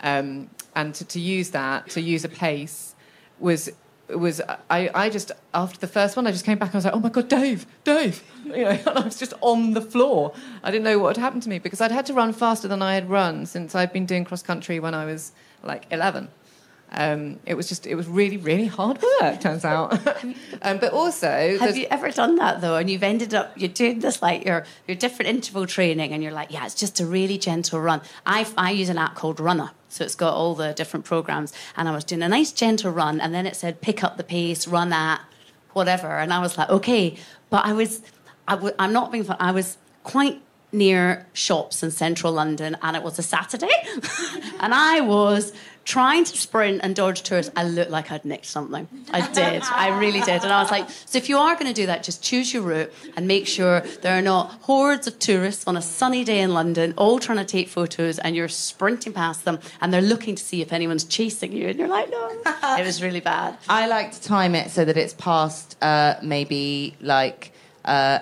Um, 0.00 0.50
and 0.74 0.94
to, 0.94 1.04
to 1.06 1.20
use 1.20 1.50
that, 1.50 1.88
to 1.90 2.00
use 2.00 2.24
a 2.24 2.28
pace, 2.28 2.94
was 3.38 3.70
was 4.08 4.40
I, 4.70 4.88
I 4.94 5.10
just 5.10 5.32
after 5.52 5.78
the 5.80 5.88
first 5.88 6.16
one 6.16 6.28
I 6.28 6.30
just 6.30 6.44
came 6.44 6.58
back 6.58 6.68
and 6.68 6.76
I 6.76 6.78
was 6.78 6.84
like 6.84 6.94
oh 6.94 7.00
my 7.00 7.08
god 7.08 7.28
Dave 7.28 7.66
Dave 7.82 8.22
you 8.44 8.52
know 8.52 8.68
and 8.86 8.88
I 8.88 9.00
was 9.00 9.18
just 9.18 9.34
on 9.40 9.72
the 9.72 9.80
floor 9.80 10.32
I 10.62 10.70
didn't 10.70 10.84
know 10.84 10.98
what 11.00 11.16
had 11.16 11.22
happened 11.22 11.42
to 11.42 11.48
me 11.48 11.58
because 11.58 11.80
I'd 11.80 11.90
had 11.90 12.06
to 12.06 12.14
run 12.14 12.32
faster 12.32 12.68
than 12.68 12.82
I 12.82 12.94
had 12.94 13.10
run 13.10 13.46
since 13.46 13.74
I'd 13.74 13.92
been 13.92 14.06
doing 14.06 14.24
cross 14.24 14.42
country 14.42 14.78
when 14.78 14.94
I 14.94 15.04
was 15.06 15.32
like 15.64 15.86
11 15.90 16.28
um, 16.92 17.40
it 17.44 17.54
was 17.54 17.68
just 17.68 17.86
it 17.86 17.94
was 17.96 18.06
really 18.06 18.36
really 18.36 18.66
hard 18.66 19.00
work 19.20 19.40
turns 19.40 19.64
out 19.64 19.92
um, 20.62 20.78
but 20.78 20.92
also 20.92 21.26
Have 21.28 21.58
there's- 21.60 21.76
you 21.76 21.86
ever 21.90 22.10
done 22.10 22.36
that 22.36 22.60
though? 22.60 22.76
And 22.76 22.88
you've 22.88 23.02
ended 23.02 23.34
up 23.34 23.52
you're 23.56 23.68
doing 23.68 23.98
this 24.00 24.22
like 24.22 24.44
your 24.44 24.64
your 24.86 24.96
different 24.96 25.28
interval 25.30 25.66
training, 25.66 26.12
and 26.12 26.22
you're 26.22 26.32
like, 26.32 26.52
yeah, 26.52 26.64
it's 26.64 26.74
just 26.74 27.00
a 27.00 27.06
really 27.06 27.38
gentle 27.38 27.80
run. 27.80 28.00
I 28.24 28.46
I 28.56 28.70
use 28.70 28.88
an 28.88 28.98
app 28.98 29.14
called 29.16 29.40
Runna, 29.40 29.72
so 29.88 30.04
it's 30.04 30.14
got 30.14 30.32
all 30.34 30.54
the 30.54 30.72
different 30.74 31.04
programs, 31.04 31.52
and 31.76 31.88
I 31.88 31.92
was 31.92 32.04
doing 32.04 32.22
a 32.22 32.28
nice 32.28 32.52
gentle 32.52 32.92
run, 32.92 33.20
and 33.20 33.34
then 33.34 33.46
it 33.46 33.56
said 33.56 33.80
pick 33.80 34.04
up 34.04 34.16
the 34.16 34.24
pace, 34.24 34.66
run 34.68 34.92
at 34.92 35.20
whatever, 35.72 36.18
and 36.18 36.32
I 36.32 36.38
was 36.38 36.56
like, 36.56 36.70
okay, 36.70 37.16
but 37.50 37.64
I 37.66 37.72
was 37.72 38.00
I 38.48 38.54
w- 38.54 38.74
I'm 38.78 38.92
not 38.92 39.10
being 39.10 39.24
fun. 39.24 39.36
I 39.40 39.50
was 39.50 39.76
quite 40.04 40.40
near 40.72 41.26
shops 41.32 41.82
in 41.82 41.90
central 41.90 42.32
London, 42.32 42.76
and 42.80 42.96
it 42.96 43.02
was 43.02 43.18
a 43.18 43.22
Saturday, 43.22 43.68
and 44.60 44.72
I 44.72 45.00
was 45.00 45.52
trying 45.86 46.24
to 46.24 46.36
sprint 46.36 46.80
and 46.82 46.94
dodge 46.96 47.22
tourists. 47.22 47.52
I 47.56 47.62
looked 47.62 47.92
like 47.92 48.10
I'd 48.10 48.24
nicked 48.24 48.46
something. 48.46 48.88
I 49.12 49.26
did. 49.32 49.62
I 49.62 49.96
really 49.98 50.20
did. 50.20 50.42
And 50.42 50.52
I 50.52 50.60
was 50.60 50.70
like, 50.70 50.90
so 50.90 51.16
if 51.16 51.28
you 51.28 51.38
are 51.38 51.54
going 51.54 51.68
to 51.68 51.72
do 51.72 51.86
that, 51.86 52.02
just 52.02 52.22
choose 52.22 52.52
your 52.52 52.64
route 52.64 52.92
and 53.16 53.26
make 53.28 53.46
sure 53.46 53.80
there 54.02 54.18
are 54.18 54.22
not 54.22 54.50
hordes 54.62 55.06
of 55.06 55.18
tourists 55.20 55.66
on 55.66 55.76
a 55.76 55.82
sunny 55.82 56.24
day 56.24 56.40
in 56.40 56.52
London 56.52 56.92
all 56.96 57.20
trying 57.20 57.38
to 57.38 57.44
take 57.44 57.68
photos 57.68 58.18
and 58.18 58.34
you're 58.34 58.48
sprinting 58.48 59.12
past 59.12 59.44
them 59.44 59.60
and 59.80 59.94
they're 59.94 60.02
looking 60.02 60.34
to 60.34 60.42
see 60.42 60.60
if 60.60 60.72
anyone's 60.72 61.04
chasing 61.04 61.52
you. 61.52 61.68
And 61.68 61.78
you're 61.78 61.88
like, 61.88 62.10
no. 62.10 62.30
It 62.78 62.84
was 62.84 63.00
really 63.00 63.20
bad. 63.20 63.56
I 63.68 63.86
like 63.86 64.10
to 64.12 64.20
time 64.20 64.56
it 64.56 64.70
so 64.70 64.84
that 64.84 64.96
it's 64.96 65.14
past 65.14 65.76
uh, 65.82 66.16
maybe 66.20 66.96
like 67.00 67.52
uh, 67.84 68.18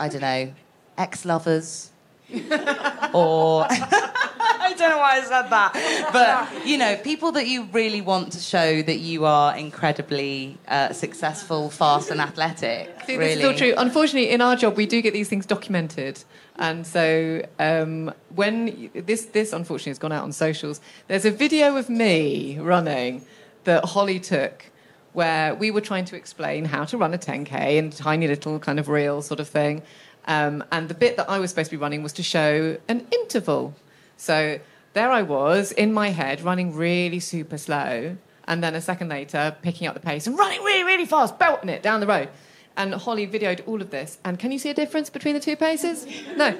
I 0.00 0.08
don't 0.08 0.22
know 0.22 0.52
ex 0.98 1.24
lovers 1.24 1.91
or 3.12 3.66
I 3.68 4.74
don't 4.76 4.90
know 4.90 4.98
why 4.98 5.18
I 5.18 5.22
said 5.22 5.48
that, 5.50 6.10
but 6.12 6.66
you 6.66 6.78
know 6.78 6.96
people 6.96 7.32
that 7.32 7.46
you 7.46 7.64
really 7.72 8.00
want 8.00 8.32
to 8.32 8.38
show 8.38 8.80
that 8.82 8.98
you 8.98 9.24
are 9.24 9.56
incredibly 9.56 10.56
uh, 10.68 10.92
successful, 10.92 11.68
fast, 11.70 12.10
and 12.10 12.20
athletic. 12.20 12.96
See, 13.06 13.16
really. 13.16 13.34
this 13.34 13.38
is 13.38 13.44
all 13.44 13.54
true. 13.54 13.74
Unfortunately, 13.76 14.30
in 14.30 14.40
our 14.40 14.56
job, 14.56 14.76
we 14.76 14.86
do 14.86 15.02
get 15.02 15.12
these 15.12 15.28
things 15.28 15.46
documented, 15.46 16.22
and 16.56 16.86
so 16.86 17.44
um, 17.58 18.12
when 18.34 18.90
this 18.94 19.26
this 19.26 19.52
unfortunately 19.52 19.90
has 19.90 19.98
gone 19.98 20.12
out 20.12 20.24
on 20.24 20.32
socials, 20.32 20.80
there's 21.08 21.24
a 21.24 21.30
video 21.30 21.76
of 21.76 21.90
me 21.90 22.58
running 22.58 23.24
that 23.64 23.84
Holly 23.84 24.20
took, 24.20 24.70
where 25.12 25.54
we 25.54 25.70
were 25.70 25.80
trying 25.80 26.04
to 26.06 26.16
explain 26.16 26.64
how 26.64 26.84
to 26.84 26.96
run 26.96 27.12
a 27.14 27.18
10k 27.18 27.76
in 27.76 27.86
a 27.86 27.90
tiny 27.90 28.26
little 28.26 28.58
kind 28.58 28.78
of 28.80 28.88
reel 28.88 29.22
sort 29.22 29.40
of 29.40 29.48
thing, 29.48 29.82
um, 30.26 30.64
and 30.70 30.88
the 30.88 30.94
bit 30.94 31.16
that 31.16 31.28
I 31.28 31.38
was 31.38 31.50
supposed 31.50 31.70
to 31.70 31.76
be 31.76 31.80
running 31.80 32.02
was 32.02 32.12
to 32.14 32.22
show 32.22 32.76
an 32.88 33.06
interval. 33.10 33.74
So 34.16 34.60
there 34.94 35.10
I 35.10 35.22
was 35.22 35.72
in 35.72 35.92
my 35.92 36.10
head 36.10 36.42
running 36.42 36.74
really 36.74 37.20
super 37.20 37.58
slow, 37.58 38.16
and 38.46 38.62
then 38.62 38.74
a 38.74 38.80
second 38.80 39.08
later 39.08 39.56
picking 39.62 39.86
up 39.86 39.94
the 39.94 40.00
pace 40.00 40.26
and 40.26 40.38
running 40.38 40.62
really, 40.62 40.84
really 40.84 41.06
fast, 41.06 41.38
belting 41.38 41.68
it 41.68 41.82
down 41.82 42.00
the 42.00 42.06
road. 42.06 42.28
And 42.76 42.94
Holly 42.94 43.26
videoed 43.26 43.66
all 43.66 43.82
of 43.82 43.90
this. 43.90 44.18
And 44.24 44.38
can 44.38 44.50
you 44.50 44.58
see 44.58 44.70
a 44.70 44.74
difference 44.74 45.10
between 45.10 45.34
the 45.34 45.40
two 45.40 45.56
paces? 45.56 46.06
No. 46.36 46.58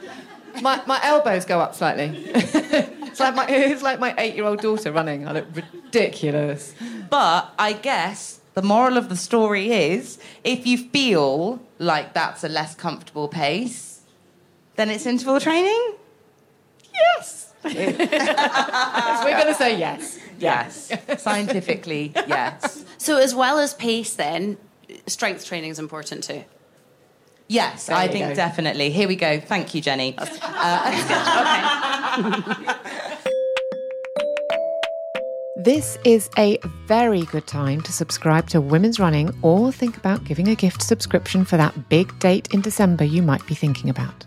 My, 0.61 0.83
my 0.87 1.01
elbows 1.03 1.47
go 1.47 1.59
up 1.61 1.75
slightly. 1.75 2.13
it's, 2.35 3.19
like 3.19 3.35
my, 3.35 3.47
it's 3.49 3.83
like 3.83 3.99
my 3.99 4.15
eight 4.19 4.35
year 4.35 4.45
old 4.45 4.61
daughter 4.61 4.93
running. 4.93 5.27
I 5.27 5.33
look 5.33 5.47
ridiculous. 5.55 6.75
But 7.09 7.55
I 7.59 7.73
guess 7.73 8.41
the 8.53 8.63
moral 8.63 8.99
of 8.99 9.09
the 9.09 9.17
story 9.17 9.73
is 9.73 10.19
if 10.45 10.67
you 10.67 10.77
feel 10.77 11.61
like 11.83 12.15
that's 12.15 12.45
a 12.45 12.49
less 12.49 12.75
comfortable 12.75 13.29
pace, 13.29 14.01
then 14.77 14.91
it's 14.91 15.07
interval 15.07 15.41
training? 15.41 15.95
Yes. 16.95 17.53
We're 17.65 17.73
going 17.75 19.47
to 19.47 19.55
say 19.55 19.79
yes. 19.79 20.19
Yes. 20.39 20.91
Scientifically, 21.19 22.13
yes. 22.27 22.85
So, 22.99 23.19
as 23.19 23.35
well 23.35 23.59
as 23.59 23.75
pace, 23.75 24.15
then, 24.15 24.57
strength 25.07 25.45
training 25.45 25.71
is 25.71 25.79
important 25.79 26.25
too. 26.25 26.45
Yes, 27.49 27.87
There 27.87 27.97
I 27.97 28.09
think 28.09 28.29
go. 28.29 28.35
definitely. 28.35 28.91
Here 28.91 29.07
we 29.07 29.17
go. 29.17 29.39
Thank 29.39 29.75
you, 29.75 29.83
Jenni. 29.83 30.17
This 35.65 35.97
is 36.03 36.29
a 36.37 36.59
very 36.89 37.23
good 37.27 37.47
time 37.47 37.83
to 37.83 37.93
subscribe 37.93 38.49
to 38.49 38.61
Women's 38.61 38.99
Running 38.99 39.33
or 39.43 39.71
think 39.71 39.97
about 39.97 40.25
giving 40.25 40.49
a 40.49 40.57
gift 40.57 40.83
subscription 40.83 41.45
for 41.45 41.57
that 41.57 41.89
big 41.89 42.19
date 42.19 42.49
in 42.53 42.63
December 42.63 43.05
you 43.05 43.23
might 43.23 43.47
be 43.47 43.55
thinking 43.55 43.89
about. 43.89 44.25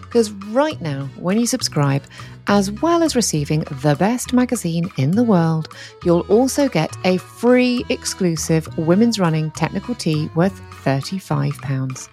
Because 0.00 0.30
right 0.30 0.80
now, 0.80 1.04
when 1.18 1.38
you 1.38 1.46
subscribe, 1.46 2.02
as 2.46 2.70
well 2.70 3.02
as 3.02 3.14
receiving 3.14 3.64
the 3.82 3.96
best 3.98 4.32
magazine 4.32 4.90
in 4.96 5.10
the 5.10 5.22
world, 5.22 5.74
you'll 6.04 6.26
also 6.30 6.70
get 6.70 6.96
a 7.04 7.18
free 7.18 7.84
exclusive 7.90 8.78
Women's 8.78 9.18
Running 9.18 9.50
technical 9.50 9.94
tee 9.94 10.30
worth 10.34 10.58
£35. 10.84 12.08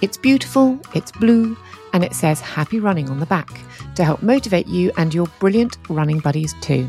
It's 0.00 0.16
beautiful, 0.16 0.78
it's 0.94 1.10
blue, 1.10 1.56
and 1.92 2.04
it 2.04 2.14
says 2.14 2.40
happy 2.40 2.78
running 2.78 3.10
on 3.10 3.18
the 3.18 3.26
back 3.26 3.50
to 3.96 4.04
help 4.04 4.22
motivate 4.22 4.68
you 4.68 4.92
and 4.96 5.12
your 5.12 5.26
brilliant 5.40 5.78
running 5.88 6.20
buddies 6.20 6.54
too. 6.60 6.88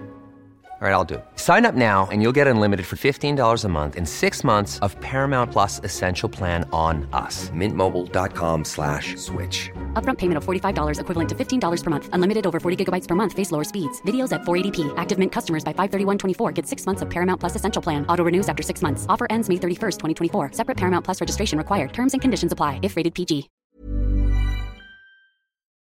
All 0.81 0.87
right, 0.87 0.95
I'll 0.95 1.11
do 1.13 1.15
it. 1.15 1.25
Sign 1.35 1.67
up 1.67 1.75
now 1.75 2.07
and 2.11 2.23
you'll 2.23 2.31
get 2.31 2.47
unlimited 2.47 2.87
for 2.87 2.95
$15 2.95 3.63
a 3.63 3.67
month 3.67 3.95
in 3.95 4.07
six 4.07 4.43
months 4.43 4.79
of 4.79 4.99
Paramount 4.99 5.51
Plus 5.51 5.79
Essential 5.83 6.27
Plan 6.27 6.67
on 6.73 7.07
us. 7.13 7.51
Mintmobile.com 7.51 8.65
slash 8.65 9.15
switch. 9.17 9.69
Upfront 9.93 10.17
payment 10.17 10.39
of 10.39 10.43
$45 10.43 10.99
equivalent 10.99 11.29
to 11.29 11.35
$15 11.35 11.83
per 11.83 11.89
month. 11.91 12.09
Unlimited 12.13 12.47
over 12.47 12.59
40 12.59 12.83
gigabytes 12.83 13.07
per 13.07 13.13
month. 13.13 13.33
Face 13.33 13.51
lower 13.51 13.63
speeds. 13.63 14.01
Videos 14.07 14.31
at 14.31 14.41
480p. 14.41 14.91
Active 14.97 15.19
Mint 15.19 15.31
customers 15.31 15.63
by 15.63 15.71
531.24 15.73 16.51
get 16.55 16.65
six 16.65 16.87
months 16.87 17.03
of 17.03 17.11
Paramount 17.11 17.39
Plus 17.39 17.55
Essential 17.55 17.83
Plan. 17.83 18.03
Auto 18.07 18.23
renews 18.23 18.49
after 18.49 18.63
six 18.63 18.81
months. 18.81 19.05
Offer 19.07 19.27
ends 19.29 19.49
May 19.49 19.57
31st, 19.57 19.99
2024. 19.99 20.53
Separate 20.53 20.77
Paramount 20.77 21.05
Plus 21.05 21.21
registration 21.21 21.59
required. 21.59 21.93
Terms 21.93 22.13
and 22.13 22.21
conditions 22.23 22.53
apply 22.53 22.79
if 22.81 22.97
rated 22.97 23.13
PG. 23.13 23.49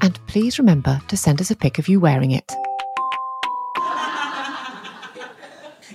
And 0.00 0.18
please 0.26 0.58
remember 0.58 1.00
to 1.08 1.16
send 1.16 1.40
us 1.40 1.50
a 1.50 1.56
pic 1.56 1.78
of 1.78 1.88
you 1.88 2.00
wearing 2.00 2.32
it. 2.32 2.52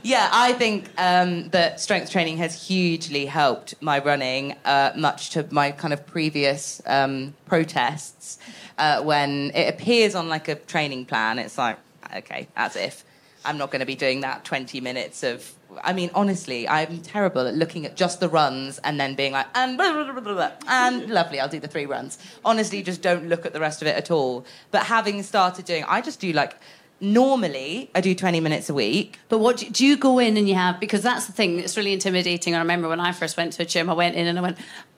Yeah, 0.06 0.28
I 0.34 0.52
think 0.52 0.90
um, 0.98 1.48
that 1.50 1.80
strength 1.80 2.12
training 2.12 2.36
has 2.38 2.68
hugely 2.68 3.26
helped 3.26 3.82
my 3.82 4.00
running, 4.00 4.54
uh, 4.66 4.92
much 4.98 5.30
to 5.30 5.48
my 5.50 5.72
kind 5.72 5.94
of 5.94 6.06
previous 6.06 6.82
um, 6.86 7.34
protests. 7.46 8.38
Uh, 8.78 9.02
when 9.02 9.52
it 9.56 9.74
appears 9.74 10.14
on 10.14 10.28
like 10.28 10.50
a 10.50 10.56
training 10.56 11.06
plan, 11.06 11.40
it's 11.40 11.58
like, 11.58 11.78
okay, 12.18 12.50
as 12.58 12.76
if 12.76 13.06
I'm 13.46 13.58
not 13.58 13.72
going 13.72 13.80
to 13.80 13.86
be 13.86 13.96
doing 13.96 14.20
that 14.22 14.44
20 14.44 14.82
minutes 14.82 15.24
of. 15.24 15.54
I 15.84 15.94
mean, 15.94 16.10
honestly, 16.14 16.68
I'm 16.68 17.00
terrible 17.00 17.48
at 17.48 17.56
looking 17.56 17.86
at 17.86 17.96
just 17.96 18.20
the 18.20 18.30
runs 18.30 18.80
and 18.80 19.00
then 19.00 19.16
being 19.16 19.34
like, 19.34 19.48
and 19.56 19.78
blah, 19.78 19.92
blah, 19.92 20.12
blah, 20.12 20.22
blah, 20.22 20.34
blah, 20.34 20.52
and 20.68 21.10
lovely, 21.20 21.40
I'll 21.40 21.50
do 21.50 21.60
the 21.60 21.68
three 21.68 21.86
runs. 21.86 22.18
Honestly, 22.44 22.84
just 22.84 23.02
don't 23.02 23.28
look 23.28 23.46
at 23.46 23.54
the 23.54 23.60
rest 23.60 23.82
of 23.82 23.88
it 23.88 23.96
at 23.96 24.12
all. 24.12 24.46
But 24.72 24.84
having 24.84 25.24
started 25.24 25.66
doing, 25.66 25.84
I 25.88 26.02
just 26.02 26.20
do 26.20 26.32
like 26.34 26.56
normally 27.00 27.92
I 27.94 28.02
do 28.02 28.16
20 28.16 28.40
minutes 28.40 28.70
a 28.70 28.74
week. 28.74 29.20
But 29.30 29.40
what 29.40 29.58
do, 29.58 29.70
do 29.70 29.86
you 29.86 29.98
go 29.98 30.20
in 30.20 30.38
and 30.38 30.48
you 30.48 30.56
have 30.56 30.80
because 30.80 31.02
that's 31.02 31.26
the 31.28 31.34
thing 31.34 31.60
it's 31.60 31.76
really 31.78 31.94
intimidating. 31.94 32.56
I 32.56 32.60
remember 32.60 32.88
when 32.88 33.00
I 33.00 33.12
first 33.12 33.38
went 33.38 33.54
to 33.54 33.64
a 33.64 33.66
gym, 33.66 33.90
I 33.90 33.94
went 33.94 34.16
in 34.16 34.28
and 34.28 34.40
I 34.40 34.42
went, 34.42 34.58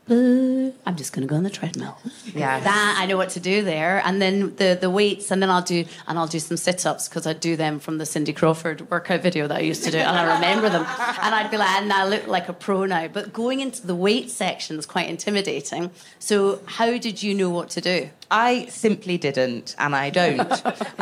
"Uh, 0.10 0.72
I'm 0.86 0.96
just 0.96 1.14
going 1.14 1.28
to 1.28 1.32
go 1.32 1.36
on 1.36 1.44
the 1.44 1.50
treadmill. 1.50 1.98
Yeah. 2.34 2.60
that 2.60 2.98
I 3.00 3.06
know 3.08 3.18
what 3.18 3.30
to 3.30 3.40
do 3.40 3.64
there, 3.64 4.02
and 4.06 4.22
then 4.22 4.56
the 4.58 4.78
the 4.80 4.90
weights, 4.90 5.32
and 5.32 5.42
then 5.42 5.50
I'll 5.50 5.62
do 5.64 5.86
and 6.08 6.20
I'll 6.20 6.28
do 6.28 6.40
some 6.40 6.58
sit 6.58 6.86
ups 6.86 7.10
because 7.10 7.26
I 7.26 7.34
do 7.34 7.56
them 7.56 7.80
from 7.80 7.98
the 7.98 8.06
Cindy 8.06 8.34
Crawford 8.34 8.90
workout 8.92 9.22
video 9.22 9.48
that 9.48 9.58
I 9.58 9.62
used 9.62 9.84
to 9.86 9.92
do, 9.92 9.98
and 9.98 10.16
I 10.18 10.36
remember 10.36 10.70
them, 10.70 10.86
and 11.22 11.36
I'd 11.36 11.50
be 11.50 11.58
like, 11.58 11.70
and 11.82 11.92
I 11.92 12.08
look 12.08 12.28
like 12.28 12.50
a 12.50 12.54
pro 12.54 12.86
now. 12.86 13.08
But 13.08 13.34
going 13.34 13.62
into 13.62 13.86
the 13.86 13.96
weight 13.96 14.30
section 14.30 14.78
is 14.78 14.86
quite 14.86 15.10
intimidating. 15.10 15.92
So 16.20 16.62
how 16.66 16.98
did 16.98 17.24
you 17.24 17.34
know 17.34 17.50
what 17.50 17.70
to 17.72 17.82
do? 17.82 18.10
I 18.32 18.66
simply 18.68 19.18
didn't, 19.18 19.76
and 19.78 19.96
I 19.96 20.10
don't. 20.10 20.40
um, 20.42 20.82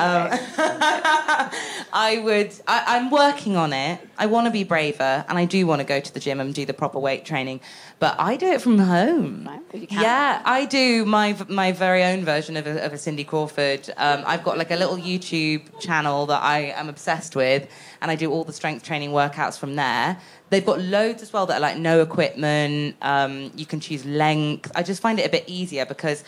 I 1.93 2.21
would. 2.23 2.53
I, 2.67 2.83
I'm 2.97 3.09
working 3.09 3.55
on 3.55 3.71
it. 3.71 4.01
I 4.17 4.25
want 4.25 4.47
to 4.47 4.51
be 4.51 4.63
braver, 4.63 5.25
and 5.27 5.37
I 5.37 5.45
do 5.45 5.65
want 5.65 5.79
to 5.79 5.85
go 5.85 5.99
to 5.99 6.13
the 6.13 6.19
gym 6.19 6.39
and 6.39 6.53
do 6.53 6.65
the 6.65 6.73
proper 6.73 6.99
weight 6.99 7.25
training. 7.25 7.61
But 7.99 8.15
I 8.19 8.35
do 8.35 8.47
it 8.47 8.61
from 8.61 8.77
home. 8.77 9.49
can. 9.71 9.87
Yeah, 9.89 10.41
I 10.43 10.65
do 10.65 11.05
my 11.05 11.37
my 11.47 11.71
very 11.71 12.03
own 12.03 12.25
version 12.25 12.57
of 12.57 12.67
a, 12.67 12.83
of 12.85 12.93
a 12.93 12.97
Cindy 12.97 13.23
Crawford. 13.23 13.89
Um, 13.95 14.23
I've 14.25 14.43
got 14.43 14.57
like 14.57 14.71
a 14.71 14.75
little 14.75 14.97
YouTube 14.97 15.79
channel 15.79 16.25
that 16.25 16.43
I 16.43 16.73
am 16.75 16.89
obsessed 16.89 17.35
with, 17.35 17.69
and 18.01 18.11
I 18.11 18.15
do 18.15 18.31
all 18.31 18.43
the 18.43 18.53
strength 18.53 18.83
training 18.83 19.11
workouts 19.11 19.57
from 19.57 19.75
there. 19.75 20.17
They've 20.49 20.65
got 20.65 20.81
loads 20.81 21.23
as 21.23 21.33
well 21.33 21.45
that 21.47 21.57
are 21.57 21.61
like 21.61 21.77
no 21.77 22.01
equipment. 22.01 22.95
Um, 23.01 23.51
you 23.55 23.65
can 23.65 23.79
choose 23.79 24.05
length. 24.05 24.71
I 24.75 24.83
just 24.83 25.01
find 25.01 25.19
it 25.19 25.25
a 25.25 25.29
bit 25.29 25.45
easier 25.47 25.85
because 25.85 26.23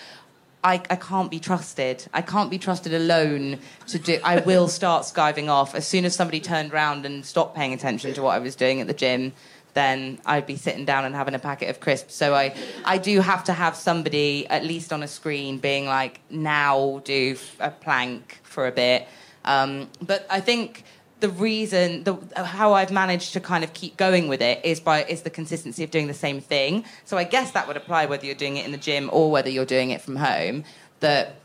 I, 0.65 0.81
I 0.89 0.95
can't 0.95 1.29
be 1.29 1.39
trusted. 1.39 2.07
I 2.11 2.23
can't 2.23 2.49
be 2.49 2.57
trusted 2.57 2.91
alone 2.91 3.59
to 3.85 3.99
do. 3.99 4.19
I 4.23 4.39
will 4.39 4.67
start 4.67 5.03
skiving 5.03 5.47
off 5.47 5.75
as 5.75 5.87
soon 5.87 6.05
as 6.05 6.15
somebody 6.15 6.39
turned 6.39 6.73
around 6.73 7.05
and 7.05 7.23
stopped 7.23 7.55
paying 7.55 7.71
attention 7.71 8.15
to 8.15 8.23
what 8.23 8.31
I 8.31 8.39
was 8.39 8.55
doing 8.55 8.81
at 8.81 8.87
the 8.87 8.93
gym. 8.95 9.33
Then 9.75 10.17
I'd 10.25 10.47
be 10.47 10.55
sitting 10.55 10.83
down 10.83 11.05
and 11.05 11.13
having 11.13 11.35
a 11.35 11.39
packet 11.39 11.69
of 11.69 11.79
crisps. 11.79 12.15
So 12.15 12.33
I, 12.33 12.55
I 12.83 12.97
do 12.97 13.21
have 13.21 13.43
to 13.43 13.53
have 13.53 13.75
somebody 13.75 14.47
at 14.47 14.65
least 14.65 14.91
on 14.91 15.03
a 15.03 15.07
screen 15.07 15.59
being 15.59 15.85
like, 15.85 16.19
now 16.31 16.99
do 17.05 17.37
a 17.59 17.69
plank 17.69 18.39
for 18.41 18.65
a 18.65 18.71
bit. 18.71 19.07
Um, 19.43 19.87
but 20.01 20.25
I 20.31 20.39
think 20.39 20.83
the 21.19 21.29
reason 21.29 22.03
the 22.03 22.15
how 22.43 22.73
I've 22.73 22.91
managed 22.91 23.33
to 23.33 23.39
kind 23.39 23.63
of 23.63 23.73
keep 23.73 23.97
going 23.97 24.27
with 24.27 24.41
it 24.41 24.63
is 24.65 24.79
by 24.79 25.03
is 25.05 25.21
the 25.21 25.29
consistency 25.29 25.83
of 25.83 25.91
doing 25.91 26.07
the 26.07 26.13
same 26.13 26.41
thing. 26.41 26.85
So 27.05 27.17
I 27.17 27.23
guess 27.23 27.51
that 27.51 27.67
would 27.67 27.77
apply 27.77 28.05
whether 28.05 28.25
you're 28.25 28.35
doing 28.35 28.57
it 28.57 28.65
in 28.65 28.71
the 28.71 28.77
gym 28.77 29.09
or 29.13 29.31
whether 29.31 29.49
you're 29.49 29.65
doing 29.65 29.91
it 29.91 30.01
from 30.01 30.17
home. 30.17 30.63
That 30.99 31.35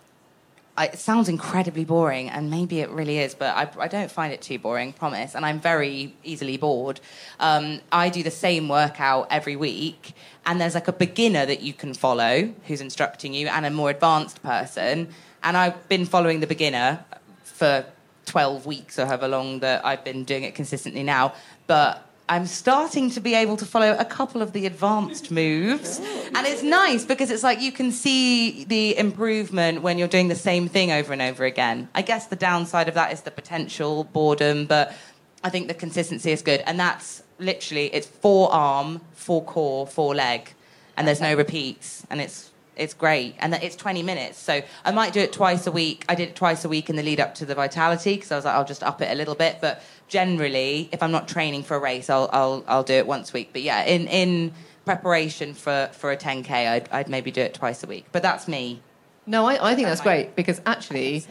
it 0.78 0.98
sounds 0.98 1.28
incredibly 1.28 1.84
boring, 1.84 2.30
and 2.30 2.50
maybe 2.50 2.80
it 2.80 2.88
really 2.90 3.18
is, 3.18 3.34
but 3.34 3.54
I, 3.54 3.84
I 3.84 3.88
don't 3.88 4.10
find 4.10 4.32
it 4.32 4.40
too 4.40 4.58
boring, 4.58 4.92
promise. 4.92 5.34
And 5.34 5.44
I'm 5.44 5.60
very 5.60 6.14
easily 6.24 6.56
bored. 6.56 7.00
Um, 7.38 7.80
I 7.92 8.08
do 8.08 8.22
the 8.22 8.30
same 8.30 8.68
workout 8.68 9.26
every 9.30 9.56
week, 9.56 10.14
and 10.46 10.60
there's 10.60 10.74
like 10.74 10.88
a 10.88 10.92
beginner 10.92 11.44
that 11.44 11.60
you 11.60 11.74
can 11.74 11.92
follow 11.92 12.52
who's 12.66 12.80
instructing 12.80 13.34
you, 13.34 13.48
and 13.48 13.66
a 13.66 13.70
more 13.70 13.90
advanced 13.90 14.42
person. 14.42 15.08
And 15.42 15.56
I've 15.56 15.88
been 15.88 16.06
following 16.06 16.40
the 16.40 16.46
beginner 16.46 17.04
for 17.44 17.84
12 18.30 18.64
weeks 18.64 18.96
or 18.96 19.06
however 19.06 19.26
long 19.26 19.58
that 19.58 19.84
I've 19.84 20.04
been 20.04 20.22
doing 20.22 20.44
it 20.44 20.54
consistently 20.54 21.02
now. 21.02 21.34
But 21.66 22.06
I'm 22.28 22.46
starting 22.46 23.10
to 23.10 23.20
be 23.20 23.34
able 23.34 23.56
to 23.56 23.64
follow 23.64 23.96
a 23.98 24.04
couple 24.04 24.40
of 24.40 24.52
the 24.52 24.64
advanced 24.66 25.32
moves. 25.32 25.98
And 25.98 26.46
it's 26.46 26.62
nice 26.62 27.04
because 27.04 27.28
it's 27.32 27.42
like 27.42 27.60
you 27.60 27.72
can 27.72 27.90
see 27.90 28.62
the 28.64 28.96
improvement 28.96 29.82
when 29.82 29.98
you're 29.98 30.06
doing 30.06 30.28
the 30.28 30.36
same 30.36 30.68
thing 30.68 30.92
over 30.92 31.12
and 31.12 31.20
over 31.20 31.44
again. 31.44 31.88
I 31.92 32.02
guess 32.02 32.28
the 32.28 32.36
downside 32.36 32.86
of 32.86 32.94
that 32.94 33.12
is 33.12 33.22
the 33.22 33.32
potential 33.32 34.04
boredom, 34.04 34.66
but 34.66 34.94
I 35.42 35.50
think 35.50 35.66
the 35.66 35.74
consistency 35.74 36.30
is 36.30 36.40
good. 36.40 36.62
And 36.66 36.78
that's 36.78 37.24
literally, 37.40 37.86
it's 37.92 38.06
four 38.06 38.52
arm, 38.52 39.00
four 39.12 39.42
core, 39.42 39.88
four 39.88 40.14
leg. 40.14 40.52
And 40.96 41.08
there's 41.08 41.20
no 41.20 41.34
repeats. 41.34 42.06
And 42.10 42.20
it's 42.20 42.49
it's 42.80 42.94
great 42.94 43.34
and 43.38 43.52
that 43.52 43.62
it's 43.62 43.76
20 43.76 44.02
minutes. 44.02 44.38
So 44.38 44.62
i 44.84 44.90
might 44.90 45.12
do 45.12 45.20
it 45.20 45.32
twice 45.32 45.66
a 45.66 45.72
week. 45.72 46.04
I 46.08 46.14
did 46.14 46.30
it 46.30 46.36
twice 46.36 46.64
a 46.64 46.68
week 46.68 46.90
in 46.90 46.96
the 46.96 47.02
lead 47.02 47.20
up 47.20 47.34
to 47.36 47.46
the 47.46 47.54
vitality 47.54 48.14
because 48.14 48.32
i 48.32 48.36
was 48.36 48.44
like 48.44 48.54
i'll 48.54 48.64
just 48.64 48.82
up 48.82 49.00
it 49.02 49.10
a 49.10 49.14
little 49.14 49.34
bit. 49.34 49.58
But 49.60 49.82
generally 50.08 50.88
if 50.92 51.02
i'm 51.02 51.12
not 51.12 51.28
training 51.28 51.62
for 51.62 51.76
a 51.76 51.80
race 51.80 52.10
i'll 52.10 52.28
i'll, 52.32 52.64
I'll 52.66 52.82
do 52.82 52.94
it 52.94 53.06
once 53.06 53.30
a 53.30 53.34
week. 53.34 53.50
But 53.52 53.62
yeah 53.62 53.84
in 53.84 54.08
in 54.08 54.52
preparation 54.84 55.54
for 55.54 55.90
for 55.92 56.10
a 56.10 56.16
10k 56.16 56.50
i'd, 56.50 56.88
I'd 56.90 57.08
maybe 57.08 57.30
do 57.30 57.42
it 57.42 57.54
twice 57.54 57.84
a 57.84 57.86
week. 57.86 58.06
But 58.12 58.22
that's 58.22 58.48
me. 58.48 58.82
No, 59.26 59.46
I, 59.46 59.70
I 59.70 59.74
think 59.74 59.86
that's 59.86 60.00
That's 60.00 60.02
great 60.02 60.34
because 60.34 60.60
actually, 60.66 61.24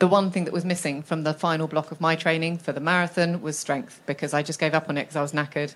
the 0.00 0.08
one 0.08 0.30
thing 0.30 0.44
that 0.44 0.52
was 0.52 0.64
missing 0.64 1.02
from 1.02 1.22
the 1.22 1.32
final 1.32 1.68
block 1.68 1.92
of 1.92 2.00
my 2.00 2.16
training 2.16 2.58
for 2.58 2.72
the 2.72 2.80
marathon 2.80 3.40
was 3.42 3.58
strength 3.58 4.00
because 4.06 4.34
I 4.34 4.42
just 4.42 4.58
gave 4.58 4.74
up 4.74 4.88
on 4.88 4.98
it 4.98 5.02
because 5.02 5.16
I 5.16 5.22
was 5.22 5.32
knackered. 5.32 5.74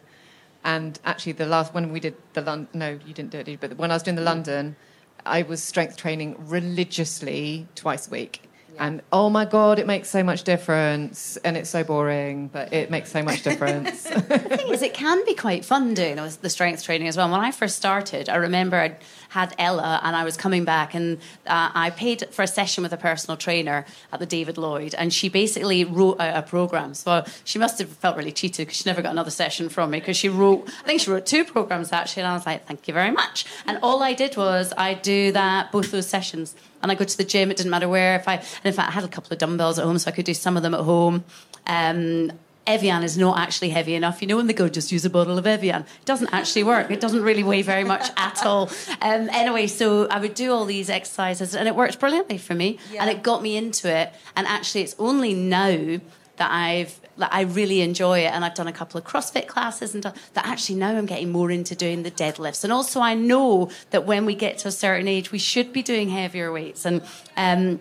And 0.65 0.99
actually, 1.05 1.33
the 1.33 1.47
last 1.47 1.73
when 1.73 1.93
we 1.93 2.01
did 2.01 2.17
the 2.33 2.41
London, 2.41 2.69
no, 2.75 2.99
you 3.07 3.15
didn't 3.15 3.31
do 3.31 3.39
it, 3.39 3.45
did 3.45 3.53
you? 3.53 3.59
but 3.59 3.77
when 3.77 3.93
I 3.93 3.95
was 3.95 4.03
doing 4.03 4.17
the 4.17 4.23
mm. 4.23 4.27
London, 4.33 4.77
I 5.25 5.43
was 5.43 5.63
strength 5.63 5.97
training 5.97 6.37
religiously 6.39 7.67
twice 7.75 8.09
a 8.09 8.11
week. 8.11 8.43
And 8.79 9.03
oh 9.13 9.29
my 9.29 9.45
god, 9.45 9.81
it 9.81 9.87
makes 9.87 10.09
so 10.09 10.23
much 10.23 10.45
difference, 10.45 11.37
and 11.39 11.57
it's 11.57 11.69
so 11.69 11.83
boring, 11.83 12.47
but 12.47 12.73
it 12.73 12.91
makes 12.91 13.11
so 13.11 13.23
much 13.23 13.43
difference. 13.43 14.09
The 14.29 14.39
thing 14.57 14.69
is, 14.69 14.83
it 14.83 14.95
can 14.95 15.25
be 15.25 15.35
quite 15.35 15.65
fun 15.65 15.95
doing 15.95 16.17
the 16.17 16.51
strength 16.51 16.85
training 16.85 17.09
as 17.09 17.17
well. 17.17 17.31
When 17.31 17.41
I 17.41 17.51
first 17.51 17.77
started, 17.77 18.29
I 18.29 18.37
remember 18.37 18.77
I 18.77 18.97
had 19.29 19.55
Ella 19.59 20.01
and 20.03 20.17
I 20.17 20.25
was 20.25 20.37
coming 20.37 20.65
back 20.65 20.95
and 20.95 21.19
uh, 21.47 21.71
I 21.75 21.91
paid 21.91 22.27
for 22.31 22.43
a 22.43 22.47
session 22.47 22.83
with 22.83 22.93
a 22.93 22.97
personal 22.97 23.37
trainer 23.37 23.85
at 24.13 24.21
the 24.21 24.27
David 24.27 24.59
Lloyd 24.59 24.95
and 24.95 25.13
she 25.13 25.29
basically 25.29 25.85
wrote 25.85 26.21
out 26.21 26.37
a 26.37 26.43
program. 26.43 26.95
So 26.95 27.25
she 27.45 27.59
must 27.59 27.79
have 27.79 27.89
felt 27.89 28.17
really 28.17 28.33
cheated 28.33 28.67
because 28.67 28.79
she 28.79 28.89
never 28.89 29.03
got 29.03 29.13
another 29.13 29.31
session 29.31 29.69
from 29.69 29.91
me 29.91 30.01
because 30.01 30.17
she 30.17 30.29
wrote, 30.29 30.69
I 30.81 30.87
think 30.87 31.01
she 31.01 31.11
wrote 31.11 31.27
two 31.27 31.45
programs 31.45 31.93
actually. 31.93 32.23
And 32.23 32.33
I 32.33 32.35
was 32.35 32.47
like, 32.47 32.67
thank 32.67 32.89
you 32.89 32.95
very 32.95 33.11
much. 33.11 33.45
And 33.67 33.79
all 33.83 34.03
I 34.03 34.15
did 34.15 34.37
was 34.37 34.73
I 34.77 34.95
do 34.95 35.33
that, 35.33 35.73
both 35.73 35.91
those 35.91 36.09
sessions. 36.09 36.55
And 36.83 36.93
I 36.93 36.95
go 36.95 37.05
to 37.05 37.17
the 37.17 37.25
gym, 37.25 37.51
it 37.51 37.57
didn't 37.57 37.71
matter 37.71 37.89
where. 37.89 38.17
If 38.17 38.29
I, 38.29 38.35
and 38.35 38.65
in 38.65 38.73
fact, 38.73 38.89
I 38.89 38.93
had 38.93 39.05
a 39.05 39.09
couple 39.09 39.33
of 39.33 39.39
dumbbells 39.39 39.79
at 39.79 39.85
home 39.85 39.99
so 39.99 40.11
I 40.11 40.15
could 40.15 40.25
do 40.25 40.35
some 40.35 40.57
of 40.57 40.63
them 40.63 40.75
at 40.75 40.81
home. 40.81 41.25
Um, 41.67 42.33
Evian 42.69 43.03
is 43.03 43.17
not 43.17 43.39
actually 43.39 43.71
heavy 43.71 43.95
enough. 43.95 44.21
You 44.21 44.29
know, 44.29 44.37
when 44.37 44.47
they 44.47 44.53
go, 44.53 44.69
just 44.69 44.93
use 44.93 45.05
a 45.05 45.11
bottle 45.11 45.39
of 45.39 45.47
Evian. 45.47 45.83
It 45.83 46.05
doesn't 46.05 46.33
actually 46.33 46.65
work. 46.65 46.91
It 46.91 47.01
doesn't 47.01 47.23
really 47.23 47.43
weigh 47.43 47.63
very 47.63 47.85
much 47.85 48.11
at 48.17 48.45
all. 48.45 48.71
Um, 49.01 49.31
anyway, 49.31 49.67
so 49.67 50.07
I 50.09 50.21
would 50.21 50.35
do 50.35 50.53
all 50.53 50.67
these 50.67 50.91
exercises, 50.91 51.55
and 51.55 51.67
it 51.67 51.75
worked 51.75 51.99
brilliantly 51.99 52.39
for 52.39 52.55
me. 52.55 52.79
And 53.01 53.11
it 53.11 53.23
got 53.23 53.43
me 53.43 53.57
into 53.57 53.89
it. 53.89 54.13
And 54.37 54.47
actually, 54.47 54.83
it's 54.83 54.95
only 54.99 55.33
now 55.35 56.01
that 56.37 56.53
I've 56.53 57.01
that 57.17 57.35
I 57.35 57.43
really 57.43 57.81
enjoy 57.81 58.21
it, 58.21 58.33
and 58.33 58.45
I've 58.45 58.55
done 58.55 58.69
a 58.69 58.73
couple 58.73 58.97
of 58.97 59.05
CrossFit 59.05 59.49
classes, 59.49 59.93
and 59.93 60.05
done, 60.05 60.15
that 60.35 60.47
actually 60.47 60.77
now 60.77 60.97
I'm 60.97 61.07
getting 61.07 61.33
more 61.33 61.51
into 61.51 61.75
doing 61.75 62.05
the 62.05 62.13
deadlifts. 62.13 62.63
And 62.63 62.73
also, 62.73 63.01
I 63.01 63.15
know 63.15 63.71
that 63.91 64.07
when 64.07 64.25
we 64.25 64.37
get 64.37 64.59
to 64.59 64.69
a 64.69 64.73
certain 64.73 65.09
age, 65.09 65.33
we 65.33 65.39
should 65.39 65.73
be 65.73 65.83
doing 65.83 66.11
heavier 66.11 66.53
weights. 66.53 66.87
And 66.87 67.03
um, 67.37 67.81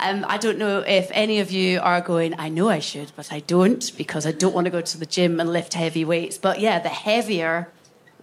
um, 0.00 0.24
I 0.28 0.38
don't 0.38 0.58
know 0.58 0.80
if 0.80 1.10
any 1.12 1.40
of 1.40 1.50
you 1.50 1.80
are 1.80 2.00
going, 2.00 2.34
I 2.38 2.48
know 2.48 2.68
I 2.68 2.78
should, 2.78 3.12
but 3.16 3.32
I 3.32 3.40
don't 3.40 3.96
because 3.96 4.26
I 4.26 4.32
don't 4.32 4.54
want 4.54 4.64
to 4.64 4.70
go 4.70 4.80
to 4.80 4.98
the 4.98 5.06
gym 5.06 5.38
and 5.40 5.52
lift 5.52 5.74
heavy 5.74 6.04
weights. 6.04 6.38
But 6.38 6.58
yeah, 6.60 6.78
the 6.78 6.88
heavier, 6.88 7.68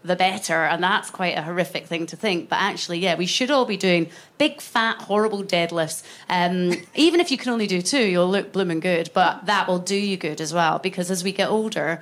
the 0.03 0.15
better. 0.15 0.63
And 0.65 0.83
that's 0.83 1.09
quite 1.09 1.37
a 1.37 1.43
horrific 1.43 1.85
thing 1.85 2.07
to 2.07 2.15
think. 2.15 2.49
But 2.49 2.57
actually, 2.57 2.99
yeah, 2.99 3.15
we 3.15 3.25
should 3.25 3.51
all 3.51 3.65
be 3.65 3.77
doing 3.77 4.09
big, 4.37 4.59
fat, 4.59 5.03
horrible 5.03 5.43
deadlifts. 5.43 6.03
Um, 6.29 6.73
even 6.95 7.19
if 7.19 7.31
you 7.31 7.37
can 7.37 7.51
only 7.51 7.67
do 7.67 7.81
two, 7.81 8.05
you'll 8.05 8.29
look 8.29 8.51
blooming 8.51 8.79
good. 8.79 9.11
But 9.13 9.45
that 9.45 9.67
will 9.67 9.79
do 9.79 9.95
you 9.95 10.17
good 10.17 10.41
as 10.41 10.53
well 10.53 10.79
because 10.79 11.11
as 11.11 11.23
we 11.23 11.31
get 11.31 11.49
older, 11.49 12.01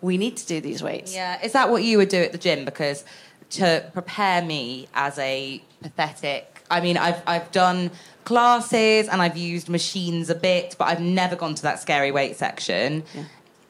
we 0.00 0.18
need 0.18 0.36
to 0.36 0.46
do 0.46 0.60
these 0.60 0.82
weights. 0.82 1.14
Yeah, 1.14 1.40
is 1.42 1.52
that 1.52 1.70
what 1.70 1.84
you 1.84 1.98
would 1.98 2.08
do 2.08 2.18
at 2.18 2.32
the 2.32 2.38
gym? 2.38 2.64
Because 2.64 3.04
to 3.50 3.88
prepare 3.92 4.42
me 4.42 4.88
as 4.94 5.16
a 5.18 5.62
pathetic, 5.80 6.52
I 6.70 6.80
mean, 6.80 6.96
I've 6.96 7.22
I've 7.26 7.52
done 7.52 7.90
classes 8.24 9.08
and 9.08 9.20
I've 9.22 9.36
used 9.36 9.68
machines 9.68 10.30
a 10.30 10.34
bit, 10.34 10.76
but 10.78 10.86
I've 10.88 11.00
never 11.00 11.36
gone 11.36 11.54
to 11.56 11.62
that 11.62 11.80
scary 11.80 12.10
weight 12.10 12.36
section. 12.36 13.04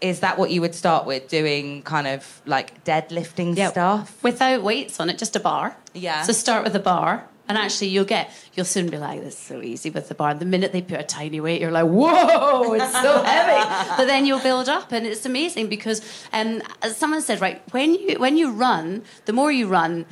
Is 0.00 0.20
that 0.20 0.36
what 0.36 0.50
you 0.50 0.60
would 0.60 0.74
start 0.74 1.06
with, 1.06 1.28
doing 1.28 1.82
kind 1.82 2.06
of 2.08 2.42
like 2.44 2.84
deadlifting 2.84 3.54
stuff? 3.70 4.20
Without 4.22 4.62
weights 4.62 4.98
on 4.98 5.08
it, 5.10 5.16
just 5.18 5.36
a 5.36 5.40
bar. 5.40 5.76
Yeah. 5.94 6.22
So 6.22 6.32
start 6.32 6.64
with 6.64 6.74
a 6.74 6.80
bar. 6.80 7.28
And 7.48 7.58
actually, 7.58 7.88
you'll 7.88 8.04
get, 8.04 8.30
you'll 8.54 8.64
soon 8.64 8.88
be 8.88 8.96
like, 8.98 9.20
this 9.20 9.34
is 9.34 9.38
so 9.40 9.60
easy 9.60 9.90
with 9.90 10.08
the 10.08 10.14
bar. 10.14 10.32
The 10.32 10.44
minute 10.44 10.72
they 10.72 10.80
put 10.80 11.00
a 11.00 11.02
tiny 11.02 11.40
weight, 11.40 11.60
you're 11.60 11.72
like, 11.72 11.86
whoa, 11.86 12.72
it's 12.72 12.92
so 12.92 13.22
heavy. 13.24 13.92
But 13.96 14.06
then 14.06 14.24
you'll 14.26 14.40
build 14.40 14.68
up, 14.68 14.92
and 14.92 15.06
it's 15.06 15.26
amazing 15.26 15.68
because, 15.68 16.00
um, 16.32 16.62
as 16.82 16.96
someone 16.96 17.20
said, 17.20 17.40
right, 17.40 17.60
when 17.72 17.94
you 17.94 18.18
when 18.18 18.36
you 18.38 18.52
run, 18.52 19.02
the 19.26 19.32
more 19.32 19.50
you 19.52 19.66
run, 19.66 20.06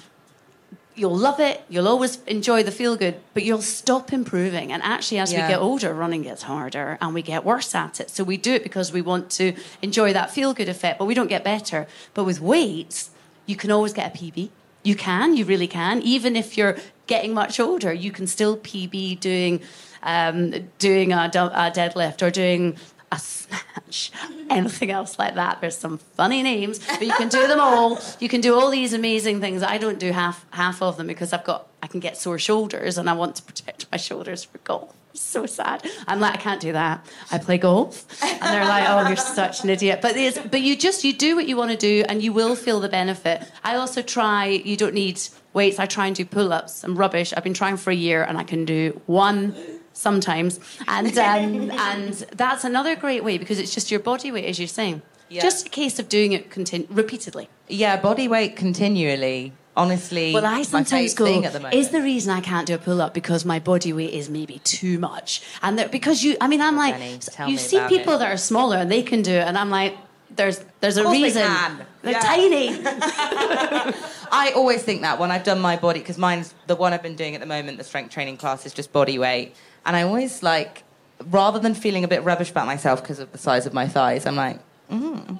you'll 1.01 1.17
love 1.17 1.41
it. 1.41 1.63
You'll 1.69 1.89
always 1.89 2.19
enjoy 2.27 2.63
the 2.63 2.71
feel 2.71 2.95
good, 2.97 3.17
but 3.35 3.43
you'll 3.43 3.63
stop 3.63 4.13
improving. 4.13 4.71
And 4.73 4.83
actually, 4.83 5.19
as 5.19 5.33
Yeah. 5.33 5.43
we 5.47 5.49
get 5.55 5.61
older, 5.61 5.95
running 5.95 6.23
gets 6.23 6.43
harder 6.43 6.99
and 7.01 7.15
we 7.15 7.23
get 7.23 7.45
worse 7.45 7.75
at 7.75 8.01
it. 8.01 8.11
So 8.11 8.23
we 8.23 8.37
do 8.37 8.53
it 8.55 8.63
because 8.63 8.93
we 8.93 9.01
want 9.01 9.31
to 9.41 9.55
enjoy 9.83 10.13
that 10.13 10.31
feel 10.31 10.53
good 10.53 10.69
effect, 10.69 10.99
but 10.99 11.07
we 11.07 11.15
don't 11.15 11.29
get 11.29 11.43
better. 11.43 11.87
But 12.15 12.25
with 12.25 12.41
weights, 12.41 13.11
you 13.47 13.57
can 13.57 13.71
always 13.71 13.93
get 13.95 14.15
a 14.15 14.19
PB. 14.19 14.51
You 14.83 14.95
can, 14.95 15.37
you 15.37 15.45
really 15.45 15.67
can. 15.67 16.03
Even 16.03 16.37
if 16.37 16.57
you're 16.59 16.77
getting 17.07 17.33
much 17.35 17.59
older, 17.59 17.93
you 17.93 18.11
can 18.13 18.27
still 18.27 18.57
PB 18.59 19.19
doing 19.21 19.61
um, 20.03 20.55
doing 20.79 21.13
a, 21.13 21.25
a 21.27 21.71
deadlift 21.71 22.23
or 22.23 22.31
doing 22.31 22.77
a 23.13 23.19
snatch, 23.19 23.63
anything 24.51 24.91
else 24.91 25.19
like 25.19 25.35
that. 25.35 25.61
There's 25.61 25.77
some 25.77 25.99
funny 25.99 26.43
names, 26.43 26.79
but 26.87 27.03
you 27.03 27.13
can 27.13 27.29
do 27.29 27.47
them 27.47 27.61
all. 27.61 27.99
You 28.19 28.29
can 28.29 28.41
do 28.41 28.55
all 28.55 28.71
these 28.71 28.93
amazing 28.93 29.41
things. 29.41 29.63
I 29.63 29.79
don't 29.79 29.99
do 29.99 30.13
half 30.13 30.45
half 30.51 30.83
of 30.83 30.97
them 30.97 31.07
because 31.07 31.33
I've 31.33 31.45
got 31.45 31.69
I 31.83 31.87
can 31.87 32.01
get 32.01 32.17
sore 32.17 32.39
shoulders 32.39 32.99
and 32.99 33.09
I 33.09 33.15
want 33.15 33.37
to 33.37 33.43
protect 33.43 33.87
my 33.91 33.99
shoulders 33.99 34.45
for 34.45 34.59
golf. 34.59 34.95
So 35.13 35.45
sad. 35.45 35.85
I'm 36.07 36.21
like 36.21 36.35
I 36.35 36.37
can't 36.37 36.61
do 36.61 36.73
that. 36.73 37.05
I 37.33 37.39
play 37.39 37.59
golf, 37.59 38.07
and 38.23 38.55
they're 38.55 38.65
like, 38.65 38.89
"Oh, 38.89 39.09
you're 39.09 39.17
such 39.17 39.65
an 39.65 39.71
idiot." 39.71 39.99
But 40.01 40.17
it's, 40.17 40.39
but 40.39 40.61
you 40.61 40.77
just 40.77 41.03
you 41.05 41.13
do 41.13 41.35
what 41.35 41.49
you 41.49 41.57
want 41.57 41.73
to 41.73 41.77
do, 41.77 42.05
and 42.09 42.23
you 42.23 42.33
will 42.33 42.55
feel 42.55 42.79
the 42.79 42.89
benefit. 42.89 43.43
I 43.65 43.75
also 43.75 44.03
try. 44.03 44.47
You 44.47 44.77
don't 44.77 44.95
need 44.95 45.21
weights. 45.53 45.81
I 45.81 45.87
try 45.87 46.07
and 46.07 46.15
do 46.15 46.25
pull-ups. 46.25 46.85
I'm 46.85 46.97
rubbish. 46.97 47.35
I've 47.37 47.43
been 47.43 47.55
trying 47.55 47.77
for 47.77 47.91
a 47.91 47.95
year, 47.95 48.23
and 48.23 48.39
I 48.39 48.45
can 48.45 48.65
do 48.65 49.01
one 49.07 49.55
sometimes, 49.93 50.61
and 50.89 51.17
um, 51.19 51.71
and 51.79 52.15
that's 52.37 52.65
another 52.65 52.97
great 52.97 53.25
way 53.25 53.39
because 53.39 53.59
it's 53.59 53.75
just 53.75 53.91
your 53.91 54.01
body 54.01 54.31
weight, 54.33 54.45
as 54.47 54.59
you're 54.59 54.69
saying. 54.69 55.03
Yeah. 55.29 55.43
Just 55.43 55.67
a 55.69 55.71
case 55.71 56.01
of 56.01 56.09
doing 56.09 56.33
it 56.33 56.51
continu- 56.51 56.89
repeatedly. 56.91 57.49
Yeah, 57.69 57.97
body 58.01 58.27
weight 58.27 58.57
continually. 58.57 59.53
Honestly, 59.77 60.35
Well, 60.35 60.45
I 60.45 60.63
sometimes 60.63 61.15
go, 61.15 61.27
at 61.45 61.53
the 61.53 61.61
moment. 61.61 61.75
is 61.77 61.91
the 61.91 62.03
reason 62.03 62.33
I 62.35 62.41
can't 62.41 62.67
do 62.67 62.75
a 62.75 62.79
pull 62.79 63.01
up 63.01 63.15
because 63.15 63.45
my 63.45 63.61
body 63.61 63.93
weight 63.93 64.13
is 64.13 64.29
maybe 64.29 64.59
too 64.65 64.99
much? 64.99 65.41
And 65.63 65.89
because 65.93 66.25
you, 66.25 66.37
I 66.41 66.49
mean, 66.49 66.61
I'm 66.61 66.77
like, 66.77 66.97
Jenni, 66.97 67.31
tell 67.33 67.49
you 67.49 67.57
see 67.57 67.81
people 67.87 68.15
it. 68.15 68.19
that 68.19 68.33
are 68.33 68.37
smaller 68.37 68.77
and 68.79 68.91
they 68.91 69.03
can 69.05 69.23
do 69.23 69.31
it, 69.33 69.47
and 69.47 69.57
I'm 69.57 69.71
like, 69.71 69.97
there's 70.35 70.65
there's 70.81 70.97
a 70.99 71.05
they 71.05 71.23
reason. 71.23 71.43
can. 71.43 71.87
They're 72.03 72.13
Yeah. 72.13 72.19
tiny. 72.21 72.69
I 74.33 74.53
always 74.55 74.83
think 74.83 75.03
that 75.03 75.19
when 75.19 75.31
I've 75.31 75.45
done 75.45 75.61
my 75.61 75.77
body, 75.77 76.01
because 76.01 76.19
mine's 76.19 76.55
the 76.67 76.77
one 76.77 76.93
I've 76.93 77.03
been 77.03 77.17
doing 77.17 77.35
at 77.35 77.41
the 77.41 77.47
moment, 77.47 77.79
the 77.79 77.85
strength 77.85 78.13
training 78.13 78.37
class 78.37 78.67
is 78.67 78.73
just 78.75 78.93
body 78.93 79.19
weight. 79.19 79.55
And 79.87 79.97
I 79.97 80.03
always 80.03 80.43
like, 80.43 80.85
rather 81.31 81.59
than 81.59 81.75
feeling 81.75 82.05
a 82.05 82.09
bit 82.09 82.23
rubbish 82.25 82.51
about 82.51 82.67
myself 82.67 83.03
because 83.03 83.19
of 83.19 83.31
the 83.33 83.39
size 83.39 83.67
of 83.67 83.73
my 83.75 83.87
thighs, 83.89 84.27
I'm 84.27 84.37
like, 84.37 84.59
mm, 84.91 85.39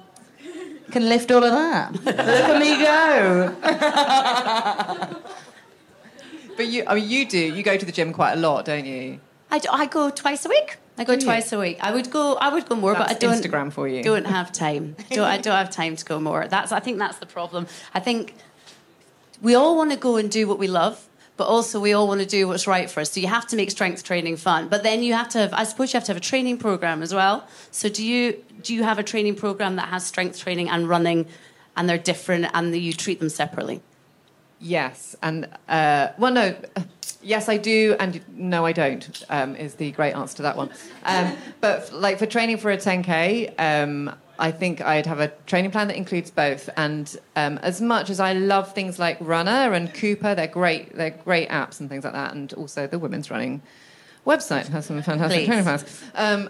can 0.91 1.07
lift 1.09 1.31
all 1.31 1.43
of 1.43 1.51
that. 1.51 1.93
Look 2.03 2.17
at 2.17 2.59
me 2.59 2.77
go. 2.83 3.55
But 6.57 6.67
you, 6.67 6.83
I 6.85 6.95
mean, 6.95 7.09
you 7.09 7.25
do. 7.27 7.39
You 7.39 7.63
go 7.63 7.77
to 7.77 7.85
the 7.85 7.91
gym 7.93 8.11
quite 8.13 8.33
a 8.33 8.35
lot, 8.35 8.65
don't 8.65 8.85
you? 8.85 9.19
I, 9.49 9.57
do- 9.59 9.69
I 9.71 9.85
go 9.85 10.09
twice 10.09 10.45
a 10.45 10.49
week. 10.49 10.77
I 10.97 11.05
go 11.05 11.13
Do 11.15 11.19
you? 11.21 11.25
twice 11.25 11.51
a 11.53 11.59
week. 11.59 11.77
I 11.81 11.91
would 11.93 12.11
go. 12.11 12.35
I 12.35 12.49
would 12.53 12.67
go 12.67 12.75
more, 12.75 12.93
but 12.93 13.09
I 13.09 13.13
don't. 13.13 13.41
Instagram 13.41 13.71
for 13.71 13.87
you. 13.87 14.03
Don't 14.03 14.25
have 14.25 14.51
time. 14.51 14.95
Don't, 15.11 15.25
I 15.25 15.37
don't 15.37 15.55
have 15.55 15.69
time 15.71 15.95
to 15.95 16.05
go 16.05 16.19
more. 16.19 16.47
That's. 16.47 16.71
I 16.71 16.79
think 16.81 16.99
that's 16.99 17.17
the 17.17 17.25
problem. 17.25 17.67
I 17.93 17.99
think 18.01 18.35
we 19.41 19.55
all 19.55 19.75
want 19.77 19.91
to 19.91 19.97
go 19.97 20.17
and 20.17 20.29
do 20.29 20.47
what 20.47 20.59
we 20.59 20.67
love, 20.67 21.07
but 21.37 21.47
also 21.47 21.79
we 21.79 21.93
all 21.93 22.07
want 22.07 22.21
to 22.21 22.27
do 22.27 22.47
what's 22.47 22.67
right 22.67 22.89
for 22.89 22.99
us. 22.99 23.11
So 23.11 23.19
you 23.19 23.27
have 23.27 23.47
to 23.47 23.55
make 23.55 23.71
strength 23.71 24.03
training 24.03 24.37
fun, 24.37 24.67
but 24.67 24.83
then 24.83 25.03
you 25.03 25.13
have 25.13 25.29
to 25.29 25.39
have. 25.39 25.53
I 25.53 25.63
suppose 25.63 25.93
you 25.93 25.97
have 25.97 26.05
to 26.05 26.11
have 26.11 26.17
a 26.17 26.25
training 26.25 26.57
program 26.57 27.01
as 27.01 27.13
well. 27.13 27.47
So 27.71 27.89
do 27.89 28.05
you? 28.05 28.43
Do 28.61 28.73
you 28.73 28.83
have 28.83 28.99
a 28.99 29.03
training 29.03 29.35
program 29.35 29.75
that 29.77 29.89
has 29.89 30.05
strength 30.05 30.39
training 30.39 30.69
and 30.69 30.87
running, 30.87 31.25
and 31.75 31.89
they're 31.89 31.97
different, 31.97 32.47
and 32.53 32.75
you 32.75 32.93
treat 32.93 33.19
them 33.19 33.29
separately? 33.29 33.81
Yes, 34.59 35.15
and 35.23 35.47
uh, 35.67 36.09
well, 36.19 36.31
no, 36.31 36.55
yes, 37.23 37.49
I 37.49 37.57
do, 37.57 37.95
and 37.99 38.21
no, 38.35 38.65
I 38.65 38.71
don't. 38.71 39.23
Um, 39.29 39.55
is 39.55 39.75
the 39.75 39.91
great 39.91 40.13
answer 40.13 40.37
to 40.37 40.43
that 40.43 40.55
one. 40.55 40.69
Um, 41.03 41.35
but 41.59 41.91
like 41.93 42.19
for 42.19 42.27
training 42.27 42.57
for 42.57 42.69
a 42.69 42.77
10k, 42.77 43.53
um, 43.57 44.15
I 44.41 44.51
think 44.51 44.81
I'd 44.81 45.05
have 45.05 45.19
a 45.19 45.27
training 45.45 45.69
plan 45.69 45.87
that 45.87 45.95
includes 45.95 46.31
both. 46.31 46.67
And 46.75 47.15
um, 47.35 47.59
as 47.59 47.79
much 47.79 48.09
as 48.09 48.19
I 48.19 48.33
love 48.33 48.73
things 48.73 48.97
like 48.97 49.19
Runna 49.19 49.71
and 49.71 49.93
Cooper, 49.93 50.33
they're 50.33 50.47
great. 50.47 50.95
They're 50.95 51.11
great 51.11 51.47
apps 51.49 51.79
and 51.79 51.87
things 51.87 52.03
like 52.03 52.13
that. 52.13 52.33
And 52.33 52.51
also 52.53 52.87
the 52.87 52.97
women's 52.97 53.29
running 53.29 53.61
website 54.25 54.67
has 54.69 54.87
some 54.87 54.99
fantastic 55.03 55.41
Please. 55.41 55.45
training 55.45 55.63
plans. 55.63 56.03
Um, 56.15 56.49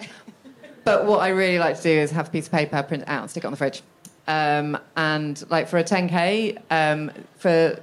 but 0.85 1.05
what 1.05 1.19
I 1.19 1.29
really 1.29 1.59
like 1.59 1.75
to 1.75 1.83
do 1.83 1.89
is 1.89 2.11
have 2.11 2.29
a 2.29 2.31
piece 2.31 2.45
of 2.45 2.53
paper, 2.53 2.81
print 2.81 3.03
it 3.03 3.09
out, 3.09 3.23
and 3.23 3.29
stick 3.29 3.43
it 3.43 3.47
on 3.47 3.51
the 3.51 3.57
fridge. 3.57 3.83
Um, 4.25 4.77
and 4.95 5.43
like 5.49 5.67
for 5.67 5.77
a 5.77 5.83
10k, 5.83 6.61
um, 6.71 7.11
for 7.37 7.77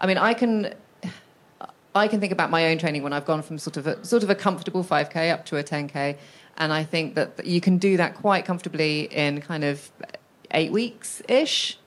I 0.00 0.06
mean, 0.08 0.18
I 0.18 0.34
can 0.34 0.74
I 1.94 2.08
can 2.08 2.18
think 2.18 2.32
about 2.32 2.50
my 2.50 2.66
own 2.66 2.78
training 2.78 3.04
when 3.04 3.12
I've 3.12 3.24
gone 3.24 3.42
from 3.42 3.58
sort 3.58 3.76
of 3.76 3.86
a 3.86 4.04
sort 4.04 4.24
of 4.24 4.30
a 4.30 4.34
comfortable 4.34 4.82
5k 4.82 5.32
up 5.32 5.46
to 5.46 5.58
a 5.58 5.62
10k, 5.62 6.16
and 6.58 6.72
I 6.72 6.84
think 6.84 7.14
that 7.14 7.44
you 7.46 7.60
can 7.60 7.78
do 7.78 7.96
that 7.96 8.14
quite 8.14 8.44
comfortably 8.44 9.02
in 9.12 9.40
kind 9.40 9.64
of 9.64 9.90
eight 10.50 10.72
weeks 10.72 11.22
ish. 11.28 11.78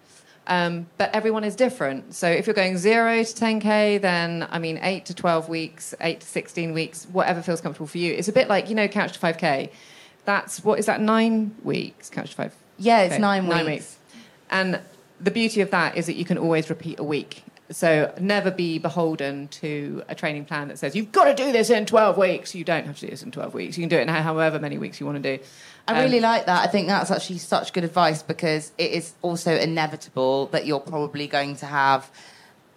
Um, 0.50 0.88
but 0.98 1.14
everyone 1.14 1.44
is 1.44 1.58
different. 1.58 2.14
So 2.16 2.30
if 2.30 2.48
you're 2.48 2.54
going 2.54 2.78
zero 2.78 3.22
to 3.22 3.34
10k, 3.34 4.00
then 4.02 4.48
I 4.50 4.60
mean 4.60 4.80
eight 4.82 5.06
to 5.08 5.14
12 5.14 5.50
weeks, 5.50 5.94
eight 6.00 6.22
to 6.22 6.28
16 6.28 6.74
weeks, 6.74 7.06
whatever 7.12 7.42
feels 7.42 7.60
comfortable 7.60 7.88
for 7.88 7.98
you. 7.98 8.14
It's 8.14 8.30
a 8.30 8.32
bit 8.32 8.48
like 8.48 8.70
you 8.70 8.76
know 8.76 8.88
couch 8.88 9.12
to 9.14 9.20
5k. 9.20 9.70
That's 10.24 10.64
what 10.64 10.80
is 10.80 10.86
that 10.86 11.02
nine 11.02 11.54
weeks 11.64 12.10
couch 12.10 12.30
to 12.32 12.36
five? 12.36 12.56
Yeah, 12.78 13.02
it's 13.02 13.20
nine 13.20 13.48
Nine 13.48 13.66
weeks. 13.66 13.76
weeks. 13.76 13.98
And 14.50 14.80
the 15.20 15.32
beauty 15.32 15.60
of 15.62 15.72
that 15.72 15.98
is 15.98 16.06
that 16.06 16.16
you 16.16 16.24
can 16.26 16.38
always 16.38 16.70
repeat 16.70 17.00
a 17.00 17.04
week. 17.04 17.44
So 17.70 18.14
never 18.20 18.50
be 18.50 18.80
beholden 18.80 19.50
to 19.50 20.04
a 20.08 20.16
training 20.16 20.46
plan 20.46 20.70
that 20.70 20.80
says 20.80 20.96
you've 20.96 21.12
got 21.12 21.26
to 21.26 21.34
do 21.36 21.52
this 21.52 21.70
in 21.70 21.86
12 21.86 22.18
weeks. 22.18 22.56
You 22.56 22.64
don't 22.64 22.86
have 22.86 22.96
to 23.00 23.02
do 23.02 23.10
this 23.12 23.24
in 23.24 23.32
12 23.32 23.54
weeks. 23.54 23.78
You 23.78 23.82
can 23.82 23.90
do 23.90 23.98
it 23.98 24.04
in 24.04 24.08
however 24.08 24.58
many 24.58 24.78
weeks 24.78 25.00
you 25.00 25.06
want 25.06 25.22
to 25.22 25.38
do. 25.38 25.44
I 25.88 25.94
Um, 25.98 26.04
really 26.04 26.22
like 26.22 26.46
that. 26.46 26.64
I 26.64 26.68
think 26.68 26.88
that's 26.88 27.12
actually 27.12 27.40
such 27.40 27.74
good 27.74 27.84
advice 27.84 28.24
because 28.24 28.72
it 28.78 28.92
is 28.92 29.14
also 29.22 29.54
inevitable 29.56 30.48
that 30.48 30.66
you're 30.66 30.80
probably 30.80 31.28
going 31.28 31.56
to 31.58 31.66
have 31.66 32.10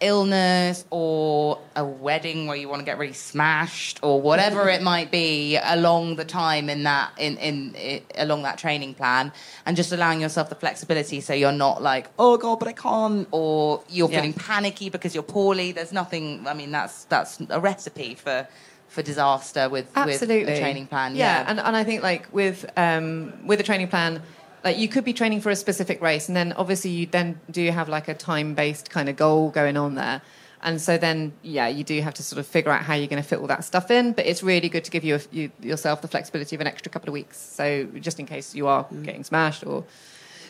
illness 0.00 0.84
or 0.90 1.58
a 1.76 1.84
wedding 1.84 2.46
where 2.46 2.56
you 2.56 2.68
want 2.68 2.80
to 2.80 2.84
get 2.84 2.98
really 2.98 3.12
smashed 3.12 3.98
or 4.02 4.20
whatever 4.20 4.68
it 4.68 4.82
might 4.82 5.10
be 5.10 5.56
along 5.62 6.16
the 6.16 6.24
time 6.24 6.68
in 6.70 6.82
that 6.84 7.10
in, 7.18 7.36
in, 7.38 8.00
along 8.16 8.42
that 8.42 8.58
training 8.58 8.94
plan 8.94 9.32
and 9.66 9.76
just 9.76 9.92
allowing 9.92 10.20
yourself 10.20 10.48
the 10.48 10.54
flexibility 10.54 11.20
so 11.20 11.32
you're 11.34 11.52
not 11.52 11.82
like 11.82 12.08
oh 12.18 12.36
god 12.36 12.58
but 12.58 12.68
I 12.68 12.72
can't 12.72 13.28
or 13.30 13.82
you're 13.88 14.10
Yeah. 14.10 14.32
panicky 14.36 14.88
because 14.90 15.14
you're 15.14 15.22
poorly 15.22 15.72
there's 15.72 15.92
nothing 15.92 16.46
I 16.46 16.54
mean 16.54 16.70
that's 16.70 17.04
that's 17.04 17.38
a 17.50 17.60
recipe 17.60 18.14
for 18.14 18.46
for 18.88 19.02
disaster 19.02 19.68
with 19.68 19.86
Absolutely. 19.94 20.44
with 20.46 20.56
a 20.56 20.58
training 20.58 20.86
plan 20.88 21.14
Yeah, 21.14 21.42
yeah, 21.42 21.44
and, 21.48 21.60
and 21.60 21.76
I 21.76 21.84
think 21.84 22.02
like 22.02 22.26
with 22.32 22.66
um, 22.76 23.34
with 23.46 23.60
a 23.60 23.62
training 23.62 23.86
plan, 23.88 24.20
like 24.64 24.78
you 24.78 24.88
could 24.88 25.04
be 25.04 25.12
training 25.12 25.40
for 25.40 25.50
a 25.50 25.56
specific 25.56 26.00
race, 26.00 26.28
and 26.28 26.36
then 26.36 26.52
obviously 26.54 26.90
you 26.90 27.06
then 27.06 27.40
do 27.50 27.70
have 27.70 27.88
like 27.88 28.08
a 28.08 28.14
time-based 28.14 28.90
kind 28.90 29.08
of 29.08 29.16
goal 29.16 29.50
going 29.50 29.76
on 29.76 29.94
there. 29.94 30.22
And 30.62 30.78
so 30.78 30.98
then, 30.98 31.32
yeah, 31.42 31.68
you 31.68 31.84
do 31.84 31.98
have 32.02 32.12
to 32.14 32.22
sort 32.22 32.38
of 32.38 32.46
figure 32.46 32.70
out 32.70 32.82
how 32.82 32.92
you're 32.92 33.06
going 33.06 33.22
to 33.22 33.26
fit 33.26 33.38
all 33.38 33.46
that 33.46 33.64
stuff 33.64 33.90
in. 33.90 34.12
But 34.12 34.26
it's 34.26 34.42
really 34.42 34.68
good 34.68 34.84
to 34.84 34.90
give 34.90 35.04
you, 35.04 35.14
a, 35.14 35.20
you 35.32 35.50
yourself 35.62 36.02
the 36.02 36.08
flexibility 36.08 36.54
of 36.54 36.60
an 36.60 36.66
extra 36.66 36.92
couple 36.92 37.08
of 37.08 37.14
weeks. 37.14 37.38
So 37.38 37.86
just 37.98 38.20
in 38.20 38.26
case 38.26 38.54
you 38.54 38.66
are 38.66 38.86
getting 39.02 39.24
smashed 39.24 39.64
or 39.64 39.84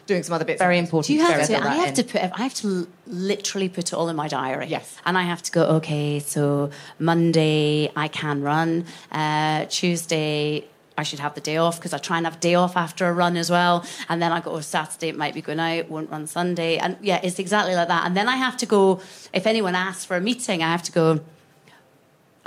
doing 0.06 0.24
some 0.24 0.34
other 0.34 0.44
bits. 0.44 0.58
Very 0.58 0.78
important. 0.78 1.06
Do 1.06 1.14
you 1.14 1.22
have 1.22 1.46
to? 1.46 1.56
I 1.62 1.74
have 1.74 1.88
in. 1.90 1.94
to 1.94 2.04
put. 2.04 2.20
I 2.22 2.42
have 2.42 2.54
to 2.54 2.88
literally 3.06 3.68
put 3.68 3.92
it 3.92 3.94
all 3.94 4.08
in 4.08 4.16
my 4.16 4.26
diary. 4.26 4.66
Yes. 4.66 4.96
And 5.06 5.16
I 5.16 5.22
have 5.22 5.42
to 5.42 5.52
go. 5.52 5.64
Okay, 5.76 6.18
so 6.18 6.70
Monday 6.98 7.92
I 7.94 8.08
can 8.08 8.42
run. 8.42 8.86
Uh, 9.12 9.66
Tuesday. 9.66 10.66
I 11.00 11.02
should 11.02 11.18
have 11.18 11.34
the 11.34 11.40
day 11.40 11.56
off 11.56 11.76
because 11.78 11.94
I 11.94 11.98
try 11.98 12.18
and 12.18 12.26
have 12.26 12.38
day 12.40 12.54
off 12.54 12.76
after 12.76 13.08
a 13.08 13.12
run 13.12 13.36
as 13.36 13.50
well. 13.50 13.84
And 14.08 14.20
then 14.22 14.32
I 14.32 14.40
go, 14.40 14.50
oh, 14.52 14.60
Saturday 14.60 15.08
it 15.08 15.16
might 15.16 15.34
be 15.34 15.40
going 15.40 15.58
out, 15.58 15.88
won't 15.88 16.10
run 16.10 16.26
Sunday. 16.26 16.76
And 16.76 16.96
yeah, 17.00 17.20
it's 17.22 17.38
exactly 17.38 17.74
like 17.74 17.88
that. 17.88 18.06
And 18.06 18.16
then 18.16 18.28
I 18.28 18.36
have 18.36 18.56
to 18.58 18.66
go, 18.66 19.00
if 19.32 19.46
anyone 19.46 19.74
asks 19.74 20.04
for 20.04 20.16
a 20.16 20.20
meeting, 20.20 20.62
I 20.62 20.70
have 20.70 20.82
to 20.84 20.92
go, 20.92 21.20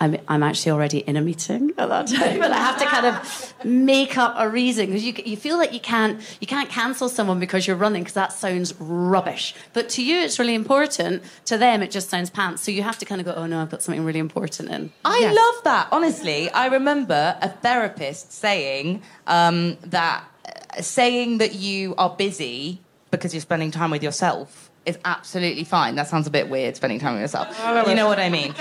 I'm, 0.04 0.18
I'm 0.28 0.44
actually 0.44 0.72
already 0.74 1.00
in 1.00 1.16
a 1.16 1.22
meeting 1.22 1.72
at 1.78 1.88
that 1.90 2.08
time, 2.08 2.42
and 2.42 2.54
I 2.54 2.58
have 2.58 2.78
to 2.80 2.86
kind 2.86 3.06
of 3.06 3.54
make 3.66 4.18
up 4.18 4.36
a 4.38 4.50
reason 4.50 4.88
because 4.88 5.04
you, 5.04 5.14
you 5.26 5.38
feel 5.38 5.58
like 5.58 5.72
you 5.74 5.80
can't 5.80 6.20
you 6.42 6.48
can't 6.48 6.70
cancel 6.70 7.08
someone 7.10 7.40
because 7.40 7.66
you're 7.66 7.78
running 7.78 8.04
because 8.04 8.14
that 8.16 8.34
sounds 8.34 8.74
rubbish. 8.80 9.56
But 9.74 9.90
to 9.90 10.04
you, 10.04 10.20
it's 10.20 10.38
really 10.40 10.56
important. 10.56 11.24
To 11.46 11.58
them, 11.58 11.82
it 11.82 11.92
just 11.92 12.10
sounds 12.10 12.30
pants. 12.30 12.62
So 12.64 12.72
you 12.72 12.84
have 12.84 12.98
to 13.00 13.06
kind 13.06 13.22
of 13.22 13.26
go, 13.26 13.34
oh 13.34 13.46
no, 13.46 13.62
I've 13.62 13.70
got 13.70 13.82
something 13.82 14.04
really 14.04 14.20
important 14.20 14.70
in. 14.70 14.92
I 15.06 15.18
Yes. 15.22 15.36
love 15.36 15.64
that. 15.64 15.88
Honestly, 15.92 16.50
I 16.50 16.66
remember 16.68 17.38
a 17.42 17.50
therapist 17.50 18.32
saying 18.34 19.02
um, 19.28 19.78
that 19.86 20.24
uh, 20.78 20.82
saying 20.82 21.38
that 21.38 21.56
you 21.56 21.96
are 21.98 22.10
busy 22.10 22.82
because 23.12 23.34
you're 23.34 23.42
spending 23.42 23.72
time 23.72 23.92
with 23.92 24.04
yourself 24.04 24.70
is 24.86 24.98
absolutely 25.06 25.64
fine. 25.64 25.96
That 25.96 26.08
sounds 26.08 26.28
a 26.28 26.32
bit 26.32 26.50
weird, 26.50 26.76
spending 26.76 27.00
time 27.00 27.14
with 27.14 27.22
yourself. 27.22 27.58
You 27.88 27.96
know 27.96 28.08
what 28.08 28.20
I 28.20 28.30
mean? 28.30 28.54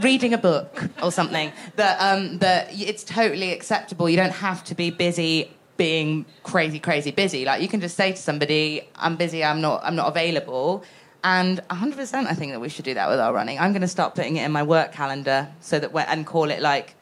Reading 0.00 0.34
a 0.34 0.38
book 0.38 0.88
or 1.02 1.12
something. 1.12 1.52
That 1.76 2.00
um, 2.00 2.38
that 2.38 2.68
it's 2.72 3.04
totally 3.04 3.52
acceptable. 3.52 4.08
You 4.08 4.16
don't 4.16 4.32
have 4.32 4.64
to 4.64 4.74
be 4.74 4.90
busy 4.90 5.52
being 5.76 6.26
crazy, 6.42 6.80
crazy 6.80 7.12
busy. 7.12 7.44
Like 7.44 7.62
you 7.62 7.68
can 7.68 7.80
just 7.80 7.96
say 7.96 8.12
to 8.12 8.18
somebody, 8.18 8.88
"I'm 8.96 9.16
busy. 9.16 9.44
I'm 9.44 9.60
not. 9.60 9.80
I'm 9.84 9.96
not 9.96 10.08
available." 10.08 10.84
And 11.24 11.60
100%, 11.68 12.26
I 12.26 12.34
think 12.34 12.52
that 12.52 12.60
we 12.60 12.68
should 12.68 12.84
do 12.84 12.94
that 12.94 13.10
with 13.10 13.18
our 13.18 13.34
running. 13.34 13.58
I'm 13.58 13.72
going 13.72 13.82
to 13.82 13.88
start 13.88 14.14
putting 14.14 14.36
it 14.36 14.44
in 14.44 14.52
my 14.52 14.62
work 14.62 14.92
calendar 14.92 15.48
so 15.60 15.80
that 15.80 15.92
we're, 15.92 16.06
and 16.06 16.24
call 16.24 16.48
it 16.48 16.62
like 16.62 16.94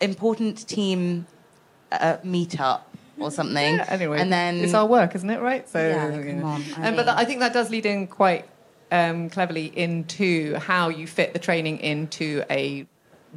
important 0.00 0.66
team 0.66 1.26
uh, 1.92 2.16
meetup 2.24 2.80
or 3.20 3.30
something. 3.30 3.76
Yeah, 3.76 3.86
anyway, 3.88 4.20
and 4.20 4.32
then 4.32 4.58
it's 4.58 4.74
our 4.74 4.86
work, 4.86 5.14
isn't 5.14 5.28
it? 5.28 5.40
Right. 5.40 5.68
So, 5.68 5.78
Yeah, 5.78 6.08
know. 6.10 6.46
on, 6.46 6.64
I 6.76 6.88
Um, 6.88 6.96
but 6.96 7.06
that, 7.06 7.18
I 7.18 7.24
think 7.24 7.40
that 7.40 7.52
does 7.52 7.70
lead 7.70 7.86
in 7.86 8.06
quite 8.06 8.46
um, 8.90 9.30
cleverly 9.30 9.66
into 9.76 10.56
how 10.56 10.88
you 10.88 11.06
fit 11.06 11.32
the 11.32 11.38
training 11.38 11.78
into 11.78 12.42
a 12.50 12.86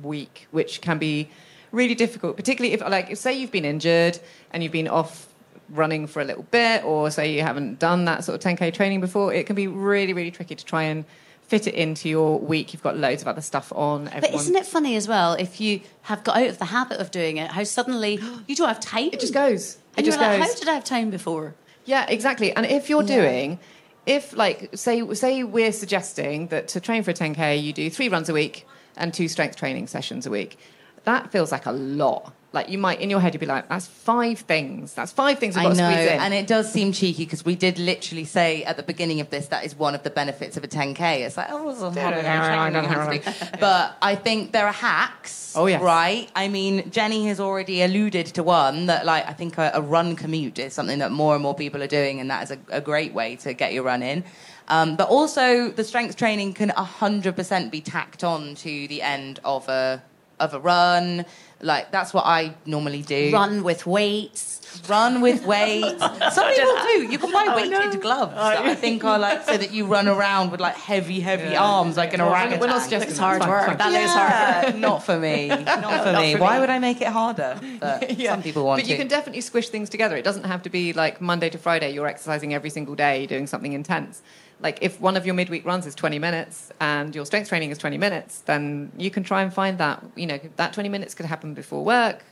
week, 0.01 0.47
which 0.51 0.81
can 0.81 0.97
be 0.97 1.29
really 1.71 1.95
difficult, 1.95 2.37
particularly 2.37 2.73
if, 2.73 2.81
like, 2.81 3.15
say 3.17 3.33
you've 3.33 3.51
been 3.51 3.65
injured 3.65 4.19
and 4.51 4.63
you've 4.63 4.71
been 4.71 4.87
off 4.87 5.27
running 5.69 6.07
for 6.07 6.21
a 6.21 6.25
little 6.25 6.43
bit, 6.43 6.83
or 6.83 7.09
say 7.09 7.33
you 7.33 7.41
haven't 7.41 7.79
done 7.79 8.05
that 8.05 8.23
sort 8.23 8.35
of 8.35 8.57
10k 8.57 8.73
training 8.73 9.01
before, 9.01 9.33
it 9.33 9.45
can 9.45 9.55
be 9.55 9.67
really, 9.67 10.13
really 10.13 10.31
tricky 10.31 10.55
to 10.55 10.65
try 10.65 10.83
and 10.83 11.05
fit 11.47 11.67
it 11.67 11.73
into 11.75 12.09
your 12.09 12.39
week. 12.39 12.73
You've 12.73 12.83
got 12.83 12.97
loads 12.97 13.21
of 13.21 13.27
other 13.27 13.41
stuff 13.41 13.71
on. 13.73 14.05
But 14.05 14.33
isn't 14.33 14.55
it 14.55 14.65
funny 14.65 14.95
as 14.95 15.07
well 15.07 15.33
if 15.33 15.61
you 15.61 15.81
have 16.03 16.23
got 16.23 16.37
out 16.37 16.47
of 16.47 16.57
the 16.59 16.65
habit 16.65 16.99
of 16.99 17.11
doing 17.11 17.37
it? 17.37 17.51
How 17.51 17.63
suddenly 17.63 18.19
you 18.47 18.55
don't 18.55 18.67
have 18.67 18.79
time. 18.79 19.09
It 19.13 19.19
just 19.19 19.33
goes. 19.33 19.75
It 19.75 19.79
And 19.97 20.05
just 20.05 20.19
you're 20.19 20.27
like, 20.27 20.39
goes. 20.39 20.53
how 20.53 20.59
did 20.59 20.67
I 20.69 20.73
have 20.75 20.83
time 20.83 21.09
before? 21.09 21.55
Yeah, 21.85 22.05
exactly. 22.09 22.51
And 22.55 22.65
if 22.65 22.89
you're 22.89 23.03
doing, 23.03 23.59
if 24.05 24.35
like 24.35 24.69
say 24.75 25.13
say 25.13 25.43
we're 25.43 25.71
suggesting 25.71 26.47
that 26.47 26.67
to 26.69 26.79
train 26.79 27.03
for 27.03 27.11
a 27.11 27.13
10k 27.13 27.61
you 27.61 27.73
do 27.73 27.89
three 27.89 28.09
runs 28.09 28.29
a 28.29 28.33
week 28.33 28.65
and 28.97 29.13
two 29.13 29.27
strength 29.27 29.55
training 29.57 29.87
sessions 29.87 30.25
a 30.25 30.29
week, 30.31 30.57
that 31.03 31.31
feels 31.31 31.51
like 31.51 31.65
a 31.65 31.71
lot. 31.71 32.33
Like 32.53 32.69
you 32.69 32.77
might 32.77 33.01
in 33.01 33.09
your 33.09 33.19
head 33.19 33.33
you'd 33.33 33.39
be 33.39 33.45
like, 33.47 33.67
that's 33.67 33.87
five 33.87 34.39
things. 34.39 34.93
That's 34.93 35.11
five 35.11 35.39
things 35.39 35.57
I've 35.57 35.65
I 35.65 35.69
got 35.69 35.77
know, 35.77 35.89
to 35.89 35.93
squeeze 35.95 36.11
in. 36.11 36.19
and 36.19 36.33
it 36.35 36.45
does 36.47 36.71
seem 36.71 36.91
cheeky 36.91 37.25
because 37.25 37.43
we 37.43 37.55
did 37.55 37.79
literally 37.79 38.25
say 38.25 38.63
at 38.63 38.77
the 38.77 38.83
beginning 38.83 39.21
of 39.21 39.29
this 39.31 39.47
that 39.47 39.65
is 39.65 39.75
one 39.75 39.95
of 39.95 40.03
the 40.03 40.11
benefits 40.11 40.55
of 40.55 40.63
a 40.63 40.67
10k. 40.67 41.21
It's 41.21 41.35
like, 41.35 41.47
oh, 41.49 41.69
it's 41.71 41.81
a 41.81 41.89
holiday 41.89 42.21
training, 42.21 42.83
it 42.83 42.87
has 42.87 43.23
to 43.23 43.51
be. 43.51 43.57
but 43.59 43.97
I 44.01 44.15
think 44.15 44.51
there 44.51 44.67
are 44.67 44.73
hacks. 44.73 45.55
Oh, 45.55 45.65
yes. 45.67 45.81
right. 45.81 46.29
I 46.35 46.47
mean, 46.47 46.83
Jenni 46.89 47.25
has 47.27 47.39
already 47.39 47.81
alluded 47.83 48.25
to 48.27 48.43
one 48.43 48.87
that, 48.87 49.05
like, 49.05 49.27
I 49.27 49.33
think 49.33 49.57
a, 49.59 49.71
a 49.75 49.81
run 49.81 50.15
commute 50.15 50.57
is 50.57 50.73
something 50.73 50.99
that 50.99 51.11
more 51.11 51.35
and 51.35 51.43
more 51.43 51.53
people 51.53 51.83
are 51.83 51.87
doing, 51.87 52.19
and 52.19 52.29
that 52.31 52.43
is 52.43 52.51
a, 52.51 52.57
a 52.69 52.81
great 52.81 53.13
way 53.13 53.35
to 53.37 53.53
get 53.53 53.71
your 53.73 53.83
run 53.83 54.01
in. 54.01 54.23
Um, 54.67 54.95
but 54.95 55.09
also, 55.09 55.69
the 55.69 55.83
strength 55.83 56.15
training 56.15 56.53
can 56.53 56.69
100% 56.69 57.69
be 57.71 57.81
tacked 57.81 58.23
on 58.23 58.55
to 58.55 58.87
the 58.87 59.01
end 59.01 59.39
of 59.43 59.67
a 59.69 60.01
of 60.39 60.53
a 60.53 60.59
run. 60.59 61.25
Like 61.61 61.91
that's 61.91 62.13
what 62.13 62.25
I 62.25 62.55
normally 62.65 63.01
do. 63.03 63.31
Run 63.31 63.63
with 63.63 63.85
weights. 63.85 64.59
Run 64.89 65.21
with 65.21 65.45
weights. 65.53 65.99
Some 66.35 66.53
people 66.53 66.75
do. 66.83 67.07
You 67.09 67.17
can 67.17 67.31
buy 67.31 67.45
oh, 67.47 67.55
weighted 67.55 68.01
gloves 68.01 68.33
oh, 68.35 68.49
that 68.49 68.65
I 68.65 68.75
think 68.75 69.03
are 69.05 69.17
like 69.19 69.43
so 69.43 69.55
that 69.55 69.71
you 69.71 69.85
run 69.85 70.07
around 70.09 70.51
with 70.51 70.59
like 70.59 70.75
heavy, 70.75 71.19
heavy 71.21 71.55
arms 71.55 71.95
like 71.95 72.13
an 72.13 72.19
orangutan. 72.21 72.59
We're 72.59 72.67
not 72.67 72.81
suggesting 72.81 73.11
It's 73.11 73.19
hard 73.19 73.39
Fine, 73.39 73.49
work. 73.49 73.65
fine. 73.67 73.77
That 73.77 73.93
is 73.93 74.11
hard 74.11 74.65
work. 74.65 74.73
Yeah, 74.73 74.79
not 74.81 75.03
for 75.05 75.17
me. 75.19 75.47
Not 75.83 76.03
for 76.03 76.13
me. 76.19 76.33
for 76.33 76.39
Why 76.41 76.55
me. 76.55 76.59
would 76.61 76.69
I 76.69 76.79
make 76.79 76.99
it 77.01 77.07
harder? 77.07 77.59
But 77.79 78.17
Yeah. 78.17 78.31
some 78.31 78.43
people 78.43 78.65
want 78.65 78.81
but 78.81 78.89
you 78.89 78.95
to. 78.95 78.99
can 79.01 79.07
definitely 79.07 79.41
squish 79.41 79.69
things 79.69 79.89
together. 79.89 80.17
It 80.17 80.23
doesn't 80.23 80.45
have 80.45 80.63
to 80.63 80.69
be 80.69 80.91
like 80.93 81.21
Monday 81.21 81.49
to 81.49 81.57
Friday. 81.57 81.91
You're 81.93 82.07
exercising 82.07 82.53
every 82.53 82.69
single 82.71 82.95
day, 82.95 83.25
doing 83.25 83.47
something 83.47 83.73
intense. 83.73 84.21
Like 84.63 84.79
if 84.81 84.99
one 85.01 85.17
of 85.17 85.25
your 85.25 85.35
midweek 85.35 85.65
runs 85.65 85.85
is 85.85 85.93
20 85.93 86.19
minutes 86.19 86.71
and 86.79 87.13
your 87.13 87.25
strength 87.25 87.49
training 87.49 87.71
is 87.71 87.77
20 87.77 87.97
minutes, 87.97 88.39
then 88.41 88.91
you 88.97 89.11
can 89.11 89.21
try 89.23 89.43
and 89.43 89.53
find 89.53 89.77
that. 89.77 90.01
You 90.15 90.25
know, 90.25 90.39
that 90.55 90.71
20 90.73 90.87
minutes 90.89 91.13
could 91.13 91.25
happen 91.25 91.53
before 91.53 91.83
work. 91.83 92.23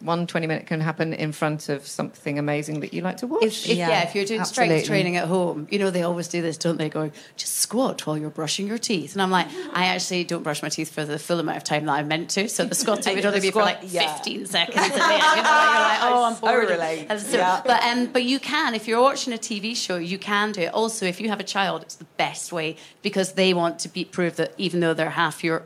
One 0.00 0.26
20 0.26 0.46
minute 0.46 0.66
can 0.66 0.80
happen 0.80 1.12
in 1.12 1.32
front 1.32 1.68
of 1.68 1.86
something 1.86 2.38
amazing 2.38 2.80
that 2.80 2.94
you 2.94 3.02
like 3.02 3.18
to 3.18 3.26
watch. 3.26 3.42
If, 3.44 3.68
if, 3.68 3.76
yeah, 3.76 3.88
Yeah, 3.90 4.02
if 4.08 4.14
you're 4.14 4.24
doing 4.24 4.40
absolutely. 4.40 4.76
strength 4.78 4.86
training 4.88 5.16
at 5.16 5.28
home, 5.28 5.68
you 5.70 5.78
know 5.78 5.90
they 5.90 6.02
always 6.02 6.26
do 6.28 6.40
this, 6.40 6.56
don't 6.56 6.78
they? 6.78 6.88
Going 6.88 7.12
just 7.36 7.56
squat 7.56 8.06
while 8.06 8.16
you're 8.16 8.30
brushing 8.30 8.66
your 8.66 8.78
teeth, 8.78 9.12
and 9.12 9.20
I'm 9.20 9.30
like, 9.30 9.48
I 9.74 9.86
actually 9.86 10.24
don't 10.24 10.42
brush 10.42 10.62
my 10.62 10.70
teeth 10.70 10.90
for 10.90 11.04
the 11.04 11.18
full 11.18 11.38
amount 11.38 11.58
of 11.58 11.64
time 11.64 11.84
that 11.84 11.92
I'm 11.92 12.08
meant 12.08 12.30
to. 12.30 12.48
So 12.48 12.64
the 12.64 12.74
squatting 12.74 13.14
would 13.14 13.26
only 13.26 13.40
be 13.40 13.50
for 13.50 13.60
like 13.62 13.80
yeah. 13.82 14.14
15 14.14 14.46
seconds 14.46 14.76
a 14.76 14.80
minute. 14.80 14.96
You 14.96 14.98
know, 14.98 15.12
you're 15.12 15.42
like, 15.42 15.98
oh, 16.02 16.24
I'm 16.24 16.34
so 16.34 16.40
bored. 16.46 16.70
relate. 16.70 17.06
And 17.10 17.20
so- 17.20 17.36
Yeah. 17.36 17.60
But 17.64 17.82
um, 17.82 18.06
but 18.06 18.22
you 18.24 18.38
can 18.40 18.74
if 18.74 18.88
you're 18.88 19.02
watching 19.02 19.34
a 19.34 19.38
TV 19.38 19.76
show, 19.76 19.96
you 19.96 20.18
can 20.18 20.52
do 20.52 20.62
it. 20.62 20.72
Also, 20.72 21.04
if 21.04 21.20
you 21.20 21.28
have 21.28 21.40
a 21.40 21.44
child, 21.44 21.82
it's 21.82 21.96
the 21.96 22.06
best 22.16 22.52
way 22.52 22.76
because 23.02 23.32
they 23.34 23.52
want 23.52 23.78
to 23.80 23.88
be 23.90 24.04
prove 24.06 24.36
that 24.36 24.54
even 24.56 24.80
though 24.80 24.94
they're 24.94 25.10
half 25.10 25.44
your 25.44 25.64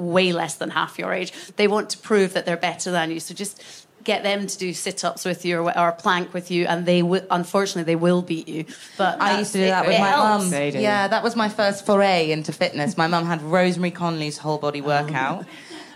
way 0.00 0.32
less 0.32 0.56
than 0.56 0.70
half 0.70 0.98
your 0.98 1.12
age, 1.12 1.32
they 1.56 1.68
want 1.68 1.90
to 1.90 1.98
prove 1.98 2.32
that 2.32 2.46
they're 2.46 2.56
better 2.56 2.90
than 2.90 3.10
you. 3.10 3.20
So 3.20 3.34
just 3.34 3.86
get 4.02 4.22
them 4.22 4.46
to 4.46 4.58
do 4.58 4.72
sit-ups 4.72 5.24
with 5.24 5.44
you 5.44 5.60
or, 5.60 5.78
or 5.78 5.92
plank 5.92 6.32
with 6.32 6.50
you 6.50 6.64
and 6.66 6.86
they 6.86 7.02
will 7.02 7.22
unfortunately 7.30 7.82
they 7.82 7.96
will 7.96 8.22
beat 8.22 8.48
you 8.48 8.64
but 8.96 9.20
I 9.20 9.38
used 9.38 9.52
to 9.52 9.58
do 9.58 9.64
that's- 9.64 9.84
that 9.84 9.86
with 9.86 9.96
it 9.96 10.00
my 10.00 10.08
helps. 10.08 10.50
mum. 10.50 10.82
Yeah, 10.82 11.06
that 11.08 11.22
was 11.22 11.36
my 11.36 11.50
first 11.50 11.84
foray 11.84 12.30
into 12.30 12.52
fitness. 12.52 12.96
My 12.96 13.06
mum 13.06 13.26
had 13.26 13.42
Rosemary 13.42 13.90
Conley's 13.90 14.38
whole 14.38 14.58
body 14.58 14.80
oh. 14.80 14.86
workout, 14.86 15.44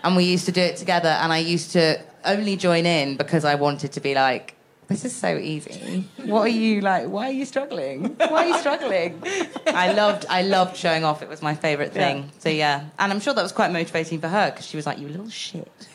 and 0.02 0.16
we 0.16 0.24
used 0.24 0.44
to 0.46 0.52
do 0.52 0.60
it 0.60 0.76
together. 0.76 1.08
And 1.08 1.32
I 1.32 1.38
used 1.38 1.72
to 1.72 1.98
only 2.24 2.56
join 2.56 2.86
in 2.86 3.16
because 3.16 3.44
I 3.44 3.54
wanted 3.54 3.92
to 3.92 4.00
be 4.00 4.14
like, 4.14 4.54
"This 4.88 5.04
is 5.04 5.14
so 5.14 5.36
easy. 5.38 6.04
What 6.24 6.42
are 6.42 6.48
you 6.48 6.80
like? 6.80 7.06
Why 7.08 7.28
are 7.28 7.32
you 7.32 7.44
struggling? 7.44 8.14
Why 8.16 8.44
are 8.44 8.46
you 8.48 8.58
struggling?" 8.58 9.22
I 9.66 9.92
loved, 9.92 10.26
I 10.28 10.42
loved 10.42 10.76
showing 10.76 11.04
off. 11.04 11.22
It 11.22 11.28
was 11.28 11.40
my 11.42 11.54
favourite 11.54 11.92
thing. 11.92 12.30
So 12.38 12.48
yeah, 12.50 12.84
and 12.98 13.12
I'm 13.12 13.20
sure 13.20 13.32
that 13.34 13.42
was 13.42 13.52
quite 13.52 13.72
motivating 13.72 14.20
for 14.20 14.28
her 14.28 14.50
because 14.50 14.66
she 14.66 14.76
was 14.76 14.86
like, 14.86 14.98
"You 14.98 15.08
little 15.08 15.30
shit." 15.30 15.70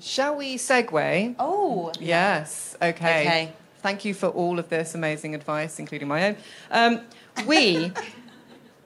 Shall 0.00 0.36
we 0.36 0.56
segue? 0.56 1.34
Oh, 1.38 1.92
Yes. 2.00 2.76
Okay. 2.80 3.20
Okay. 3.20 3.52
Thank 3.80 4.04
you 4.04 4.14
for 4.14 4.26
all 4.28 4.58
of 4.58 4.68
this 4.68 4.94
amazing 4.94 5.34
advice, 5.34 5.78
including 5.78 6.08
my 6.08 6.28
own. 6.28 6.36
Um, 6.70 7.00
we 7.46 7.92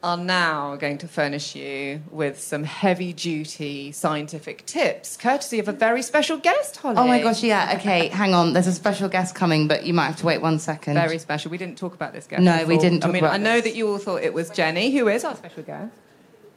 are 0.02 0.16
now 0.16 0.74
going 0.76 0.98
to 0.98 1.06
furnish 1.06 1.54
you 1.54 2.02
with 2.10 2.40
some 2.40 2.64
heavy 2.64 3.12
duty 3.12 3.92
scientific 3.92 4.66
tips, 4.66 5.16
courtesy 5.16 5.58
of 5.60 5.68
a 5.68 5.72
very 5.72 6.02
special 6.02 6.36
guest, 6.38 6.76
Holly. 6.76 6.96
Oh 6.98 7.06
my 7.06 7.22
gosh, 7.22 7.42
yeah. 7.42 7.74
Okay, 7.76 8.08
hang 8.08 8.34
on. 8.34 8.52
There's 8.52 8.66
a 8.66 8.72
special 8.72 9.08
guest 9.08 9.34
coming, 9.34 9.68
but 9.68 9.84
you 9.84 9.94
might 9.94 10.06
have 10.06 10.16
to 10.16 10.26
wait 10.26 10.40
one 10.42 10.58
second. 10.58 10.94
Very 10.94 11.18
special. 11.18 11.50
We 11.50 11.58
didn't 11.58 11.78
talk 11.78 11.94
about 11.94 12.12
this 12.12 12.26
guest. 12.26 12.42
No, 12.42 12.64
we 12.66 12.78
didn't 12.78 13.04
I 13.04 13.08
mean, 13.08 13.22
about 13.22 13.34
I 13.34 13.38
know 13.38 13.54
this. 13.60 13.64
that 13.72 13.76
you 13.76 13.88
all 13.88 13.98
thought 13.98 14.22
it 14.22 14.34
was 14.34 14.50
Jenni, 14.50 14.92
who 14.92 15.06
is 15.08 15.24
our 15.24 15.36
special 15.36 15.62
guest. 15.62 15.94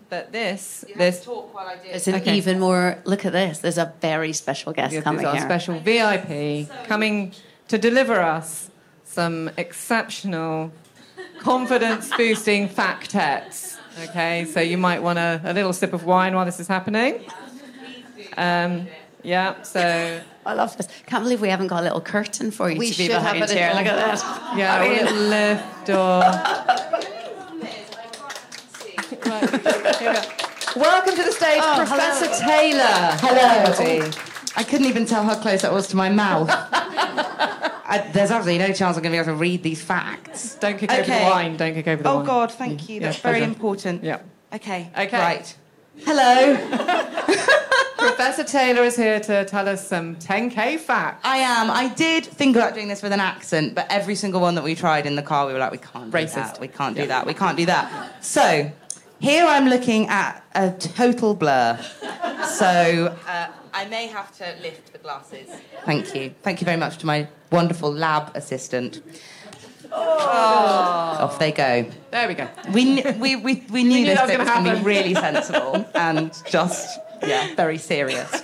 But 0.09 0.31
this, 0.31 0.85
this, 0.95 1.23
talk 1.25 1.53
while 1.53 1.67
I 1.67 1.75
do. 1.75 1.89
It's 1.89 2.07
an 2.07 2.15
Okay. 2.15 2.35
even 2.37 2.59
more 2.59 2.99
look 3.05 3.25
at 3.25 3.33
this 3.33 3.57
there's 3.59 3.79
a 3.79 3.91
very 4.01 4.33
special 4.33 4.71
guest 4.71 4.93
This 4.93 5.03
coming 5.03 5.21
is 5.21 5.25
our 5.25 5.35
here 5.35 5.41
special 5.41 5.79
VIP 5.79 6.69
coming 6.87 7.33
to 7.67 7.77
deliver 7.79 8.19
us 8.21 8.69
some 9.03 9.49
exceptional 9.57 10.71
confidence 11.39 12.09
boosting 12.15 12.67
factettes. 12.69 13.77
Okay, 14.09 14.45
so 14.45 14.59
you 14.59 14.77
might 14.77 15.01
want 15.01 15.19
a, 15.19 15.39
a 15.43 15.53
little 15.53 15.71
sip 15.73 15.93
of 15.93 16.03
wine 16.03 16.36
while 16.36 16.45
this 16.45 16.59
is 16.59 16.67
happening. 16.67 17.25
Um, 18.38 18.88
Yeah, 19.23 19.61
so 19.63 20.21
I 20.45 20.53
love 20.53 20.75
this. 20.77 20.88
Can't 21.07 21.23
believe 21.23 21.41
we 21.41 21.49
haven't 21.49 21.67
got 21.67 21.79
a 21.79 21.83
little 21.83 22.01
curtain 22.01 22.51
for 22.51 22.69
you 22.69 22.77
We 22.77 22.91
to 22.91 22.97
be 22.97 23.03
should 23.05 23.11
have 23.13 23.33
behind 23.33 23.51
a 23.51 23.53
here. 23.53 23.67
little- 23.73 23.83
Look 23.83 23.88
at 23.88 24.17
that. 24.19 24.57
yeah, 24.57 24.75
I 24.75 24.86
a 24.86 24.89
mean- 24.89 25.05
little 25.05 25.21
lift 25.29 25.86
door. 25.88 26.21
Right, 29.25 29.49
here 29.99 30.09
we 30.11 30.13
go. 30.13 30.21
Welcome 30.75 31.15
to 31.15 31.23
the 31.23 31.31
stage, 31.31 31.61
Professor 31.75 32.27
Taylor. 32.45 33.17
Hello. 33.21 34.11
I 34.57 34.63
couldn't 34.63 34.86
even 34.88 35.05
tell 35.05 35.23
how 35.23 35.36
close 35.36 35.61
that 35.63 35.71
was 35.73 35.88
to 35.88 35.95
my 35.95 36.09
mouth. 36.09 36.49
I, 37.88 37.99
there's 37.99 38.31
absolutely 38.31 38.67
no 38.67 38.73
chance 38.73 38.97
I'm 38.97 39.03
going 39.03 39.11
to 39.13 39.17
be 39.17 39.17
able 39.17 39.25
to 39.33 39.36
read 39.36 39.61
these 39.63 39.81
facts. 39.83 40.55
Don't 40.55 40.77
kick 40.77 40.91
over 40.91 41.03
the 41.03 41.11
wine. 41.11 41.55
Don't 41.57 41.73
kick 41.73 41.88
over 41.88 42.01
the 42.03 42.09
Oh 42.09 42.15
wine. 42.15 42.23
Oh 42.23 42.27
God, 42.27 42.51
thank 42.51 42.89
you. 42.89 42.95
Yeah, 42.95 43.07
That's 43.07 43.19
very 43.19 43.38
pleasure. 43.39 43.51
important. 43.51 44.03
Yeah. 44.03 44.19
Okay. 44.53 44.89
Okay. 44.97 45.19
Right. 45.19 45.57
Hello. 45.99 46.55
Professor 47.97 48.43
Taylor 48.43 48.83
is 48.83 48.95
here 48.95 49.19
to 49.19 49.45
tell 49.45 49.67
us 49.67 49.88
some 49.88 50.15
10k 50.17 50.79
facts. 50.79 51.21
I 51.23 51.38
am. 51.38 51.71
I 51.71 51.89
did 51.89 52.25
think 52.25 52.55
about 52.55 52.73
doing 52.73 52.88
this 52.88 53.01
with 53.01 53.11
an 53.13 53.19
accent, 53.19 53.73
but 53.75 53.88
every 53.89 54.15
single 54.15 54.41
one 54.41 54.55
that 54.55 54.63
we 54.63 54.75
tried 54.75 55.05
in 55.05 55.15
the 55.15 55.21
car, 55.23 55.47
we 55.47 55.53
were 55.53 55.59
like, 55.59 55.71
we 55.71 55.77
can't 55.77 56.11
do 56.11 56.17
Racist. 56.17 56.33
that. 56.36 56.59
We 56.59 56.67
can't 56.67 56.95
do 56.95 57.07
that. 57.07 57.25
We 57.25 57.33
can't 57.33 57.57
do 57.57 57.65
that. 57.67 58.23
So 58.23 58.71
here 59.19 59.45
I'm 59.45 59.67
looking 59.67 60.07
at 60.07 60.43
a 60.53 60.71
total 60.71 61.33
blur. 61.33 61.79
So 62.57 63.15
uh, 63.27 63.47
I 63.76 63.84
may 63.86 64.07
have 64.07 64.36
to 64.38 64.55
lift 64.61 64.93
the 64.93 64.99
glasses. 64.99 65.49
Thank 65.84 66.15
you. 66.15 66.34
Thank 66.43 66.61
you 66.61 66.65
very 66.65 66.78
much 66.78 66.97
to 66.99 67.05
my 67.05 67.28
wonderful 67.51 67.91
lab 67.91 68.32
assistant. 68.34 69.01
Off 69.91 71.38
they 71.39 71.51
go. 71.51 71.86
There 72.09 72.28
we 72.30 72.36
go. 72.36 72.47
We, 72.71 73.01
kn- 73.01 73.19
we, 73.19 73.36
we, 73.36 73.65
we 73.69 73.84
knew, 73.84 73.99
knew 73.99 74.05
this 74.05 74.21
was 74.21 74.30
bit 74.30 74.39
was 74.39 74.47
going 74.47 74.63
to 74.63 74.76
be 74.76 74.82
really 74.82 75.13
sensible 75.28 75.86
and 75.93 76.32
just, 76.47 76.99
yeah, 77.28 77.53
very 77.55 77.78
serious. 77.78 78.43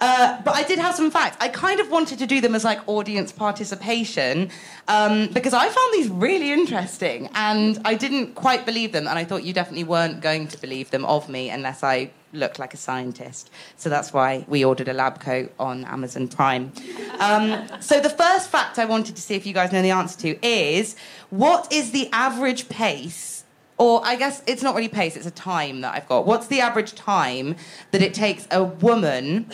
Uh, 0.00 0.40
but 0.42 0.54
I 0.54 0.62
did 0.62 0.78
have 0.78 0.94
some 0.94 1.10
facts. 1.10 1.36
I 1.40 1.48
kind 1.48 1.80
of 1.80 1.90
wanted 1.90 2.20
to 2.20 2.26
do 2.26 2.40
them 2.40 2.54
as 2.54 2.62
like 2.64 2.80
audience 2.88 3.32
participation 3.32 4.50
um, 4.86 5.26
because 5.32 5.52
I 5.52 5.68
found 5.68 5.94
these 5.94 6.08
really 6.08 6.52
interesting 6.52 7.28
and 7.34 7.78
I 7.84 7.94
didn't 7.94 8.36
quite 8.36 8.64
believe 8.64 8.92
them. 8.92 9.08
And 9.08 9.18
I 9.18 9.24
thought 9.24 9.42
you 9.42 9.52
definitely 9.52 9.84
weren't 9.84 10.20
going 10.20 10.46
to 10.46 10.58
believe 10.58 10.90
them 10.90 11.04
of 11.04 11.28
me 11.28 11.50
unless 11.50 11.82
I 11.82 12.12
looked 12.32 12.58
like 12.58 12.74
a 12.74 12.76
scientist. 12.76 13.50
So 13.76 13.88
that's 13.88 14.12
why 14.12 14.44
we 14.48 14.64
ordered 14.64 14.88
a 14.88 14.92
lab 14.92 15.20
coat 15.20 15.52
on 15.58 15.84
Amazon 15.84 16.28
Prime. 16.28 16.72
Um, 17.18 17.66
so 17.80 18.00
the 18.00 18.10
first 18.10 18.50
fact 18.50 18.78
I 18.78 18.84
wanted 18.84 19.16
to 19.16 19.22
see 19.22 19.34
if 19.34 19.46
you 19.46 19.54
guys 19.54 19.72
know 19.72 19.82
the 19.82 19.90
answer 19.90 20.18
to 20.20 20.46
is 20.46 20.96
what 21.30 21.72
is 21.72 21.90
the 21.90 22.08
average 22.12 22.68
pace 22.68 23.40
or 23.80 24.02
I 24.04 24.16
guess 24.16 24.42
it's 24.46 24.62
not 24.62 24.74
really 24.74 24.88
pace, 24.88 25.16
it's 25.16 25.26
a 25.26 25.30
time 25.30 25.80
that 25.80 25.94
I've 25.94 26.06
got. 26.06 26.26
What's 26.26 26.48
the 26.48 26.60
average 26.60 26.92
time 26.94 27.56
that 27.92 28.02
it 28.02 28.12
takes 28.12 28.46
a 28.50 28.62
woman, 28.62 29.50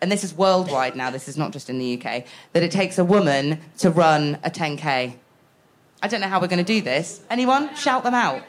and 0.00 0.12
this 0.12 0.22
is 0.22 0.32
worldwide 0.32 0.94
now, 0.94 1.10
this 1.10 1.26
is 1.26 1.36
not 1.36 1.50
just 1.50 1.68
in 1.68 1.80
the 1.80 2.00
UK, 2.00 2.24
that 2.52 2.62
it 2.62 2.70
takes 2.70 2.98
a 2.98 3.04
woman 3.04 3.58
to 3.78 3.90
run 3.90 4.38
a 4.44 4.50
10K? 4.50 5.16
I 6.00 6.06
don't 6.06 6.20
know 6.20 6.28
how 6.28 6.40
we're 6.40 6.46
going 6.46 6.64
to 6.64 6.72
do 6.72 6.80
this. 6.80 7.20
Anyone? 7.28 7.74
Shout 7.74 8.04
them 8.04 8.14
out. 8.14 8.44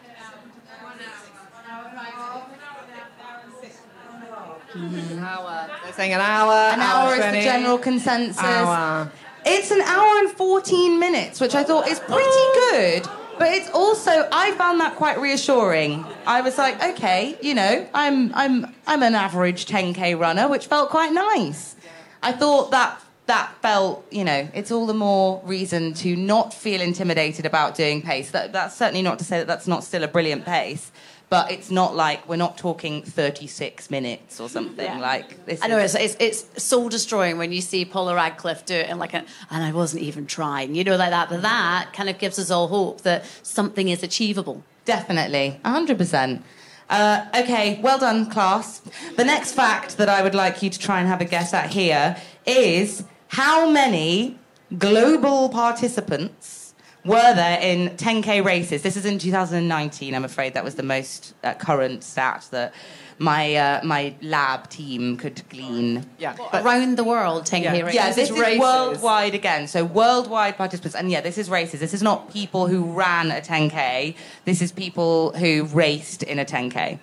Mm-hmm. 4.79 5.83
They're 5.83 5.93
saying 5.93 6.13
an 6.13 6.21
hour. 6.21 6.53
An 6.53 6.79
hour 6.79 7.15
is 7.15 7.25
the 7.25 7.41
general 7.41 7.77
consensus. 7.77 8.41
Hour. 8.41 9.11
It's 9.45 9.71
an 9.71 9.81
hour 9.81 10.19
and 10.19 10.31
14 10.31 10.99
minutes, 10.99 11.41
which 11.41 11.55
I 11.55 11.63
thought 11.63 11.87
is 11.87 11.99
pretty 11.99 12.23
oh. 12.23 12.69
good. 12.71 13.09
But 13.37 13.53
it's 13.53 13.69
also 13.69 14.27
I 14.31 14.51
found 14.53 14.81
that 14.81 14.95
quite 14.95 15.17
reassuring. 15.17 16.05
I 16.27 16.41
was 16.41 16.57
like, 16.57 16.83
okay, 16.83 17.37
you 17.41 17.53
know, 17.55 17.87
I'm 17.93 18.33
I'm 18.35 18.75
I'm 18.85 19.01
an 19.01 19.15
average 19.15 19.65
10k 19.65 20.19
runner, 20.19 20.49
which 20.49 20.67
felt 20.67 20.89
quite 20.89 21.13
nice. 21.13 21.75
I 22.21 22.33
thought 22.33 22.71
that 22.71 23.01
that 23.27 23.55
felt, 23.61 24.05
you 24.09 24.23
know, 24.23 24.49
it's 24.55 24.71
all 24.71 24.87
the 24.87 24.93
more 24.93 25.39
reason 25.45 25.93
to 25.93 26.15
not 26.15 26.51
feel 26.51 26.81
intimidated 26.81 27.45
about 27.45 27.75
doing 27.75 28.01
pace. 28.01 28.31
That, 28.31 28.51
that's 28.53 28.75
certainly 28.75 29.03
not 29.03 29.19
to 29.19 29.23
say 29.23 29.37
that 29.37 29.45
that's 29.45 29.67
not 29.67 29.83
still 29.83 30.03
a 30.03 30.07
brilliant 30.07 30.45
pace, 30.45 30.91
but 31.29 31.51
it's 31.51 31.69
not 31.69 31.95
like 31.95 32.27
we're 32.27 32.35
not 32.35 32.57
talking 32.57 33.03
36 33.03 33.91
minutes 33.91 34.39
or 34.39 34.49
something 34.49 34.99
like 34.99 35.45
this. 35.45 35.59
I 35.61 35.67
know 35.67 35.77
it's, 35.77 35.95
it's 35.95 36.17
it's 36.19 36.63
soul 36.63 36.89
destroying 36.89 37.37
when 37.37 37.51
you 37.51 37.61
see 37.61 37.85
Paula 37.85 38.15
Radcliffe 38.15 38.65
do 38.65 38.73
it 38.73 38.89
and 38.89 38.99
like, 38.99 39.13
a, 39.13 39.23
and 39.51 39.63
I 39.63 39.71
wasn't 39.71 40.03
even 40.03 40.25
trying, 40.25 40.73
you 40.75 40.83
know, 40.83 40.95
like 40.95 41.11
that. 41.11 41.29
But 41.29 41.43
that 41.43 41.91
kind 41.93 42.09
of 42.09 42.17
gives 42.17 42.39
us 42.39 42.49
all 42.49 42.67
hope 42.67 43.01
that 43.01 43.25
something 43.43 43.89
is 43.89 44.01
achievable. 44.01 44.63
Definitely, 44.85 45.59
100%. 45.63 46.41
Uh, 46.89 47.25
okay, 47.35 47.79
well 47.83 47.99
done, 47.99 48.31
class. 48.31 48.81
The 49.15 49.23
next 49.23 49.53
fact 49.53 49.97
that 49.97 50.09
I 50.09 50.23
would 50.23 50.33
like 50.33 50.63
you 50.63 50.71
to 50.71 50.79
try 50.79 50.99
and 50.99 51.07
have 51.07 51.21
a 51.21 51.25
guess 51.25 51.53
at 51.53 51.71
here 51.71 52.17
is 52.47 53.03
how 53.27 53.69
many 53.69 54.39
global 54.75 55.49
participants 55.49 56.58
were 57.05 57.33
there 57.33 57.59
in 57.61 57.89
10k 57.97 58.43
races? 58.43 58.81
This 58.81 58.97
is 58.97 59.05
in 59.05 59.19
2019, 59.19 60.13
I'm 60.15 60.25
afraid. 60.25 60.53
That 60.53 60.63
was 60.63 60.75
the 60.75 60.83
most 60.83 61.33
uh, 61.43 61.53
current 61.55 62.03
stat 62.03 62.47
that 62.51 62.73
my, 63.17 63.55
uh, 63.55 63.81
my 63.83 64.13
lab 64.21 64.69
team 64.69 65.17
could 65.17 65.41
glean. 65.49 66.05
Yeah. 66.17 66.35
Around 66.53 66.97
the 66.97 67.03
world, 67.03 67.43
10k 67.45 67.63
Yeah. 67.63 67.71
races. 67.81 67.95
Yeah, 67.95 68.07
This 68.07 68.15
this 68.15 68.29
is 68.29 68.35
is, 68.35 68.41
races. 68.41 68.59
worldwide 68.59 69.33
again. 69.35 69.67
So 69.67 69.83
worldwide 69.83 70.57
participants, 70.57 70.95
and 70.95 71.09
yeah, 71.11 71.21
this 71.21 71.37
is 71.37 71.49
races. 71.49 71.79
This 71.79 71.93
is 71.93 72.01
not 72.03 72.31
people 72.31 72.67
who 72.67 72.83
ran 72.83 73.31
a 73.31 73.41
10k. 73.41 74.15
This 74.45 74.61
is 74.61 74.71
people 74.71 75.31
who 75.33 75.63
raced 75.65 76.23
in 76.23 76.39
a 76.39 76.45
10k. 76.45 76.99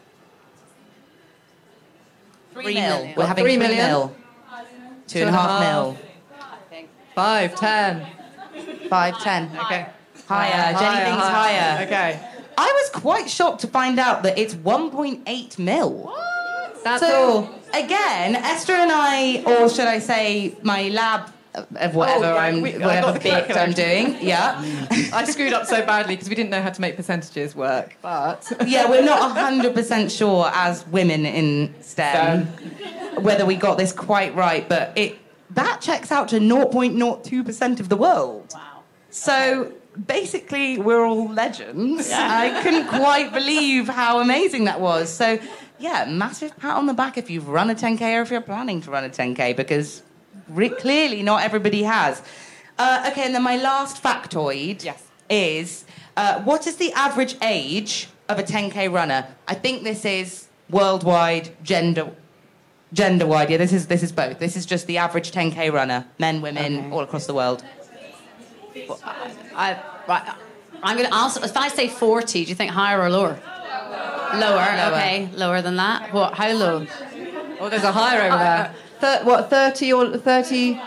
Three, 2.55 2.62
Three 2.64 2.74
mil. 2.74 2.97
million. 2.99 3.14
We're 3.16 3.26
having 3.26 3.44
Three 3.44 3.57
three 3.57 3.66
million? 3.66 3.86
mil. 3.86 4.16
Two 5.07 5.20
and 5.20 5.28
a 5.28 5.32
half 5.32 5.61
mil. 5.61 5.99
Five, 7.14 7.55
ten. 7.55 8.07
Five, 8.88 9.18
ten. 9.22 9.50
Okay. 9.64 9.86
Higher. 10.26 10.74
Jenni 10.74 11.04
thinks 11.04 11.26
higher. 11.26 11.86
Okay. 11.86 12.20
I 12.59 12.72
was 12.92 13.00
quite 13.02 13.28
shocked 13.30 13.61
to 13.61 13.66
find 13.66 13.98
out 13.98 14.22
that 14.22 14.38
it's 14.38 14.54
1.8 14.54 15.59
mil. 15.59 16.12
That's 16.82 17.00
so 17.00 17.14
all. 17.14 17.54
again, 17.74 18.36
Esther 18.36 18.72
and 18.72 18.90
I, 18.92 19.42
or 19.44 19.68
should 19.68 19.86
I 19.88 19.98
say, 19.98 20.57
my 20.62 20.88
lab 20.88 21.30
of 21.54 21.94
whatever 21.94 22.26
Oh, 22.26 22.34
yeah, 22.34 22.40
I'm, 22.40 22.61
we- 22.61 22.72
whatever 22.78 23.18
bit 23.18 23.57
I'm 23.57 23.72
doing. 23.72 24.16
Yeah, 24.20 24.61
I 25.12 25.24
screwed 25.24 25.52
up 25.52 25.66
so 25.66 25.84
badly 25.84 26.14
because 26.16 26.28
we 26.28 26.34
didn't 26.34 26.50
know 26.50 26.62
how 26.62 26.70
to 26.70 26.80
make 26.80 26.96
percentages 26.96 27.54
work. 27.57 27.96
But 28.02 28.50
yeah, 28.66 28.88
we're 28.88 29.04
not 29.04 29.32
hundred 29.32 29.74
percent 29.74 30.11
sure 30.12 30.50
as 30.54 30.86
women 30.88 31.24
in 31.26 31.74
STEM 31.82 32.46
whether 33.20 33.46
we 33.46 33.57
got 33.57 33.78
this 33.78 33.92
quite 33.92 34.34
right, 34.34 34.68
but 34.68 34.92
it 34.96 35.16
that 35.57 35.80
checks 35.80 36.11
out 36.11 36.28
to 36.28 36.38
0.02 36.38 37.44
percent 37.44 37.80
of 37.80 37.88
the 37.88 37.96
world. 37.96 38.52
Wow. 38.54 38.82
So. 39.11 39.72
Basically, 40.07 40.76
we're 40.76 41.07
all 41.07 41.26
legends. 41.32 42.11
Yeah. 42.11 42.28
I 42.30 42.62
couldn't 42.62 42.86
quite 42.86 43.32
believe 43.32 43.88
how 43.88 44.20
amazing 44.20 44.64
that 44.66 44.78
was. 44.78 45.11
So, 45.11 45.38
yeah, 45.78 46.04
massive 46.07 46.54
pat 46.59 46.76
on 46.76 46.84
the 46.84 46.92
back 46.92 47.16
if 47.16 47.30
you've 47.30 47.48
run 47.48 47.70
a 47.70 47.74
10K 47.74 48.02
or 48.18 48.20
if 48.20 48.30
you're 48.30 48.42
planning 48.42 48.82
to 48.82 48.90
run 48.90 49.04
a 49.04 49.09
10K 49.09 49.57
because 49.57 50.02
clearly 50.80 51.22
not 51.22 51.42
everybody 51.42 51.82
has. 51.82 52.20
Uh, 52.78 53.09
okay, 53.11 53.24
and 53.24 53.34
then 53.34 53.42
my 53.42 53.57
last 53.57 54.02
factoid 54.02 54.84
Yes. 54.84 55.02
is 55.30 55.86
uh, 56.18 56.42
what 56.42 56.66
is 56.66 56.76
the 56.76 56.92
average 56.92 57.34
age 57.40 58.09
of 58.28 58.38
a 58.38 58.42
10K 58.42 58.92
runner? 58.92 59.26
I 59.48 59.54
think 59.54 59.82
this 59.82 60.04
is 60.04 60.46
worldwide, 60.68 61.57
gender. 61.62 62.11
Gender 62.97 63.26
wide, 63.26 63.51
yeah. 63.51 63.59
This 63.59 63.74
is 63.74 63.86
this 63.88 64.03
is 64.03 64.11
both. 64.11 64.38
This 64.38 64.57
is 64.57 64.64
just 64.64 64.86
the 64.86 64.97
average 64.97 65.30
10k 65.30 65.70
runner, 65.70 66.07
men, 66.18 66.40
women, 66.40 66.78
Okay. 66.78 66.90
all 66.90 67.01
across 67.01 67.26
the 67.26 67.34
world. 67.34 67.62
I, 69.55 69.78
right, 70.09 70.34
I'm 70.82 70.97
going 70.97 71.09
to 71.09 71.14
ask, 71.14 71.42
if 71.42 71.57
I 71.57 71.68
say 71.68 71.88
40, 71.88 72.44
do 72.44 72.49
you 72.49 72.55
think 72.55 72.70
higher 72.70 73.01
or 73.01 73.11
lower? 73.11 73.38
Lower, 74.34 74.62
okay. 74.92 75.28
Lower 75.34 75.61
than 75.62 75.76
that? 75.76 76.12
What, 76.12 76.34
how 76.34 76.51
low? 76.53 76.86
oh, 77.61 77.68
there's 77.68 77.84
a 77.84 77.92
higher 77.92 78.22
over 78.28 78.38
there. 78.38 78.74
Thir- 79.01 79.24
what, 79.24 79.51
thirty 79.51 79.92
or 79.92 80.16
thirty? 80.16 80.80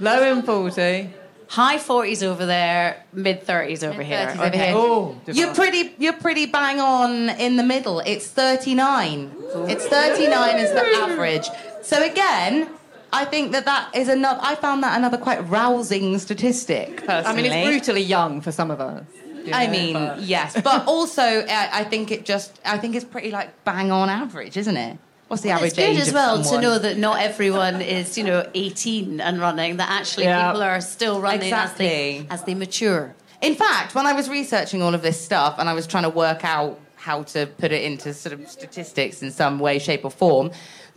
Low 0.00 0.32
in 0.32 0.42
forty. 0.42 1.10
High 1.50 1.78
40s 1.78 2.22
over 2.22 2.46
there, 2.46 3.02
mid 3.12 3.44
30s 3.44 3.82
over 3.82 4.02
here. 4.04 4.18
Mid-thirties 4.20 4.36
over 4.40 4.46
Okay. 4.46 4.66
here. 4.68 4.74
Oh, 4.76 5.16
You're 5.26 5.52
pretty. 5.52 5.92
You're 5.98 6.12
pretty 6.12 6.46
bang 6.46 6.78
on 6.78 7.28
in 7.30 7.56
the 7.56 7.64
middle. 7.64 7.98
It's 8.06 8.28
39. 8.28 9.32
It's 9.68 9.84
39 9.86 10.56
is 10.58 10.70
the 10.70 10.86
average. 11.04 11.48
So 11.82 12.04
again, 12.04 12.68
I 13.12 13.24
think 13.24 13.50
that 13.50 13.64
that 13.64 13.90
is 13.96 14.08
another. 14.08 14.38
I 14.44 14.54
found 14.54 14.84
that 14.84 14.96
another 14.96 15.18
quite 15.18 15.40
rousing 15.48 16.16
statistic. 16.20 17.02
I 17.08 17.34
mean, 17.34 17.46
it's 17.46 17.66
brutally 17.68 18.02
young 18.02 18.40
for 18.40 18.52
some 18.52 18.70
of 18.70 18.80
us. 18.80 19.04
you 19.44 19.52
I 19.52 19.66
mean, 19.66 19.94
but- 19.94 20.20
yes, 20.20 20.54
but 20.62 20.86
also 20.86 21.22
I, 21.22 21.80
I 21.80 21.84
think 21.84 22.12
it 22.12 22.24
just. 22.24 22.60
I 22.64 22.78
think 22.78 22.94
it's 22.94 23.04
pretty 23.04 23.32
like 23.32 23.64
bang 23.64 23.90
on 23.90 24.08
average, 24.08 24.56
isn't 24.56 24.76
it? 24.76 24.98
What's 25.30 25.44
the 25.44 25.50
average 25.50 25.68
It's 25.68 25.76
good 25.78 25.90
age 25.90 25.98
as 26.00 26.12
well 26.12 26.42
to 26.42 26.60
know 26.60 26.76
that 26.76 26.98
not 26.98 27.20
everyone 27.20 27.80
is, 27.82 28.18
you 28.18 28.24
know, 28.24 28.44
18 28.52 29.20
and 29.20 29.40
running, 29.40 29.76
that 29.76 29.88
actually 29.88 30.24
Yeah. 30.24 30.48
people 30.48 30.60
are 30.60 30.80
still 30.80 31.20
running 31.20 31.52
as, 31.52 31.72
they, 31.74 32.26
as 32.28 32.42
they 32.42 32.54
mature. 32.56 33.14
In 33.40 33.54
fact, 33.54 33.94
when 33.94 34.06
I 34.06 34.12
was 34.12 34.28
researching 34.28 34.82
all 34.82 34.92
of 34.92 35.02
this 35.02 35.20
stuff 35.20 35.54
and 35.60 35.68
I 35.68 35.72
was 35.72 35.86
trying 35.86 36.02
to 36.02 36.08
work 36.10 36.44
out 36.44 36.80
how 36.96 37.22
to 37.22 37.46
put 37.46 37.70
it 37.70 37.84
into 37.84 38.12
sort 38.12 38.32
of 38.32 38.50
statistics 38.50 39.22
in 39.22 39.30
some 39.30 39.60
way, 39.60 39.78
shape, 39.78 40.04
or 40.04 40.10
form. 40.10 40.50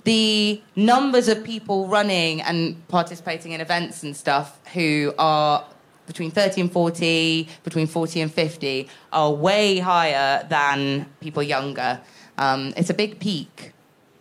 The 0.04 0.60
numbers 0.76 1.28
of 1.28 1.44
people 1.44 1.88
running 1.88 2.42
and 2.42 2.88
participating 2.88 3.52
in 3.52 3.62
events 3.62 4.02
and 4.02 4.18
stuff 4.18 4.60
who 4.74 5.14
are 5.20 5.64
between 6.08 6.32
30 6.32 6.62
and 6.62 6.72
40, 6.72 7.48
between 7.64 7.86
40 7.86 8.22
and 8.22 8.34
50, 8.34 8.90
are 9.12 9.32
way 9.32 9.78
higher 9.78 10.44
than 10.50 11.06
people 11.22 11.44
younger. 11.44 12.02
Um, 12.40 12.74
it's 12.76 12.90
a 12.90 12.96
big 12.96 13.20
peak. 13.20 13.73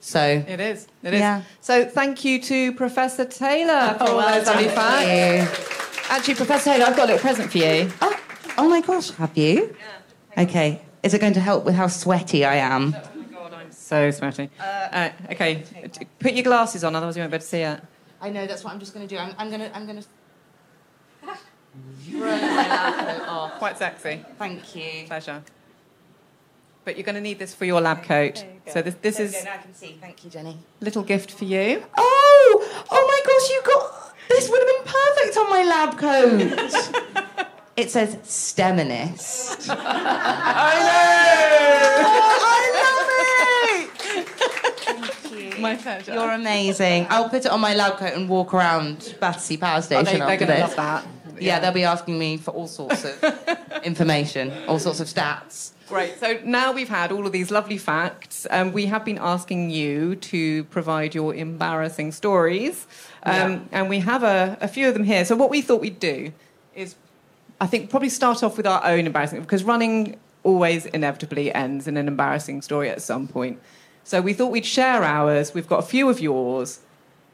So 0.05 0.21
It 0.21 0.59
is. 0.59 0.89
It 1.05 1.15
is. 1.15 1.21
Yeah. 1.21 1.43
So 1.61 1.85
thank 1.85 2.25
you 2.25 2.43
to 2.43 2.73
Professor 2.73 3.25
Taylor 3.25 3.95
for 3.99 4.05
all 4.05 4.17
well 4.17 4.35
those 4.35 4.49
lovely 4.49 4.69
facts. 4.69 6.11
Actually, 6.11 6.35
Professor 6.35 6.71
Taylor, 6.71 6.87
I've 6.87 6.97
got 6.97 7.05
a 7.05 7.13
little 7.13 7.21
present 7.21 7.53
for 7.53 7.59
you. 7.59 7.91
Oh, 8.03 8.21
oh 8.59 8.69
my 8.69 8.81
gosh, 8.81 9.11
have 9.13 9.37
you? 9.39 9.75
Yeah. 10.37 10.43
Okay. 10.43 10.83
Is 11.05 11.15
it 11.15 11.21
going 11.21 11.35
to 11.35 11.41
help 11.41 11.65
with 11.65 11.77
how 11.77 11.87
sweaty 11.87 12.45
I 12.45 12.57
am? 12.57 12.97
Oh 12.97 13.17
my 13.17 13.25
god, 13.27 13.55
I'm 13.55 13.71
so 13.71 14.11
sweaty. 14.11 14.51
Uh, 14.59 15.11
okay, 15.31 15.63
put 16.19 16.33
your 16.33 16.43
glasses 16.45 16.83
on, 16.83 16.97
otherwise 16.97 17.17
you 17.17 17.23
won't 17.23 17.31
be 17.31 17.37
able 17.37 17.43
to 17.43 17.49
see 17.49 17.61
it. 17.61 17.81
I 18.21 18.29
know 18.31 18.45
that's 18.47 18.65
what 18.65 18.73
I'm 18.73 18.81
just 18.81 18.95
going 18.95 19.07
to 19.07 19.15
do. 19.15 19.21
I'm, 19.21 19.35
I'm 19.39 19.49
going 19.51 19.61
to 19.61 19.77
I'm 19.77 19.87
going 19.87 19.99
to 20.03 20.05
throw 22.11 22.19
my 22.21 22.69
laptop 22.69 23.29
off. 23.29 23.59
Quite 23.59 23.79
sexy. 23.79 24.25
Thank 24.37 24.75
you. 24.75 25.07
Pleasure. 25.07 25.43
But 26.85 26.97
you're 26.97 27.05
going 27.05 27.15
to 27.15 27.21
need 27.21 27.39
this 27.39 27.55
for 27.55 27.65
your 27.65 27.81
lab 27.81 28.03
coat. 28.03 28.45
So 28.69 28.83
this, 28.83 28.95
this 29.03 29.21
is 29.21 29.33
go, 29.33 29.45
now 29.45 29.53
I 29.55 29.59
can 29.59 29.73
see. 29.75 29.97
Thank 30.01 30.25
you, 30.25 30.31
Jenni. 30.31 30.57
little 30.81 31.03
gift 31.05 31.31
for 31.33 31.45
you. 31.45 31.83
Oh, 31.97 32.85
oh 32.91 33.07
my 33.07 33.21
gosh, 33.25 33.51
you 33.51 33.63
got 33.65 33.99
this 34.29 34.49
would 34.49 34.59
have 34.61 34.69
been 34.69 34.85
perfect 34.93 35.37
on 35.37 35.51
my 35.51 35.63
lab 35.65 35.99
coat. 35.99 37.47
it 37.77 37.91
says 37.91 38.17
STEMinist. 38.25 39.69
I 39.71 40.75
know. 40.89 42.09
Oh, 42.45 43.89
Thank 44.85 45.57
you. 45.57 45.61
My 45.61 45.77
pleasure. 45.77 46.15
You're 46.15 46.31
amazing. 46.33 47.07
I'll 47.11 47.29
put 47.29 47.45
it 47.45 47.51
on 47.51 47.61
my 47.61 47.75
lab 47.75 47.99
coat 47.99 48.15
and 48.15 48.29
walk 48.29 48.55
around 48.55 49.17
Battersea 49.21 49.57
Power 49.59 49.79
Oh, 49.79 49.81
Station 49.83 50.05
they, 50.05 50.19
they're 50.19 50.29
after 50.31 50.47
this. 50.47 50.61
love 50.61 50.77
that. 50.77 51.07
Yeah, 51.41 51.59
they'll 51.61 51.73
be 51.73 51.85
asking 51.85 52.19
me 52.19 52.37
for 52.37 52.53
all 52.53 52.67
sorts 52.69 53.05
of 53.05 53.23
information, 53.85 54.53
all 54.69 54.79
sorts 54.79 55.01
of 55.01 55.09
stats. 55.09 55.73
Great. 55.93 56.19
So 56.19 56.41
now 56.43 56.73
we've 56.73 56.89
had 56.89 57.13
all 57.13 57.27
of 57.27 57.33
these 57.33 57.51
lovely 57.51 57.77
facts. 57.77 58.47
Um, 58.51 58.73
we 58.73 58.87
have 58.87 59.05
been 59.05 59.19
asking 59.19 59.69
you 59.69 60.17
to 60.17 60.65
provide 60.65 61.15
your 61.15 61.35
embarrassing 61.35 62.13
stories. 62.13 62.87
Um, 63.25 63.69
And 63.73 63.91
we 63.91 63.99
have 63.99 64.23
a, 64.23 64.57
a 64.63 64.69
few 64.69 64.89
of 64.89 64.95
them 64.95 65.05
here. 65.05 65.27
So 65.27 65.37
what 65.37 65.51
we 65.51 65.61
thought 65.61 65.83
we'd 65.83 66.01
do 66.01 66.33
is, 66.75 66.95
I 67.61 67.67
think, 67.67 67.91
probably 67.91 68.09
start 68.09 68.43
off 68.43 68.57
with 68.57 68.67
our 68.67 68.83
own 68.87 69.05
embarrassing, 69.05 69.43
because 69.43 69.65
running 69.65 70.17
always 70.45 70.87
inevitably 70.87 71.55
ends 71.55 71.87
in 71.87 71.99
an 71.99 72.09
embarrassing 72.09 72.63
story 72.63 72.89
at 72.89 73.03
some 73.03 73.29
point. 73.29 73.61
So 74.03 74.23
we 74.23 74.33
thought 74.33 74.51
we'd 74.51 74.67
share 74.67 75.05
ours. 75.05 75.53
We've 75.53 75.69
got 75.69 75.81
a 75.81 75.87
few 75.87 76.09
of 76.09 76.21
yours. 76.21 76.81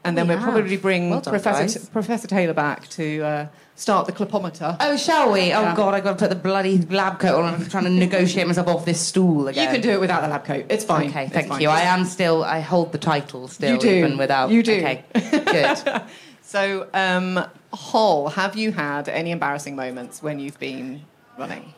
And 0.03 0.17
then 0.17 0.27
We 0.27 0.35
we'll 0.35 0.43
have. 0.43 0.53
probably 0.53 0.77
bring 0.77 1.09
Well 1.09 1.19
done, 1.21 1.31
Professor. 1.33 1.79
Professor 1.91 2.27
Taylor 2.27 2.53
back 2.53 2.87
to 2.89 3.21
uh, 3.21 3.47
start 3.75 4.05
the 4.07 4.13
clapometer. 4.13 4.77
Oh, 4.79 4.95
shall 4.95 5.31
we? 5.31 5.51
Oh 5.53 5.61
Yeah. 5.61 5.75
God, 5.75 5.93
I've 5.93 6.03
got 6.05 6.11
to 6.17 6.23
put 6.25 6.29
the 6.29 6.35
bloody 6.37 6.77
lab 6.77 7.19
coat 7.19 7.35
on. 7.43 7.53
I'm 7.53 7.67
trying 7.69 7.83
to 7.83 7.89
negotiate 7.89 8.47
myself 8.47 8.67
off 8.67 8.85
this 8.85 8.99
stool 9.01 9.49
again. 9.49 9.65
You 9.67 9.73
can 9.73 9.81
do 9.81 9.89
it 9.91 9.99
without 9.99 10.21
the 10.21 10.29
lab 10.29 10.45
coat. 10.45 10.65
It's 10.69 10.85
fine. 10.85 11.09
Okay, 11.09 11.25
It's 11.25 11.33
thank 11.33 11.49
fine. 11.49 11.61
you. 11.61 11.67
I 11.69 11.81
am 11.81 12.05
still. 12.05 12.43
I 12.45 12.61
hold 12.61 12.93
the 12.93 12.97
title 12.97 13.47
still, 13.49 13.73
You 13.73 13.77
do. 13.79 13.89
even 13.89 14.17
without. 14.17 14.51
You 14.51 14.63
do. 14.63 14.77
Okay, 14.77 15.03
good. 15.13 16.01
So, 16.41 16.87
um, 16.95 17.45
Hol, 17.71 18.29
have 18.29 18.55
you 18.55 18.71
had 18.71 19.07
any 19.07 19.29
embarrassing 19.29 19.75
moments 19.75 20.23
when 20.23 20.39
you've 20.39 20.57
been 20.59 21.01
running? 21.37 21.75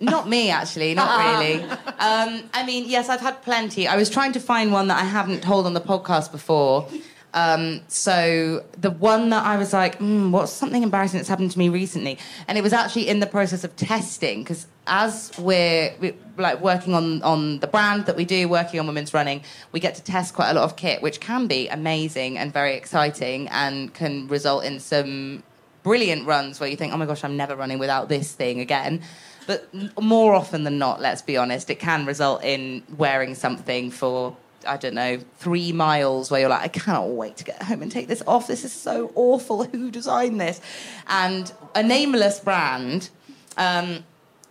Not 0.00 0.26
me, 0.26 0.48
actually. 0.50 0.94
Not 0.94 1.38
really. 1.40 1.62
Um, 1.64 2.44
I 2.54 2.64
mean, 2.64 2.84
yes, 2.88 3.10
I've 3.10 3.20
had 3.20 3.42
plenty. 3.42 3.86
I 3.86 3.96
was 3.96 4.08
trying 4.08 4.32
to 4.32 4.40
find 4.40 4.72
one 4.72 4.88
that 4.88 4.96
I 4.98 5.04
haven't 5.04 5.42
told 5.42 5.66
on 5.66 5.74
the 5.74 5.82
podcast 5.82 6.32
before. 6.32 6.88
Um, 7.36 7.82
so 7.86 8.64
the 8.78 8.90
one 8.90 9.28
that 9.28 9.44
I 9.44 9.58
was 9.58 9.74
like, 9.74 9.98
mm, 9.98 10.30
what's 10.30 10.50
something 10.50 10.82
embarrassing 10.82 11.18
that's 11.18 11.28
happened 11.28 11.50
to 11.50 11.58
me 11.58 11.68
recently? 11.68 12.18
And 12.48 12.56
it 12.56 12.62
was 12.62 12.72
actually 12.72 13.08
in 13.08 13.20
the 13.20 13.26
process 13.26 13.62
of 13.62 13.76
testing 13.76 14.42
because 14.42 14.66
as 14.86 15.30
we're, 15.38 15.94
we 16.00 16.14
like 16.38 16.62
working 16.62 16.94
on 16.94 17.22
on 17.22 17.58
the 17.60 17.66
brand 17.66 18.06
that 18.06 18.16
we 18.16 18.24
do, 18.24 18.48
working 18.48 18.80
on 18.80 18.86
women's 18.86 19.12
running, 19.12 19.42
we 19.70 19.80
get 19.80 19.94
to 19.96 20.02
test 20.02 20.34
quite 20.34 20.48
a 20.48 20.54
lot 20.54 20.64
of 20.64 20.76
kit, 20.76 21.02
which 21.02 21.20
can 21.20 21.46
be 21.46 21.68
amazing 21.68 22.38
and 22.38 22.54
very 22.54 22.74
exciting 22.74 23.48
and 23.48 23.92
can 23.92 24.26
result 24.28 24.64
in 24.64 24.80
some 24.80 25.42
brilliant 25.82 26.26
runs 26.26 26.58
where 26.58 26.70
you 26.70 26.76
think, 26.76 26.94
oh 26.94 26.96
my 26.96 27.04
gosh, 27.04 27.22
I'm 27.22 27.36
never 27.36 27.54
running 27.54 27.78
without 27.78 28.08
this 28.08 28.32
thing 28.32 28.60
again. 28.60 29.02
But 29.46 29.68
more 30.00 30.34
often 30.34 30.64
than 30.64 30.78
not, 30.78 31.02
let's 31.02 31.22
be 31.22 31.36
honest, 31.36 31.68
it 31.68 31.78
can 31.78 32.06
result 32.06 32.42
in 32.42 32.82
wearing 32.96 33.34
something 33.34 33.90
for, 33.90 34.36
I 34.66 34.76
don't 34.76 34.94
know, 34.94 35.18
three 35.38 35.72
miles 35.72 36.30
where 36.30 36.40
you're 36.40 36.50
like, 36.50 36.62
I 36.62 36.68
cannot 36.68 37.10
wait 37.10 37.36
to 37.38 37.44
get 37.44 37.62
home 37.62 37.82
and 37.82 37.90
take 37.90 38.08
this 38.08 38.22
off. 38.26 38.46
This 38.46 38.64
is 38.64 38.72
so 38.72 39.12
awful. 39.14 39.64
Who 39.72 39.90
designed 39.90 40.40
this? 40.40 40.60
And 41.06 41.52
a 41.74 41.82
nameless 41.82 42.40
brand, 42.40 43.10
um, 43.56 44.04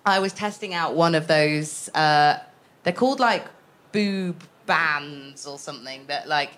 I 0.06 0.20
was 0.20 0.34
testing 0.34 0.74
out 0.74 0.96
one 0.96 1.16
of 1.16 1.28
those, 1.28 1.90
uh, 1.90 2.40
they're 2.84 2.94
called 2.94 3.20
like 3.20 3.46
boob 3.92 4.44
bands 4.66 5.46
or 5.46 5.58
something 5.58 6.06
that 6.08 6.28
like 6.28 6.52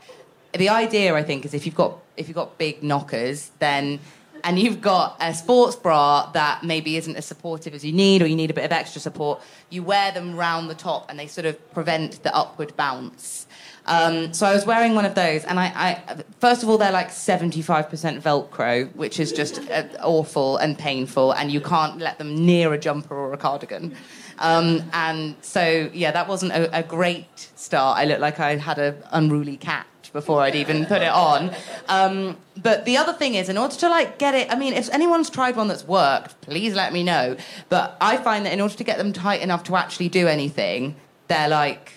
the 0.53 0.69
idea 0.69 1.15
I 1.15 1.23
think 1.23 1.45
is 1.45 1.53
if 1.53 1.65
you've 1.65 1.75
got 1.75 1.99
if 2.15 2.27
you've 2.27 2.35
got 2.35 2.57
big 2.57 2.83
knockers 2.83 3.51
then 3.59 3.99
and 4.43 4.59
you've 4.59 4.81
got 4.81 5.17
a 5.19 5.33
sports 5.33 5.75
bra 5.75 6.29
that 6.31 6.63
maybe 6.63 6.95
isn't 6.95 7.15
as 7.15 7.25
supportive 7.25 7.73
as 7.73 7.83
you 7.83 7.91
need 7.91 8.21
or 8.21 8.27
you 8.27 8.35
need 8.35 8.49
a 8.49 8.53
bit 8.53 8.65
of 8.65 8.71
extra 8.71 9.01
support 9.01 9.41
you 9.69 9.83
wear 9.83 10.11
them 10.11 10.35
round 10.35 10.69
the 10.69 10.75
top 10.75 11.09
and 11.09 11.19
they 11.19 11.27
sort 11.27 11.45
of 11.45 11.73
prevent 11.73 12.23
the 12.23 12.33
upward 12.35 12.75
bounce 12.77 13.46
um, 13.87 14.33
so 14.33 14.45
I 14.45 14.53
was 14.53 14.65
wearing 14.65 14.95
one 14.95 15.05
of 15.05 15.15
those, 15.15 15.43
and 15.45 15.59
I, 15.59 15.65
I 15.65 16.23
first 16.39 16.63
of 16.63 16.69
all 16.69 16.77
they're 16.77 16.91
like 16.91 17.11
seventy-five 17.11 17.89
percent 17.89 18.23
Velcro, 18.23 18.93
which 18.95 19.19
is 19.19 19.31
just 19.31 19.59
uh, 19.69 19.83
awful 20.03 20.57
and 20.57 20.77
painful, 20.77 21.31
and 21.31 21.51
you 21.51 21.61
can't 21.61 21.97
let 21.97 22.17
them 22.17 22.45
near 22.45 22.73
a 22.73 22.77
jumper 22.77 23.15
or 23.15 23.33
a 23.33 23.37
cardigan. 23.37 23.95
Um, 24.39 24.83
and 24.93 25.35
so 25.41 25.89
yeah, 25.93 26.11
that 26.11 26.27
wasn't 26.27 26.51
a, 26.51 26.79
a 26.79 26.83
great 26.83 27.49
start. 27.55 27.97
I 27.97 28.05
looked 28.05 28.21
like 28.21 28.39
I 28.39 28.57
had 28.57 28.77
an 28.77 28.95
unruly 29.11 29.57
cat 29.57 29.87
before 30.13 30.41
I'd 30.41 30.55
even 30.55 30.85
put 30.85 31.01
it 31.01 31.11
on. 31.11 31.53
Um, 31.87 32.37
but 32.55 32.85
the 32.85 32.97
other 32.97 33.13
thing 33.13 33.35
is, 33.35 33.49
in 33.49 33.57
order 33.57 33.75
to 33.75 33.89
like 33.89 34.17
get 34.17 34.33
it, 34.35 34.51
I 34.51 34.55
mean, 34.55 34.73
if 34.73 34.89
anyone's 34.93 35.29
tried 35.29 35.55
one 35.55 35.67
that's 35.67 35.83
worked, 35.85 36.39
please 36.41 36.73
let 36.73 36.93
me 36.93 37.03
know. 37.03 37.35
But 37.69 37.97
I 37.99 38.17
find 38.17 38.45
that 38.45 38.53
in 38.53 38.61
order 38.61 38.75
to 38.75 38.83
get 38.83 38.97
them 38.97 39.13
tight 39.13 39.41
enough 39.41 39.63
to 39.65 39.75
actually 39.75 40.09
do 40.09 40.27
anything, 40.27 40.95
they're 41.27 41.49
like 41.49 41.91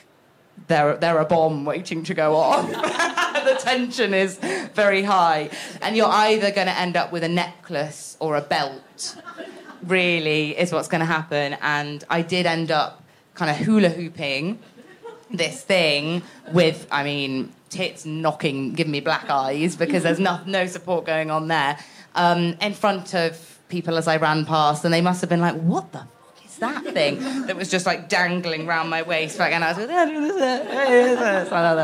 they're, 0.71 0.97
they're 0.97 1.19
a 1.19 1.25
bomb 1.25 1.65
waiting 1.65 2.03
to 2.05 2.15
go 2.15 2.37
off. 2.37 2.71
the 3.45 3.59
tension 3.61 4.15
is 4.15 4.39
very 4.73 5.03
high. 5.03 5.51
And 5.83 5.97
you're 5.97 6.07
either 6.07 6.51
going 6.51 6.69
to 6.69 6.79
end 6.79 6.97
up 6.97 7.13
with 7.13 7.25
a 7.25 7.29
necklace 7.29 8.17
or 8.21 8.37
a 8.37 8.41
belt, 8.41 9.17
really, 9.83 10.57
is 10.57 10.73
what's 10.73 10.89
going 10.89 11.01
to 11.01 11.07
happen. 11.07 11.57
And 11.61 12.05
I 12.09 12.23
did 12.23 12.47
end 12.47 12.71
up 12.71 13.03
kind 13.35 13.51
of 13.51 13.57
hula 13.59 13.91
hooping 13.91 14.61
this 15.31 15.63
thing 15.63 16.23
with, 16.53 16.87
I 16.91 17.05
mean, 17.05 17.53
tits 17.69 18.07
knocking, 18.07 18.73
giving 18.73 18.93
me 18.93 19.01
black 19.01 19.29
eyes 19.29 19.77
because 19.77 20.03
there's 20.03 20.19
no, 20.21 20.41
no 20.47 20.67
support 20.67 21.05
going 21.05 21.31
on 21.31 21.49
there, 21.49 21.79
um, 22.15 22.57
in 22.61 22.75
front 22.75 23.15
of 23.15 23.59
people 23.69 23.97
as 23.97 24.07
I 24.09 24.17
ran 24.17 24.45
past. 24.45 24.85
And 24.85 24.95
they 24.95 25.01
must 25.01 25.21
have 25.21 25.31
been 25.31 25.41
like, 25.41 25.57
what 25.57 25.93
the 25.93 26.07
that 26.61 26.85
thing 26.85 27.19
that 27.47 27.57
was 27.57 27.69
just 27.69 27.87
like 27.87 28.09
dangling 28.09 28.67
round 28.67 28.89
my 28.91 29.03
waist 29.03 29.39
like, 29.39 29.53
and 29.53 29.65
I 29.65 29.73
was 29.73 29.79
like, 29.79 29.89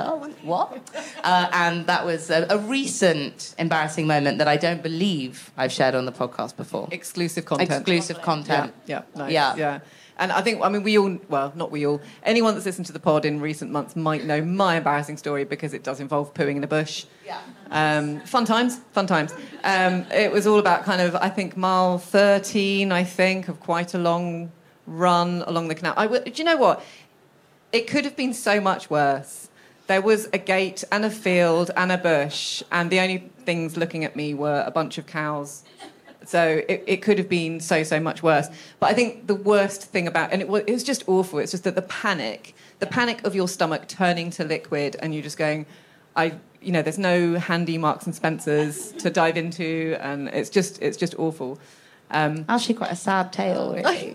oh, 0.06 0.30
what 0.42 0.78
uh, 1.24 1.48
and 1.52 1.86
that 1.86 2.04
was 2.04 2.30
a, 2.30 2.46
a 2.50 2.58
recent 2.58 3.54
embarrassing 3.58 4.06
moment 4.06 4.38
that 4.38 4.48
I 4.48 4.56
don't 4.56 4.82
believe 4.82 5.50
I've 5.56 5.72
shared 5.72 5.94
on 5.94 6.04
the 6.06 6.12
podcast 6.12 6.56
before 6.56 6.88
Exclusive 6.90 7.44
content. 7.44 7.70
exclusive 7.70 8.22
content 8.22 8.72
Yeah, 8.86 9.02
yeah, 9.14 9.18
nice. 9.20 9.32
Yeah. 9.32 9.56
yeah. 9.56 9.78
And 10.18 10.32
I 10.32 10.40
think, 10.40 10.62
I 10.62 10.70
mean, 10.70 10.82
we 10.82 10.96
all, 10.96 11.18
well, 11.28 11.52
not 11.54 11.70
we 11.70 11.86
all, 11.86 12.00
anyone 12.22 12.54
that's 12.54 12.64
listened 12.64 12.86
to 12.86 12.92
the 12.94 12.98
pod 12.98 13.26
in 13.26 13.38
recent 13.38 13.70
months 13.70 13.94
might 13.96 14.24
know 14.24 14.40
my 14.42 14.76
embarrassing 14.76 15.18
story 15.18 15.44
because 15.44 15.74
it 15.74 15.82
does 15.84 16.00
involve 16.00 16.32
pooing 16.32 16.56
in 16.56 16.64
a 16.64 16.66
bush. 16.66 17.04
Yeah. 17.26 17.38
Um, 17.70 18.20
fun 18.20 18.46
times, 18.46 18.78
fun 18.92 19.06
times. 19.06 19.34
Um, 19.62 20.06
it 20.10 20.32
was 20.32 20.46
all 20.46 20.58
about 20.58 20.84
kind 20.84 21.02
of, 21.02 21.14
I 21.16 21.28
think, 21.28 21.54
mile 21.58 21.98
13, 21.98 22.92
I 22.92 23.04
think, 23.04 23.48
of 23.48 23.60
quite 23.60 23.92
a 23.92 23.98
long 23.98 24.52
run 24.86 25.42
along 25.46 25.68
the 25.68 25.74
canal. 25.74 25.94
I 25.96 26.04
w- 26.04 26.24
do 26.24 26.32
you 26.36 26.44
know 26.44 26.56
what? 26.56 26.84
It 27.72 27.88
could 27.88 28.04
have 28.04 28.16
been 28.16 28.32
so 28.32 28.60
much 28.60 28.88
worse. 28.88 29.48
There 29.86 30.00
was 30.00 30.28
a 30.32 30.38
gate 30.38 30.84
and 30.90 31.04
a 31.04 31.10
field 31.10 31.70
and 31.76 31.92
a 31.92 31.98
bush, 31.98 32.62
and 32.72 32.90
the 32.90 33.00
only 33.00 33.30
things 33.44 33.76
looking 33.76 34.04
at 34.04 34.16
me 34.16 34.34
were 34.34 34.64
a 34.66 34.70
bunch 34.70 34.98
of 34.98 35.06
cows. 35.06 35.62
So 36.24 36.62
it, 36.68 36.82
it 36.86 36.96
could 37.02 37.18
have 37.18 37.28
been 37.28 37.60
so, 37.60 37.84
so 37.84 38.00
much 38.00 38.22
worse. 38.22 38.48
But 38.80 38.90
I 38.90 38.94
think 38.94 39.28
the 39.28 39.34
worst 39.34 39.82
thing 39.82 40.08
about, 40.08 40.32
and 40.32 40.42
it 40.42 40.48
was, 40.48 40.64
it 40.66 40.72
was 40.72 40.82
just 40.82 41.08
awful, 41.08 41.38
it's 41.38 41.52
just 41.52 41.64
that 41.64 41.76
the 41.76 41.82
panic, 41.82 42.56
the 42.80 42.86
panic 42.86 43.24
of 43.24 43.36
your 43.36 43.46
stomach 43.46 43.86
turning 43.86 44.30
to 44.30 44.44
liquid 44.44 44.96
and 44.98 45.14
you 45.14 45.22
just 45.22 45.38
going, 45.38 45.66
I, 46.16 46.34
you 46.60 46.72
know, 46.72 46.82
there's 46.82 46.98
no 46.98 47.34
handy 47.34 47.78
Marks 47.78 48.06
and 48.06 48.14
Spencers 48.14 48.90
to 48.92 49.10
dive 49.10 49.36
into, 49.36 49.96
and 50.00 50.28
it's 50.28 50.50
just, 50.50 50.82
it's 50.82 50.96
just 50.96 51.14
awful. 51.16 51.60
Um, 52.10 52.44
actually 52.48 52.74
quite 52.74 52.92
a 52.92 52.96
sad 52.96 53.32
tale 53.32 53.72
really 53.74 54.14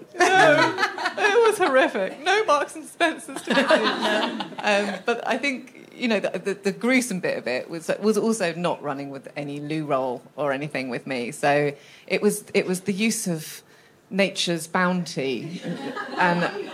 it 1.31 1.47
was 1.47 1.57
horrific. 1.57 2.23
No 2.23 2.43
Marks 2.45 2.75
and 2.75 2.85
Spencers 2.85 3.41
to 3.43 3.55
be. 3.55 3.61
Um, 4.63 4.99
but 5.07 5.27
I 5.27 5.39
think 5.39 5.89
you 5.91 6.07
know 6.07 6.19
the, 6.19 6.37
the, 6.37 6.53
the 6.53 6.71
gruesome 6.71 7.19
bit 7.19 7.37
of 7.37 7.47
it 7.47 7.67
was 7.67 7.89
was 7.99 8.15
also 8.15 8.53
not 8.53 8.81
running 8.83 9.09
with 9.09 9.27
any 9.35 9.59
loo 9.59 9.85
roll 9.85 10.21
or 10.35 10.51
anything 10.51 10.89
with 10.89 11.07
me. 11.07 11.31
So 11.31 11.73
it 12.05 12.21
was 12.21 12.45
it 12.53 12.67
was 12.67 12.81
the 12.81 12.93
use 12.93 13.27
of 13.27 13.63
nature's 14.11 14.67
bounty 14.67 15.61
and 16.17 16.69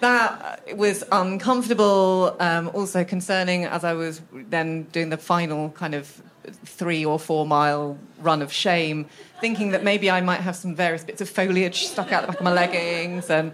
that 0.00 0.76
was 0.76 1.04
uncomfortable, 1.12 2.36
um, 2.40 2.68
also 2.74 3.04
concerning 3.04 3.66
as 3.66 3.84
I 3.84 3.92
was 3.92 4.20
then 4.32 4.84
doing 4.84 5.10
the 5.10 5.16
final 5.16 5.70
kind 5.70 5.94
of 5.94 6.20
three 6.64 7.04
or 7.04 7.18
four 7.18 7.46
mile 7.46 7.98
run 8.20 8.42
of 8.42 8.52
shame, 8.52 9.06
thinking 9.40 9.70
that 9.72 9.82
maybe 9.84 10.10
I 10.10 10.20
might 10.20 10.40
have 10.40 10.56
some 10.56 10.74
various 10.74 11.04
bits 11.04 11.20
of 11.20 11.28
foliage 11.28 11.86
stuck 11.86 12.12
out 12.12 12.22
the 12.22 12.28
back 12.28 12.38
of 12.38 12.44
my 12.44 12.52
leggings 12.52 13.30
and. 13.30 13.52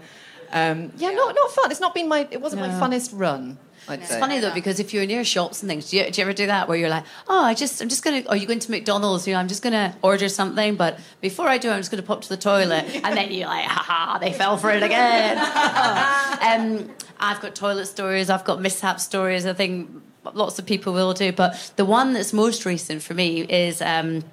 Um, 0.51 0.91
yeah, 0.97 1.11
not 1.11 1.35
not 1.35 1.51
fun. 1.51 1.69
It's 1.69 1.79
not 1.79 1.93
been 1.93 2.07
my. 2.07 2.27
It 2.31 2.41
wasn't 2.41 2.63
my 2.63 2.69
funnest 2.69 3.11
run. 3.13 3.59
I'd 3.87 3.99
It's 4.01 4.09
say. 4.09 4.19
funny 4.19 4.39
though 4.39 4.53
because 4.53 4.79
if 4.79 4.93
you're 4.93 5.05
near 5.05 5.23
shops 5.23 5.61
and 5.61 5.69
things, 5.69 5.89
do 5.89 5.97
you, 5.97 6.09
do 6.11 6.19
you 6.19 6.25
ever 6.25 6.33
do 6.33 6.47
that 6.47 6.67
where 6.67 6.77
you're 6.77 6.89
like, 6.89 7.03
oh, 7.27 7.43
I 7.43 7.53
just, 7.53 7.81
I'm 7.81 7.89
just 7.89 8.03
gonna, 8.03 8.23
are 8.27 8.35
you 8.35 8.45
going 8.45 8.59
to 8.59 8.71
McDonald's? 8.71 9.27
You 9.27 9.33
know, 9.33 9.39
I'm 9.39 9.47
just 9.47 9.63
gonna 9.63 9.95
order 10.01 10.27
something, 10.29 10.75
but 10.75 10.99
before 11.21 11.47
I 11.47 11.57
do, 11.57 11.69
I'm 11.69 11.79
just 11.79 11.89
gonna 11.91 12.03
pop 12.03 12.21
to 12.21 12.29
the 12.29 12.37
toilet, 12.37 12.85
and 13.03 13.15
then 13.17 13.31
you're 13.31 13.47
like, 13.47 13.65
haha, 13.65 14.17
they 14.19 14.33
fell 14.33 14.57
for 14.57 14.69
it 14.71 14.83
again. 14.83 15.37
um, 16.41 16.89
I've 17.19 17.41
got 17.41 17.55
toilet 17.55 17.85
stories, 17.85 18.29
I've 18.29 18.43
got 18.43 18.61
mishap 18.61 18.99
stories. 18.99 19.45
I 19.45 19.53
think 19.53 19.89
lots 20.33 20.59
of 20.59 20.65
people 20.65 20.93
will 20.93 21.13
do, 21.13 21.31
but 21.31 21.73
the 21.75 21.85
one 21.85 22.13
that's 22.13 22.33
most 22.33 22.65
recent 22.65 23.01
for 23.03 23.13
me 23.13 23.41
is. 23.41 23.81
Um, 23.81 24.23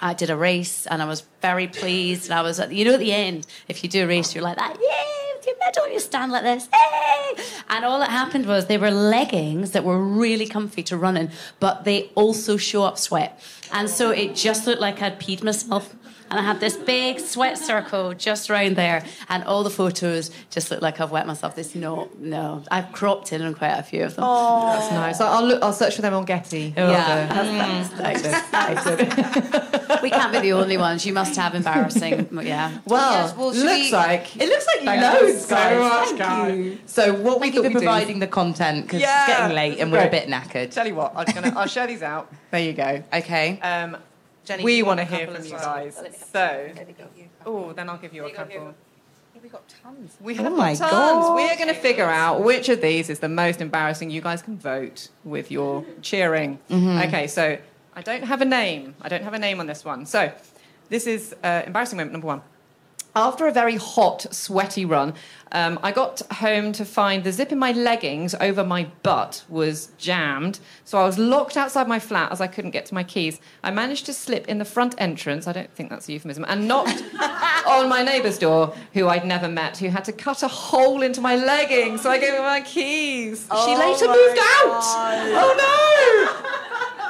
I 0.00 0.14
did 0.14 0.30
a 0.30 0.36
race 0.36 0.86
and 0.86 1.02
I 1.02 1.06
was 1.06 1.24
very 1.42 1.66
pleased. 1.66 2.26
And 2.26 2.34
I 2.34 2.42
was, 2.42 2.60
you 2.70 2.84
know, 2.84 2.94
at 2.94 3.00
the 3.00 3.12
end, 3.12 3.46
if 3.66 3.82
you 3.82 3.90
do 3.90 4.04
a 4.04 4.06
race, 4.06 4.34
you're 4.34 4.44
like 4.44 4.56
that, 4.56 4.76
yay, 4.80 5.36
with 5.36 5.46
your 5.46 5.56
medal, 5.58 5.92
you 5.92 6.00
stand 6.00 6.32
like 6.32 6.44
this, 6.44 6.68
hey! 6.72 7.42
And 7.68 7.84
all 7.84 7.98
that 7.98 8.10
happened 8.10 8.46
was 8.46 8.66
they 8.66 8.78
were 8.78 8.90
leggings 8.90 9.72
that 9.72 9.84
were 9.84 9.98
really 9.98 10.46
comfy 10.46 10.82
to 10.84 10.96
run 10.96 11.16
in, 11.16 11.30
but 11.60 11.84
they 11.84 12.10
also 12.14 12.56
show 12.56 12.84
up 12.84 12.98
sweat. 12.98 13.40
And 13.72 13.90
so 13.90 14.10
it 14.10 14.34
just 14.34 14.66
looked 14.66 14.80
like 14.80 15.02
I'd 15.02 15.20
peed 15.20 15.42
myself. 15.42 15.94
And 16.30 16.38
I 16.38 16.42
had 16.42 16.60
this 16.60 16.76
big 16.76 17.20
sweat 17.20 17.56
circle 17.58 18.12
just 18.14 18.50
round 18.50 18.76
there, 18.76 19.04
and 19.28 19.44
all 19.44 19.62
the 19.64 19.70
photos 19.70 20.30
just 20.50 20.70
look 20.70 20.82
like 20.82 21.00
I've 21.00 21.10
wet 21.10 21.26
myself. 21.26 21.54
This 21.56 21.74
no, 21.74 22.10
no, 22.18 22.62
I've 22.70 22.92
cropped 22.92 23.32
in 23.32 23.40
on 23.42 23.54
quite 23.54 23.70
a 23.78 23.82
few 23.82 24.04
of 24.04 24.14
them. 24.14 24.24
Oh, 24.26 24.72
that's 24.72 24.90
nice. 24.92 25.20
I'll 25.20 25.44
look. 25.44 25.62
I'll 25.62 25.72
search 25.72 25.96
for 25.96 26.02
them 26.02 26.14
on 26.14 26.24
Getty. 26.24 26.74
Yeah. 26.76 27.28
Mm. 27.28 27.92
That's 27.98 28.52
nice. 28.52 28.84
we 30.02 30.10
can't 30.10 30.32
be 30.32 30.40
the 30.40 30.52
only 30.52 30.76
ones. 30.76 31.04
You 31.06 31.12
must 31.12 31.36
have 31.36 31.54
embarrassing. 31.54 32.28
Yeah. 32.42 32.78
Well, 32.86 33.12
Yes, 33.12 33.36
well, 33.36 33.46
looks 33.48 33.62
we- 33.62 33.92
like 33.92 34.36
It 34.36 34.48
looks 34.48 34.66
like 34.66 34.84
Thank 34.84 35.02
loads, 35.20 35.32
you 35.34 35.38
so 35.38 35.54
guys. 35.54 35.78
much, 35.80 36.06
Thank 36.08 36.18
guys. 36.18 36.58
you. 36.58 36.78
So 36.86 37.12
what 37.14 37.40
we 37.40 37.46
Thank 37.50 37.54
you 37.54 37.62
thought 37.62 37.68
we'd 37.68 37.72
do- 37.74 37.78
providing 37.80 38.18
the 38.18 38.26
content 38.26 38.86
because 38.86 39.00
Yeah. 39.00 39.24
it's 39.24 39.38
getting 39.38 39.56
late 39.56 39.78
and 39.78 39.90
we're 39.92 40.06
a 40.06 40.10
bit 40.10 40.28
knackered. 40.28 40.70
Tell 40.72 40.86
you 40.86 40.94
what, 40.94 41.12
I'm 41.16 41.26
gonna, 41.34 41.52
I'll 41.56 41.66
share 41.66 41.86
these 41.86 42.02
out. 42.02 42.32
There 42.50 42.60
you 42.60 42.72
go. 42.74 43.02
Okay. 43.12 43.58
Um, 43.60 43.96
Jenni, 44.48 44.62
we 44.64 44.82
want 44.82 44.98
to 44.98 45.04
hear 45.04 45.26
from 45.26 45.36
as 45.36 45.46
you 45.46 45.56
well? 45.56 45.64
guys. 45.64 46.00
So, 46.32 46.70
oh, 47.44 47.72
then 47.74 47.90
I'll 47.90 47.98
give 47.98 48.14
you 48.14 48.24
a 48.24 48.30
couple. 48.30 48.74
We've 49.42 49.52
got 49.52 49.62
tons. 49.82 50.16
We 50.20 50.38
Oh 50.38 50.50
my 50.50 50.74
tons. 50.74 50.90
God. 50.90 51.36
We 51.36 51.48
are 51.48 51.56
going 51.56 51.68
to 51.68 51.74
figure 51.74 52.04
out 52.06 52.42
which 52.42 52.68
of 52.68 52.80
these 52.80 53.08
is 53.08 53.20
the 53.20 53.28
most 53.28 53.60
embarrassing. 53.60 54.10
You 54.10 54.20
guys 54.20 54.42
can 54.42 54.58
vote 54.58 55.10
with 55.22 55.50
your 55.50 55.84
cheering. 56.02 56.58
Mm-hmm. 56.70 57.08
Okay, 57.08 57.26
so 57.28 57.56
I 57.94 58.02
don't 58.02 58.24
have 58.24 58.40
a 58.40 58.44
name. 58.44 58.96
I 59.00 59.08
don't 59.08 59.22
have 59.22 59.34
a 59.34 59.38
name 59.38 59.60
on 59.60 59.66
this 59.66 59.84
one. 59.84 60.06
So 60.06 60.32
this 60.88 61.06
is 61.06 61.36
uh, 61.44 61.62
embarrassing 61.66 61.98
moment 61.98 62.12
number 62.12 62.26
one. 62.26 62.42
After 63.18 63.48
a 63.48 63.52
very 63.52 63.74
hot, 63.74 64.32
sweaty 64.32 64.84
run, 64.84 65.12
um, 65.50 65.80
I 65.82 65.90
got 65.90 66.22
home 66.34 66.70
to 66.74 66.84
find 66.84 67.24
the 67.24 67.32
zip 67.32 67.50
in 67.50 67.58
my 67.58 67.72
leggings 67.72 68.32
over 68.40 68.62
my 68.62 68.84
butt 69.02 69.44
was 69.48 69.88
jammed. 69.98 70.60
So 70.84 70.98
I 70.98 71.04
was 71.04 71.18
locked 71.18 71.56
outside 71.56 71.88
my 71.88 71.98
flat 71.98 72.30
as 72.30 72.40
I 72.40 72.46
couldn't 72.46 72.70
get 72.70 72.86
to 72.86 72.94
my 72.94 73.02
keys. 73.02 73.40
I 73.64 73.72
managed 73.72 74.06
to 74.06 74.12
slip 74.12 74.46
in 74.46 74.58
the 74.58 74.64
front 74.64 74.94
entrance, 74.98 75.48
I 75.48 75.52
don't 75.52 75.74
think 75.74 75.90
that's 75.90 76.08
a 76.08 76.12
euphemism, 76.12 76.44
and 76.46 76.68
knocked 76.68 77.02
on 77.66 77.88
my 77.88 78.04
neighbour's 78.04 78.38
door, 78.38 78.72
who 78.94 79.08
I'd 79.08 79.26
never 79.26 79.48
met, 79.48 79.78
who 79.78 79.88
had 79.88 80.04
to 80.04 80.12
cut 80.12 80.44
a 80.44 80.48
hole 80.48 81.02
into 81.02 81.20
my 81.20 81.34
leggings. 81.34 82.02
So 82.02 82.10
I 82.10 82.20
gave 82.20 82.34
her 82.34 82.42
my 82.42 82.60
keys. 82.60 83.48
she 83.64 83.76
later 83.76 84.06
moved 84.06 84.38
out. 84.38 84.84
Oh 85.34 85.54
no! 85.58 86.57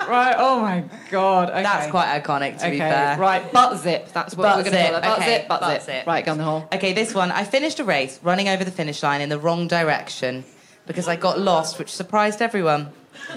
Right, 0.09 0.35
oh 0.39 0.61
my 0.61 0.85
god. 1.11 1.51
Okay. 1.51 1.63
That's 1.63 1.91
quite 1.91 2.23
iconic, 2.23 2.59
to 2.59 2.67
okay. 2.67 2.71
be 2.71 2.79
fair. 2.79 3.19
Right, 3.19 3.53
butt 3.53 3.79
zip. 3.79 4.11
That's 4.13 4.35
what 4.35 4.45
Butt 4.45 4.57
we're 4.57 4.71
going 4.71 4.77
to 4.77 4.79
zip, 4.79 4.89
call 4.89 4.97
it. 4.97 5.03
Butt 5.03 5.19
okay, 5.19 5.37
zip, 5.37 5.49
butt, 5.49 5.61
butt 5.61 5.83
zip. 5.83 5.95
zip. 5.95 6.07
Right, 6.07 6.25
go 6.25 6.33
on 6.33 6.39
the 6.39 6.45
hole. 6.45 6.69
Okay, 6.73 6.93
this 6.95 7.15
one. 7.15 7.31
I 7.31 7.45
finished 7.45 7.79
a 7.79 7.85
race 7.85 8.19
running 8.23 8.49
over 8.49 8.65
the 8.65 8.71
finish 8.71 9.03
line 9.03 9.21
in 9.21 9.29
the 9.29 9.39
wrong 9.39 9.69
direction 9.69 10.45
because 10.87 11.09
I 11.09 11.17
got 11.17 11.39
lost, 11.39 11.79
which 11.79 11.91
surprised 11.93 12.41
everyone. 12.41 12.91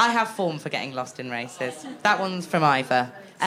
I 0.00 0.10
have 0.12 0.30
form 0.30 0.58
for 0.58 0.68
getting 0.68 0.94
lost 0.94 1.20
in 1.20 1.30
races. 1.30 1.86
That 2.02 2.20
one's 2.20 2.46
from 2.46 2.64
Ivor. 2.64 3.12
So 3.40 3.46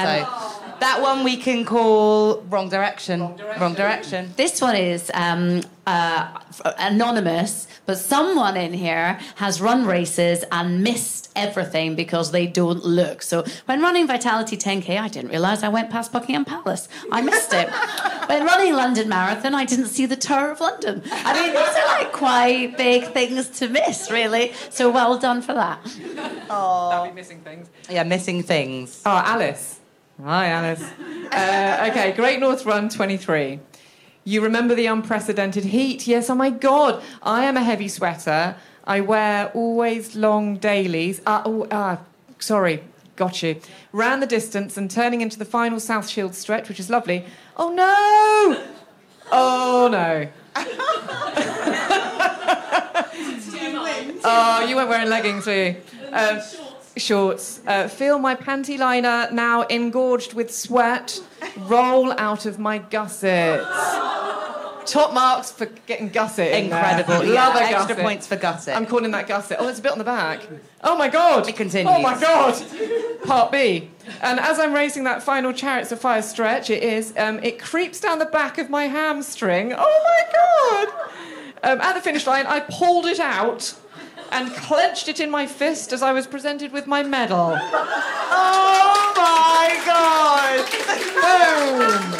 that 0.79 0.99
one 1.01 1.23
we 1.23 1.37
can 1.37 1.65
call 1.65 2.41
wrong 2.49 2.69
direction. 2.69 3.21
Wrong 3.59 3.75
direction. 3.75 4.33
This 4.35 4.59
one 4.59 4.75
is 4.75 5.11
um, 5.13 5.61
uh, 5.85 6.29
f- 6.35 6.42
anonymous, 6.77 7.67
but 7.85 7.97
someone 7.97 8.57
in 8.57 8.73
here 8.73 9.19
has 9.35 9.61
run 9.61 9.85
races 9.85 10.43
and 10.51 10.83
missed 10.83 11.31
everything 11.35 11.95
because 11.95 12.31
they 12.31 12.47
don't 12.47 12.83
look. 12.83 13.21
So 13.21 13.43
when 13.65 13.81
running 13.81 14.07
Vitality 14.07 14.57
10K, 14.57 14.99
I 14.99 15.07
didn't 15.07 15.31
realise 15.31 15.63
I 15.63 15.69
went 15.69 15.89
past 15.89 16.11
Buckingham 16.11 16.45
Palace. 16.45 16.87
I 17.11 17.21
missed 17.21 17.53
it. 17.53 17.69
when 18.29 18.45
running 18.45 18.73
London 18.73 19.09
Marathon, 19.09 19.55
I 19.55 19.65
didn't 19.65 19.87
see 19.87 20.05
the 20.05 20.15
Tower 20.15 20.51
of 20.51 20.59
London. 20.59 21.01
I 21.11 21.33
mean, 21.33 21.51
these 21.51 21.75
are 21.75 21.87
like 21.87 22.11
quite 22.11 22.77
big 22.77 23.05
things 23.13 23.49
to 23.59 23.69
miss, 23.69 24.11
really. 24.11 24.53
So 24.69 24.89
well 24.89 25.17
done 25.17 25.41
for 25.41 25.53
that. 25.53 25.83
That'll 26.47 27.05
be 27.07 27.11
missing 27.11 27.41
things. 27.41 27.69
Yeah, 27.89 28.03
missing 28.03 28.43
things. 28.43 29.01
Oh, 29.05 29.21
Alice. 29.25 29.79
Hi, 30.21 30.47
Alice. 30.47 30.83
Uh, 31.31 31.89
okay, 31.89 32.13
Great 32.13 32.39
North 32.39 32.65
Run 32.65 32.87
23. 32.87 33.59
You 34.25 34.41
remember 34.41 34.73
the 34.73 34.85
unprecedented 34.85 35.65
heat? 35.65 36.07
Yes, 36.07 36.29
oh 36.29 36.35
my 36.35 36.49
God. 36.49 37.03
I 37.21 37.43
am 37.43 37.57
a 37.57 37.63
heavy 37.63 37.87
sweater. 37.89 38.55
I 38.85 39.01
wear 39.01 39.51
always 39.53 40.15
long 40.15 40.57
dailies. 40.57 41.21
Uh, 41.25 41.41
oh, 41.45 41.63
uh, 41.63 41.97
sorry, 42.39 42.83
got 43.15 43.43
you. 43.43 43.59
Ran 43.91 44.21
the 44.21 44.25
distance 44.25 44.77
and 44.77 44.89
turning 44.89 45.21
into 45.21 45.37
the 45.37 45.45
final 45.45 45.79
South 45.79 46.07
Shield 46.07 46.35
stretch, 46.35 46.69
which 46.69 46.79
is 46.79 46.89
lovely. 46.89 47.25
Oh 47.57 47.73
no! 47.73 48.63
Oh 49.31 49.89
no. 49.91 50.27
Oh, 54.25 54.65
you 54.65 54.77
weren't 54.77 54.89
wearing 54.89 55.09
leggings, 55.09 55.45
were 55.45 55.53
you? 55.53 55.75
Um, 56.11 56.39
shorts. 56.97 57.61
Uh, 57.65 57.87
feel 57.87 58.19
my 58.19 58.35
panty 58.35 58.77
liner 58.77 59.29
now 59.31 59.63
engorged 59.63 60.33
with 60.33 60.53
sweat 60.53 61.19
roll 61.57 62.11
out 62.19 62.45
of 62.45 62.59
my 62.59 62.77
gussets. 62.77 63.65
Top 64.85 65.13
marks 65.13 65.51
for 65.51 65.65
getting 65.87 66.09
gusset. 66.09 66.63
Incredible. 66.63 67.25
Love 67.25 67.55
a 67.55 67.59
extra 67.59 67.87
gusset. 67.87 67.99
points 67.99 68.27
for 68.27 68.35
gusset. 68.35 68.75
I'm 68.75 68.85
calling 68.85 69.11
that 69.11 69.27
gusset. 69.27 69.57
Oh, 69.59 69.67
it's 69.67 69.79
a 69.79 69.81
bit 69.81 69.93
on 69.93 69.97
the 69.97 70.03
back. 70.03 70.41
Oh 70.83 70.97
my 70.97 71.07
god. 71.07 71.47
It 71.47 71.55
continues. 71.55 71.93
Oh 71.95 72.01
my 72.01 72.19
god. 72.19 72.61
Part 73.25 73.51
B. 73.51 73.89
And 74.21 74.39
as 74.39 74.59
I'm 74.59 74.73
racing 74.73 75.05
that 75.05 75.23
final 75.23 75.53
Chariots 75.53 75.91
of 75.93 76.01
Fire 76.01 76.21
stretch, 76.21 76.69
it 76.69 76.83
is. 76.83 77.13
Um, 77.17 77.39
it 77.43 77.61
creeps 77.61 78.01
down 78.01 78.19
the 78.19 78.25
back 78.25 78.57
of 78.57 78.69
my 78.69 78.85
hamstring. 78.85 79.73
Oh 79.73 80.83
my 80.83 80.89
god. 80.91 81.11
Um, 81.63 81.79
at 81.79 81.93
the 81.93 82.01
finish 82.01 82.27
line, 82.27 82.45
I 82.45 82.59
pulled 82.59 83.05
it 83.05 83.21
out 83.21 83.73
and 84.31 84.51
clenched 84.53 85.07
it 85.07 85.19
in 85.19 85.29
my 85.29 85.45
fist 85.47 85.93
as 85.93 86.01
I 86.01 86.11
was 86.13 86.27
presented 86.27 86.71
with 86.71 86.87
my 86.87 87.03
medal. 87.03 87.57
Oh 88.35 89.13
my 89.15 89.79
god. 89.85 90.65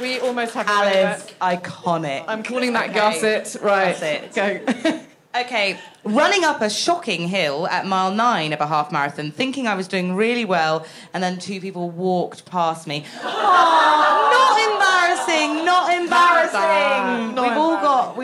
We 0.00 0.18
almost 0.20 0.52
have 0.54 0.66
a 0.68 0.70
Alice, 0.70 1.26
iconic. 1.40 2.24
I'm 2.28 2.42
calling 2.42 2.72
that 2.74 2.90
Okay. 2.90 2.98
gusset. 2.98 3.56
Right. 3.62 3.92
Gusset. 3.98 4.34
Go. 4.34 5.00
Okay, 5.38 5.78
running 6.02 6.44
up 6.44 6.62
a 6.62 6.70
shocking 6.70 7.28
hill 7.28 7.66
at 7.68 7.84
mile 7.84 8.10
nine 8.10 8.54
of 8.54 8.60
a 8.62 8.66
half 8.66 8.90
marathon, 8.90 9.30
thinking 9.30 9.66
I 9.68 9.74
was 9.74 9.86
doing 9.86 10.14
really 10.14 10.46
well, 10.46 10.86
and 11.12 11.22
then 11.22 11.38
two 11.38 11.60
people 11.60 11.90
walked 11.90 12.46
past 12.46 12.86
me. 12.86 13.04
Oh, 13.22 14.30
not 14.32 14.56
embarrassing, 14.72 15.64
not 15.66 15.92
embarrassing. 15.92 17.34
Not 17.34 17.42
we've 17.48 17.58
all 17.58 17.65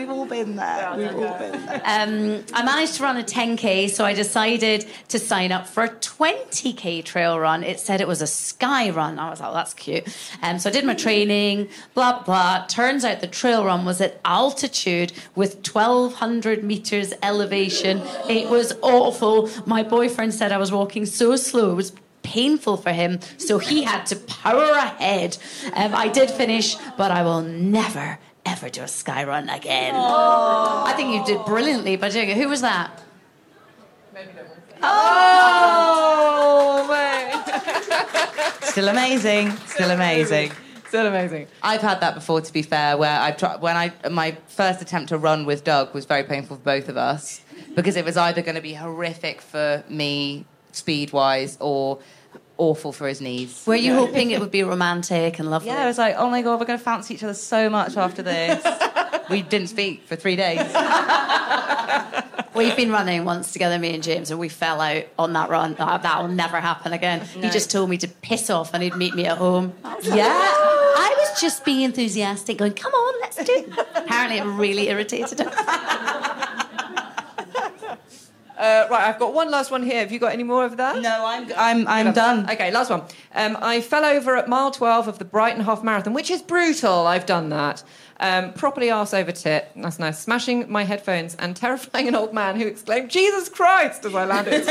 we've 0.03 0.17
all 0.17 0.25
been 0.25 0.55
there. 0.57 0.93
We've 0.97 1.15
all 1.15 1.37
been 1.37 1.65
there. 1.65 1.81
Um, 1.85 2.43
I 2.53 2.63
managed 2.63 2.95
to 2.95 3.03
run 3.03 3.17
a 3.17 3.23
10k, 3.23 3.89
so 3.89 4.03
I 4.03 4.13
decided 4.13 4.85
to 5.07 5.17
sign 5.17 5.51
up 5.53 5.65
for 5.65 5.83
a 5.83 5.89
20k 5.89 7.05
trail 7.05 7.39
run. 7.39 7.63
It 7.63 7.79
said 7.79 8.01
it 8.01 8.07
was 8.07 8.21
a 8.21 8.27
sky 8.27 8.89
run. 8.89 9.17
I 9.17 9.29
was 9.29 9.39
like, 9.39 9.49
oh, 9.49 9.53
that's 9.53 9.73
cute. 9.73 10.05
Um, 10.41 10.59
so 10.59 10.69
I 10.69 10.73
did 10.73 10.83
my 10.83 10.93
training, 10.93 11.69
blah, 11.93 12.21
blah. 12.23 12.65
Turns 12.67 13.05
out 13.05 13.21
the 13.21 13.27
trail 13.27 13.63
run 13.65 13.85
was 13.85 14.01
at 14.01 14.19
altitude 14.25 15.13
with 15.35 15.65
1,200 15.65 16.63
meters 16.63 17.13
elevation. 17.23 18.01
It 18.29 18.49
was 18.49 18.73
awful. 18.81 19.49
My 19.65 19.83
boyfriend 19.83 20.33
said 20.33 20.51
I 20.51 20.57
was 20.57 20.71
walking 20.71 21.05
so 21.05 21.37
slow. 21.37 21.71
It 21.71 21.75
was 21.75 21.93
painful 22.23 22.77
for 22.77 22.91
him, 22.91 23.19
so 23.37 23.57
he 23.59 23.83
had 23.83 24.05
to 24.07 24.15
power 24.15 24.71
ahead. 24.71 25.37
Um, 25.73 25.93
I 25.93 26.07
did 26.07 26.31
finish, 26.31 26.75
but 26.97 27.11
I 27.11 27.21
will 27.23 27.41
never, 27.41 28.17
ever 28.45 28.69
do 28.69 28.81
a 28.83 28.87
sky 28.87 29.23
run 29.23 29.49
again. 29.49 29.95
I 29.95 30.93
think 30.95 31.13
you 31.13 31.25
did 31.25 31.45
brilliantly 31.45 31.95
by 31.95 32.09
doing 32.09 32.29
it. 32.29 32.37
Who 32.37 32.49
was 32.49 32.61
that? 32.61 33.01
Oh. 34.81 35.63
Still 38.73 38.87
amazing. 38.87 39.51
Still 39.67 39.91
amazing. 39.91 40.51
Still 40.87 41.05
amazing. 41.05 41.45
I've 41.61 41.81
had 41.81 42.01
that 42.01 42.15
before, 42.15 42.41
to 42.41 42.51
be 42.51 42.63
fair, 42.63 42.97
where 42.97 43.19
I've 43.19 43.37
tried 43.37 43.61
when 43.61 43.77
I 43.77 43.93
my 44.09 44.35
first 44.47 44.81
attempt 44.81 45.09
to 45.09 45.17
run 45.19 45.45
with 45.45 45.63
Doug 45.63 45.93
was 45.93 46.05
very 46.05 46.23
painful 46.23 46.57
for 46.57 46.63
both 46.63 46.89
of 46.89 46.97
us 46.97 47.41
because 47.75 47.95
it 47.95 48.03
was 48.03 48.17
either 48.17 48.41
going 48.41 48.55
to 48.55 48.61
be 48.61 48.73
horrific 48.73 49.41
for 49.41 49.83
me 49.89 50.45
speed 50.71 51.13
wise 51.13 51.55
or 51.59 51.99
awful 52.57 52.91
for 52.91 53.07
his 53.07 53.21
knees. 53.21 53.63
Were 53.65 53.75
you 53.75 53.93
hoping 53.93 54.31
it 54.31 54.39
would 54.39 54.51
be 54.51 54.63
romantic 54.63 55.39
and 55.39 55.49
lovely? 55.49 55.69
Yeah, 55.69 55.83
I 55.83 55.87
was 55.87 55.97
like, 55.97 56.15
oh 56.17 56.29
my 56.29 56.41
god, 56.41 56.59
we're 56.59 56.65
going 56.65 56.79
to 56.79 56.83
fancy 56.83 57.15
each 57.15 57.23
other 57.23 57.33
so 57.33 57.69
much 57.69 57.97
after 57.97 58.21
this. 58.21 58.63
we 59.29 59.41
didn't 59.41 59.67
speak 59.67 60.03
for 60.05 60.15
three 60.15 60.35
days. 60.35 60.59
We've 62.55 62.75
been 62.75 62.91
running 62.91 63.25
once 63.25 63.51
together, 63.51 63.79
me 63.79 63.95
and 63.95 64.03
James, 64.03 64.29
and 64.29 64.39
we 64.39 64.47
fell 64.47 64.79
out 64.79 65.05
on 65.17 65.33
that 65.33 65.49
run. 65.49 65.75
Oh, 65.79 65.97
that 65.97 66.21
will 66.21 66.27
never 66.27 66.59
happen 66.59 66.93
again. 66.93 67.21
He 67.21 67.49
just 67.49 67.71
told 67.71 67.89
me 67.89 67.97
to 67.97 68.07
piss 68.07 68.51
off 68.51 68.75
and 68.75 68.83
he'd 68.83 68.95
meet 68.95 69.15
me 69.15 69.25
at 69.25 69.39
home. 69.39 69.73
Yeah. 70.03 70.27
Oh. 70.29 70.95
I 70.95 71.15
was 71.17 71.41
just 71.41 71.65
being 71.65 71.81
enthusiastic, 71.81 72.57
going, 72.59 72.73
come 72.73 72.93
on, 72.93 73.21
let's 73.21 73.37
do 73.37 73.51
it. 73.51 73.87
Apparently, 73.95 74.37
it 74.37 74.43
really 74.43 74.89
irritated 74.89 75.39
him. 75.39 75.49
Uh, 78.63 78.87
right, 78.89 79.09
I've 79.09 79.19
got 79.19 79.33
one 79.33 79.51
last 79.51 79.71
one 79.71 79.83
here. 79.83 79.99
Have 79.99 80.11
you 80.13 80.19
got 80.19 80.31
any 80.31 80.43
more 80.43 80.63
of 80.63 80.77
that? 80.77 81.01
No, 81.01 81.25
I'm 81.25 81.51
I'm 81.57 81.85
I'm 81.85 82.13
done. 82.13 82.49
Okay, 82.49 82.71
last 82.71 82.89
one. 82.89 83.01
Um, 83.35 83.57
I 83.59 83.81
fell 83.81 84.05
over 84.05 84.37
at 84.37 84.47
mile 84.47 84.71
12 84.71 85.09
of 85.09 85.19
the 85.19 85.25
Brighton 85.25 85.65
Half 85.65 85.83
Marathon, 85.83 86.13
which 86.13 86.31
is 86.31 86.41
brutal. 86.41 87.05
I've 87.05 87.25
done 87.25 87.49
that. 87.49 87.83
Um, 88.21 88.53
properly 88.53 88.89
arse 88.89 89.13
over 89.13 89.33
tit. 89.33 89.69
That's 89.75 89.99
nice. 89.99 90.17
Smashing 90.17 90.71
my 90.71 90.85
headphones 90.85 91.35
and 91.35 91.57
terrifying 91.57 92.07
an 92.07 92.15
old 92.15 92.33
man 92.33 92.55
who 92.55 92.65
exclaimed, 92.65 93.09
Jesus 93.09 93.49
Christ, 93.49 94.05
as 94.05 94.15
I 94.15 94.23
landed. 94.23 94.63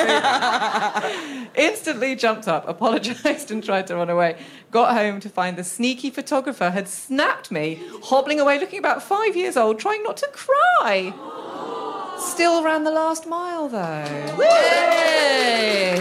Instantly 1.54 2.16
jumped 2.16 2.48
up, 2.48 2.66
apologised, 2.66 3.50
and 3.50 3.62
tried 3.62 3.88
to 3.88 3.96
run 3.96 4.08
away. 4.08 4.38
Got 4.70 4.96
home 4.96 5.20
to 5.20 5.28
find 5.28 5.58
the 5.58 5.64
sneaky 5.64 6.08
photographer 6.08 6.70
had 6.70 6.88
snapped 6.88 7.50
me, 7.50 7.82
hobbling 8.04 8.40
away, 8.40 8.58
looking 8.58 8.78
about 8.78 9.02
five 9.02 9.36
years 9.36 9.58
old, 9.58 9.78
trying 9.78 10.02
not 10.02 10.16
to 10.16 10.28
cry. 10.32 11.12
Still 12.22 12.62
ran 12.62 12.84
the 12.84 12.90
last 12.90 13.26
mile, 13.26 13.68
though. 13.68 14.36
Yay! 14.42 15.98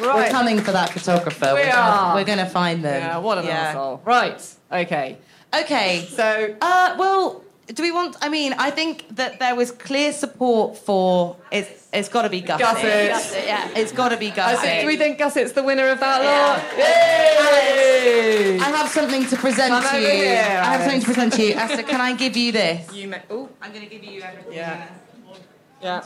We're 0.00 0.28
coming 0.30 0.60
for 0.60 0.72
that 0.72 0.90
photographer. 0.90 1.52
We 1.54 1.62
are 1.62 1.72
are. 1.76 2.00
Gonna, 2.02 2.14
we're 2.16 2.24
going 2.24 2.38
to 2.38 2.46
find 2.46 2.84
them. 2.84 3.00
Yeah, 3.02 3.18
what 3.18 3.38
an 3.38 3.46
asshole. 3.46 4.02
Right. 4.04 4.42
Okay. 4.72 5.16
Okay. 5.54 6.06
So, 6.10 6.54
Uh, 6.60 6.96
well, 6.98 7.42
do 7.66 7.82
we 7.82 7.90
want? 7.90 8.16
I 8.22 8.28
mean, 8.28 8.52
I 8.58 8.70
think 8.70 9.06
that 9.16 9.38
there 9.38 9.54
was 9.54 9.70
clear 9.72 10.12
support 10.12 10.76
for 10.78 11.36
it's. 11.50 11.84
It's 11.92 12.08
got 12.10 12.22
to 12.22 12.28
be 12.28 12.42
Gusset. 12.42 12.60
Gusset. 12.60 13.10
Gusset, 13.10 13.46
yeah. 13.46 13.68
It's 13.74 13.90
got 13.92 14.10
to 14.10 14.16
be 14.18 14.30
I 14.30 14.34
Gusset. 14.34 14.60
think, 14.60 14.80
do 14.82 14.86
we 14.86 14.96
think 14.98 15.18
Gusset's 15.18 15.52
the 15.52 15.62
winner 15.62 15.88
of 15.88 15.98
that 16.00 16.22
Yeah. 16.22 16.46
lot? 16.46 16.62
Yay! 16.78 18.58
I 18.60 18.68
have 18.76 18.88
something 18.90 19.24
to 19.26 19.36
present 19.36 19.70
Come 19.70 19.82
to 19.82 19.88
over 19.96 20.00
you. 20.00 20.06
here, 20.12 20.40
I 20.62 20.64
have 20.76 20.82
something 20.82 21.00
to 21.00 21.06
present 21.06 21.32
to 21.34 21.42
you. 21.42 21.54
Esther, 21.64 21.82
can 21.84 22.00
I 22.02 22.12
give 22.14 22.36
you 22.36 22.52
this? 22.52 22.92
You 22.92 23.08
may- 23.08 23.22
Ooh, 23.32 23.48
I'm 23.62 23.72
going 23.72 23.84
to 23.84 23.90
give 23.90 24.04
you 24.04 24.20
everything. 24.20 24.52
Yeah. 24.52 24.88
yeah. 25.80 26.02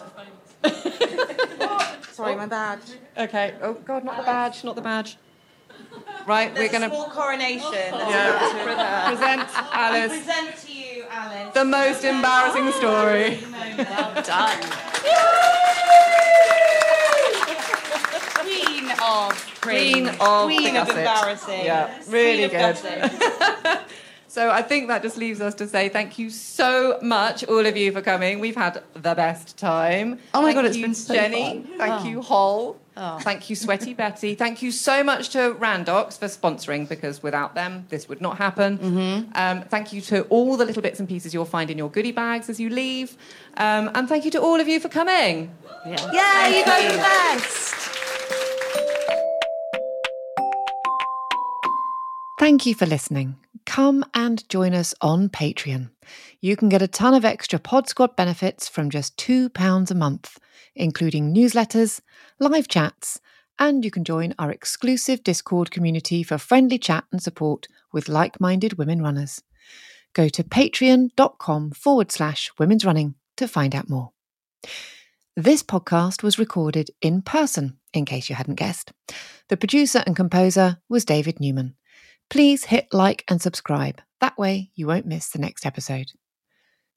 Sorry, 2.13 2.37
my 2.37 2.47
badge. 2.47 2.81
Okay. 3.19 3.55
Oh 3.63 3.75
God, 3.75 4.05
not 4.05 4.17
the 4.19 4.23
badge, 4.23 4.63
not 4.63 4.77
the 4.77 4.83
badge. 4.83 5.17
Right, 6.27 6.53
we're 6.55 6.69
gonna 6.69 6.89
small 6.89 7.09
coronation. 7.09 7.73
yeah. 7.73 9.09
present 9.09 9.49
Alice 9.73 10.13
present 10.25 10.57
to 10.59 10.70
you, 10.70 10.70
Alice. 11.11 11.55
the 11.55 11.65
most 11.65 12.05
embarrassing 12.05 12.71
story. 12.73 13.39
Well 13.77 14.23
done. 14.23 14.61
Queen 18.39 18.91
of 19.03 19.61
Queen 19.61 20.09
of 20.21 20.45
Queen 20.47 20.75
the 20.75 20.83
of 20.83 20.89
embarrassing. 20.89 21.65
Yeah, 21.65 21.91
really 22.09 22.49
good. 22.49 22.79
Gusset. 24.31 24.41
So 24.41 24.51
I 24.51 24.63
think 24.63 24.89
that 24.89 25.03
just 25.03 25.17
leaves 25.17 25.41
us 25.41 25.55
to 25.57 25.67
say 25.67 25.89
thank 25.89 26.19
you 26.19 26.31
so 26.31 26.99
much, 27.03 27.45
all 27.45 27.67
of 27.67 27.77
you, 27.77 27.93
for 27.93 28.01
coming. 28.01 28.39
We've 28.41 28.57
had 28.57 28.83
the 28.95 29.15
best 29.15 29.57
time. 29.59 30.19
Oh 30.35 30.41
my 30.43 30.47
Thank 30.53 30.57
God, 30.57 30.65
it's 30.67 30.77
you, 30.77 30.85
been 30.85 30.95
so 30.95 31.15
Jenni. 31.15 31.67
fun. 31.67 31.79
Thank 31.79 32.01
Oh. 32.05 32.09
you, 32.09 32.21
Hol. 32.23 32.77
Oh. 32.97 33.19
Thank 33.21 33.49
you, 33.51 33.57
Sweaty 33.57 33.95
Betty. 33.95 34.35
Thank 34.35 34.63
you 34.63 34.71
so 34.71 35.03
much 35.03 35.31
to 35.31 35.55
Randox 35.59 36.19
for 36.19 36.27
sponsoring 36.27 36.89
because 36.89 37.23
without 37.23 37.55
them, 37.55 37.87
this 37.89 38.09
would 38.09 38.21
not 38.21 38.37
happen. 38.37 38.79
Mm-hmm. 38.79 39.31
Um, 39.35 39.63
thank 39.63 39.93
you 39.93 40.01
to 40.03 40.23
all 40.25 40.57
the 40.57 40.65
little 40.65 40.83
bits 40.83 41.01
and 41.01 41.09
pieces 41.09 41.33
you'll 41.33 41.45
find 41.45 41.71
in 41.71 41.79
your 41.79 41.89
goodie 41.91 42.13
bags 42.13 42.49
as 42.51 42.61
you 42.61 42.69
leave. 42.69 43.17
Um, 43.57 43.91
and 43.95 44.09
thank 44.09 44.25
you 44.25 44.31
to 44.33 44.41
all 44.41 44.61
of 44.61 44.69
you 44.69 44.81
for 44.81 44.89
coming. 44.89 45.51
Yeah. 45.87 46.11
Yeah, 46.13 46.49
you 46.49 46.65
guys 46.65 46.85
are 46.85 46.93
the 46.93 46.99
best. 46.99 47.75
Thank 52.39 52.65
you 52.67 52.75
for 52.75 52.87
listening. 52.87 53.37
Come 53.67 54.05
and 54.15 54.49
join 54.49 54.75
us 54.75 54.95
on 55.01 55.29
Patreon. 55.29 55.91
You 56.41 56.57
can 56.57 56.69
get 56.69 56.83
a 56.83 56.89
ton 56.89 57.15
of 57.15 57.25
extra 57.25 57.59
Pod 57.59 57.89
Squad 57.89 58.17
benefits 58.17 58.69
from 58.69 58.91
just 58.91 59.17
£2 59.17 59.91
a 59.91 59.95
month, 59.95 60.39
including 60.75 61.35
newsletters, 61.35 62.01
live 62.39 62.69
chats, 62.69 63.21
and 63.59 63.85
you 63.85 63.91
can 63.91 64.05
join 64.05 64.35
our 64.39 64.51
exclusive 64.51 65.23
Discord 65.23 65.71
community 65.71 66.23
for 66.23 66.39
friendly 66.39 66.79
chat 66.79 67.05
and 67.13 67.23
support 67.23 67.67
with 67.93 68.09
like 68.09 68.41
minded 68.41 68.79
women 68.79 69.03
runners. 69.03 69.43
Go 70.15 70.29
to 70.29 70.43
patreon.com 70.43 71.73
forward 71.73 72.11
slash 72.11 72.51
women's 72.59 72.85
running 72.85 73.15
to 73.37 73.47
find 73.47 73.75
out 73.75 73.89
more. 73.89 74.13
This 75.37 75.63
podcast 75.63 76.23
was 76.23 76.39
recorded 76.39 76.91
in 77.01 77.23
person, 77.23 77.79
in 77.93 78.05
case 78.05 78.29
you 78.29 78.35
hadn't 78.35 78.57
guessed. 78.57 78.93
The 79.49 79.57
producer 79.57 80.03
and 80.07 80.17
composer 80.17 80.79
was 80.89 81.05
David 81.05 81.39
Newman. 81.39 81.77
Please 82.31 82.65
hit 82.65 82.87
like 82.93 83.25
and 83.29 83.43
subscribe. 83.43 84.01
That 84.21 84.39
way 84.39 84.71
you 84.75 84.87
won't 84.87 85.05
miss 85.05 85.29
the 85.29 85.41
next 85.41 85.67
episode. 85.67 86.13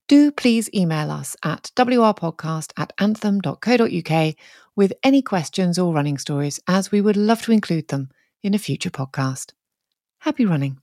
Do 0.08 0.32
please 0.32 0.70
email 0.76 1.10
us 1.10 1.36
at 1.44 1.72
wrpodcast 1.76 2.72
at 2.78 2.94
anthem.co.uk 3.00 4.36
with 4.76 4.94
any 5.02 5.22
questions 5.22 5.80
or 5.80 5.94
running 5.94 6.18
stories, 6.20 6.60
as 6.68 6.92
we 6.92 7.02
would 7.02 7.18
love 7.18 7.42
to 7.44 7.52
include 7.52 7.88
them 7.88 8.10
in 8.44 8.54
a 8.54 8.60
future 8.60 8.92
podcast. 8.92 9.54
Happy 10.20 10.46
running. 10.46 10.83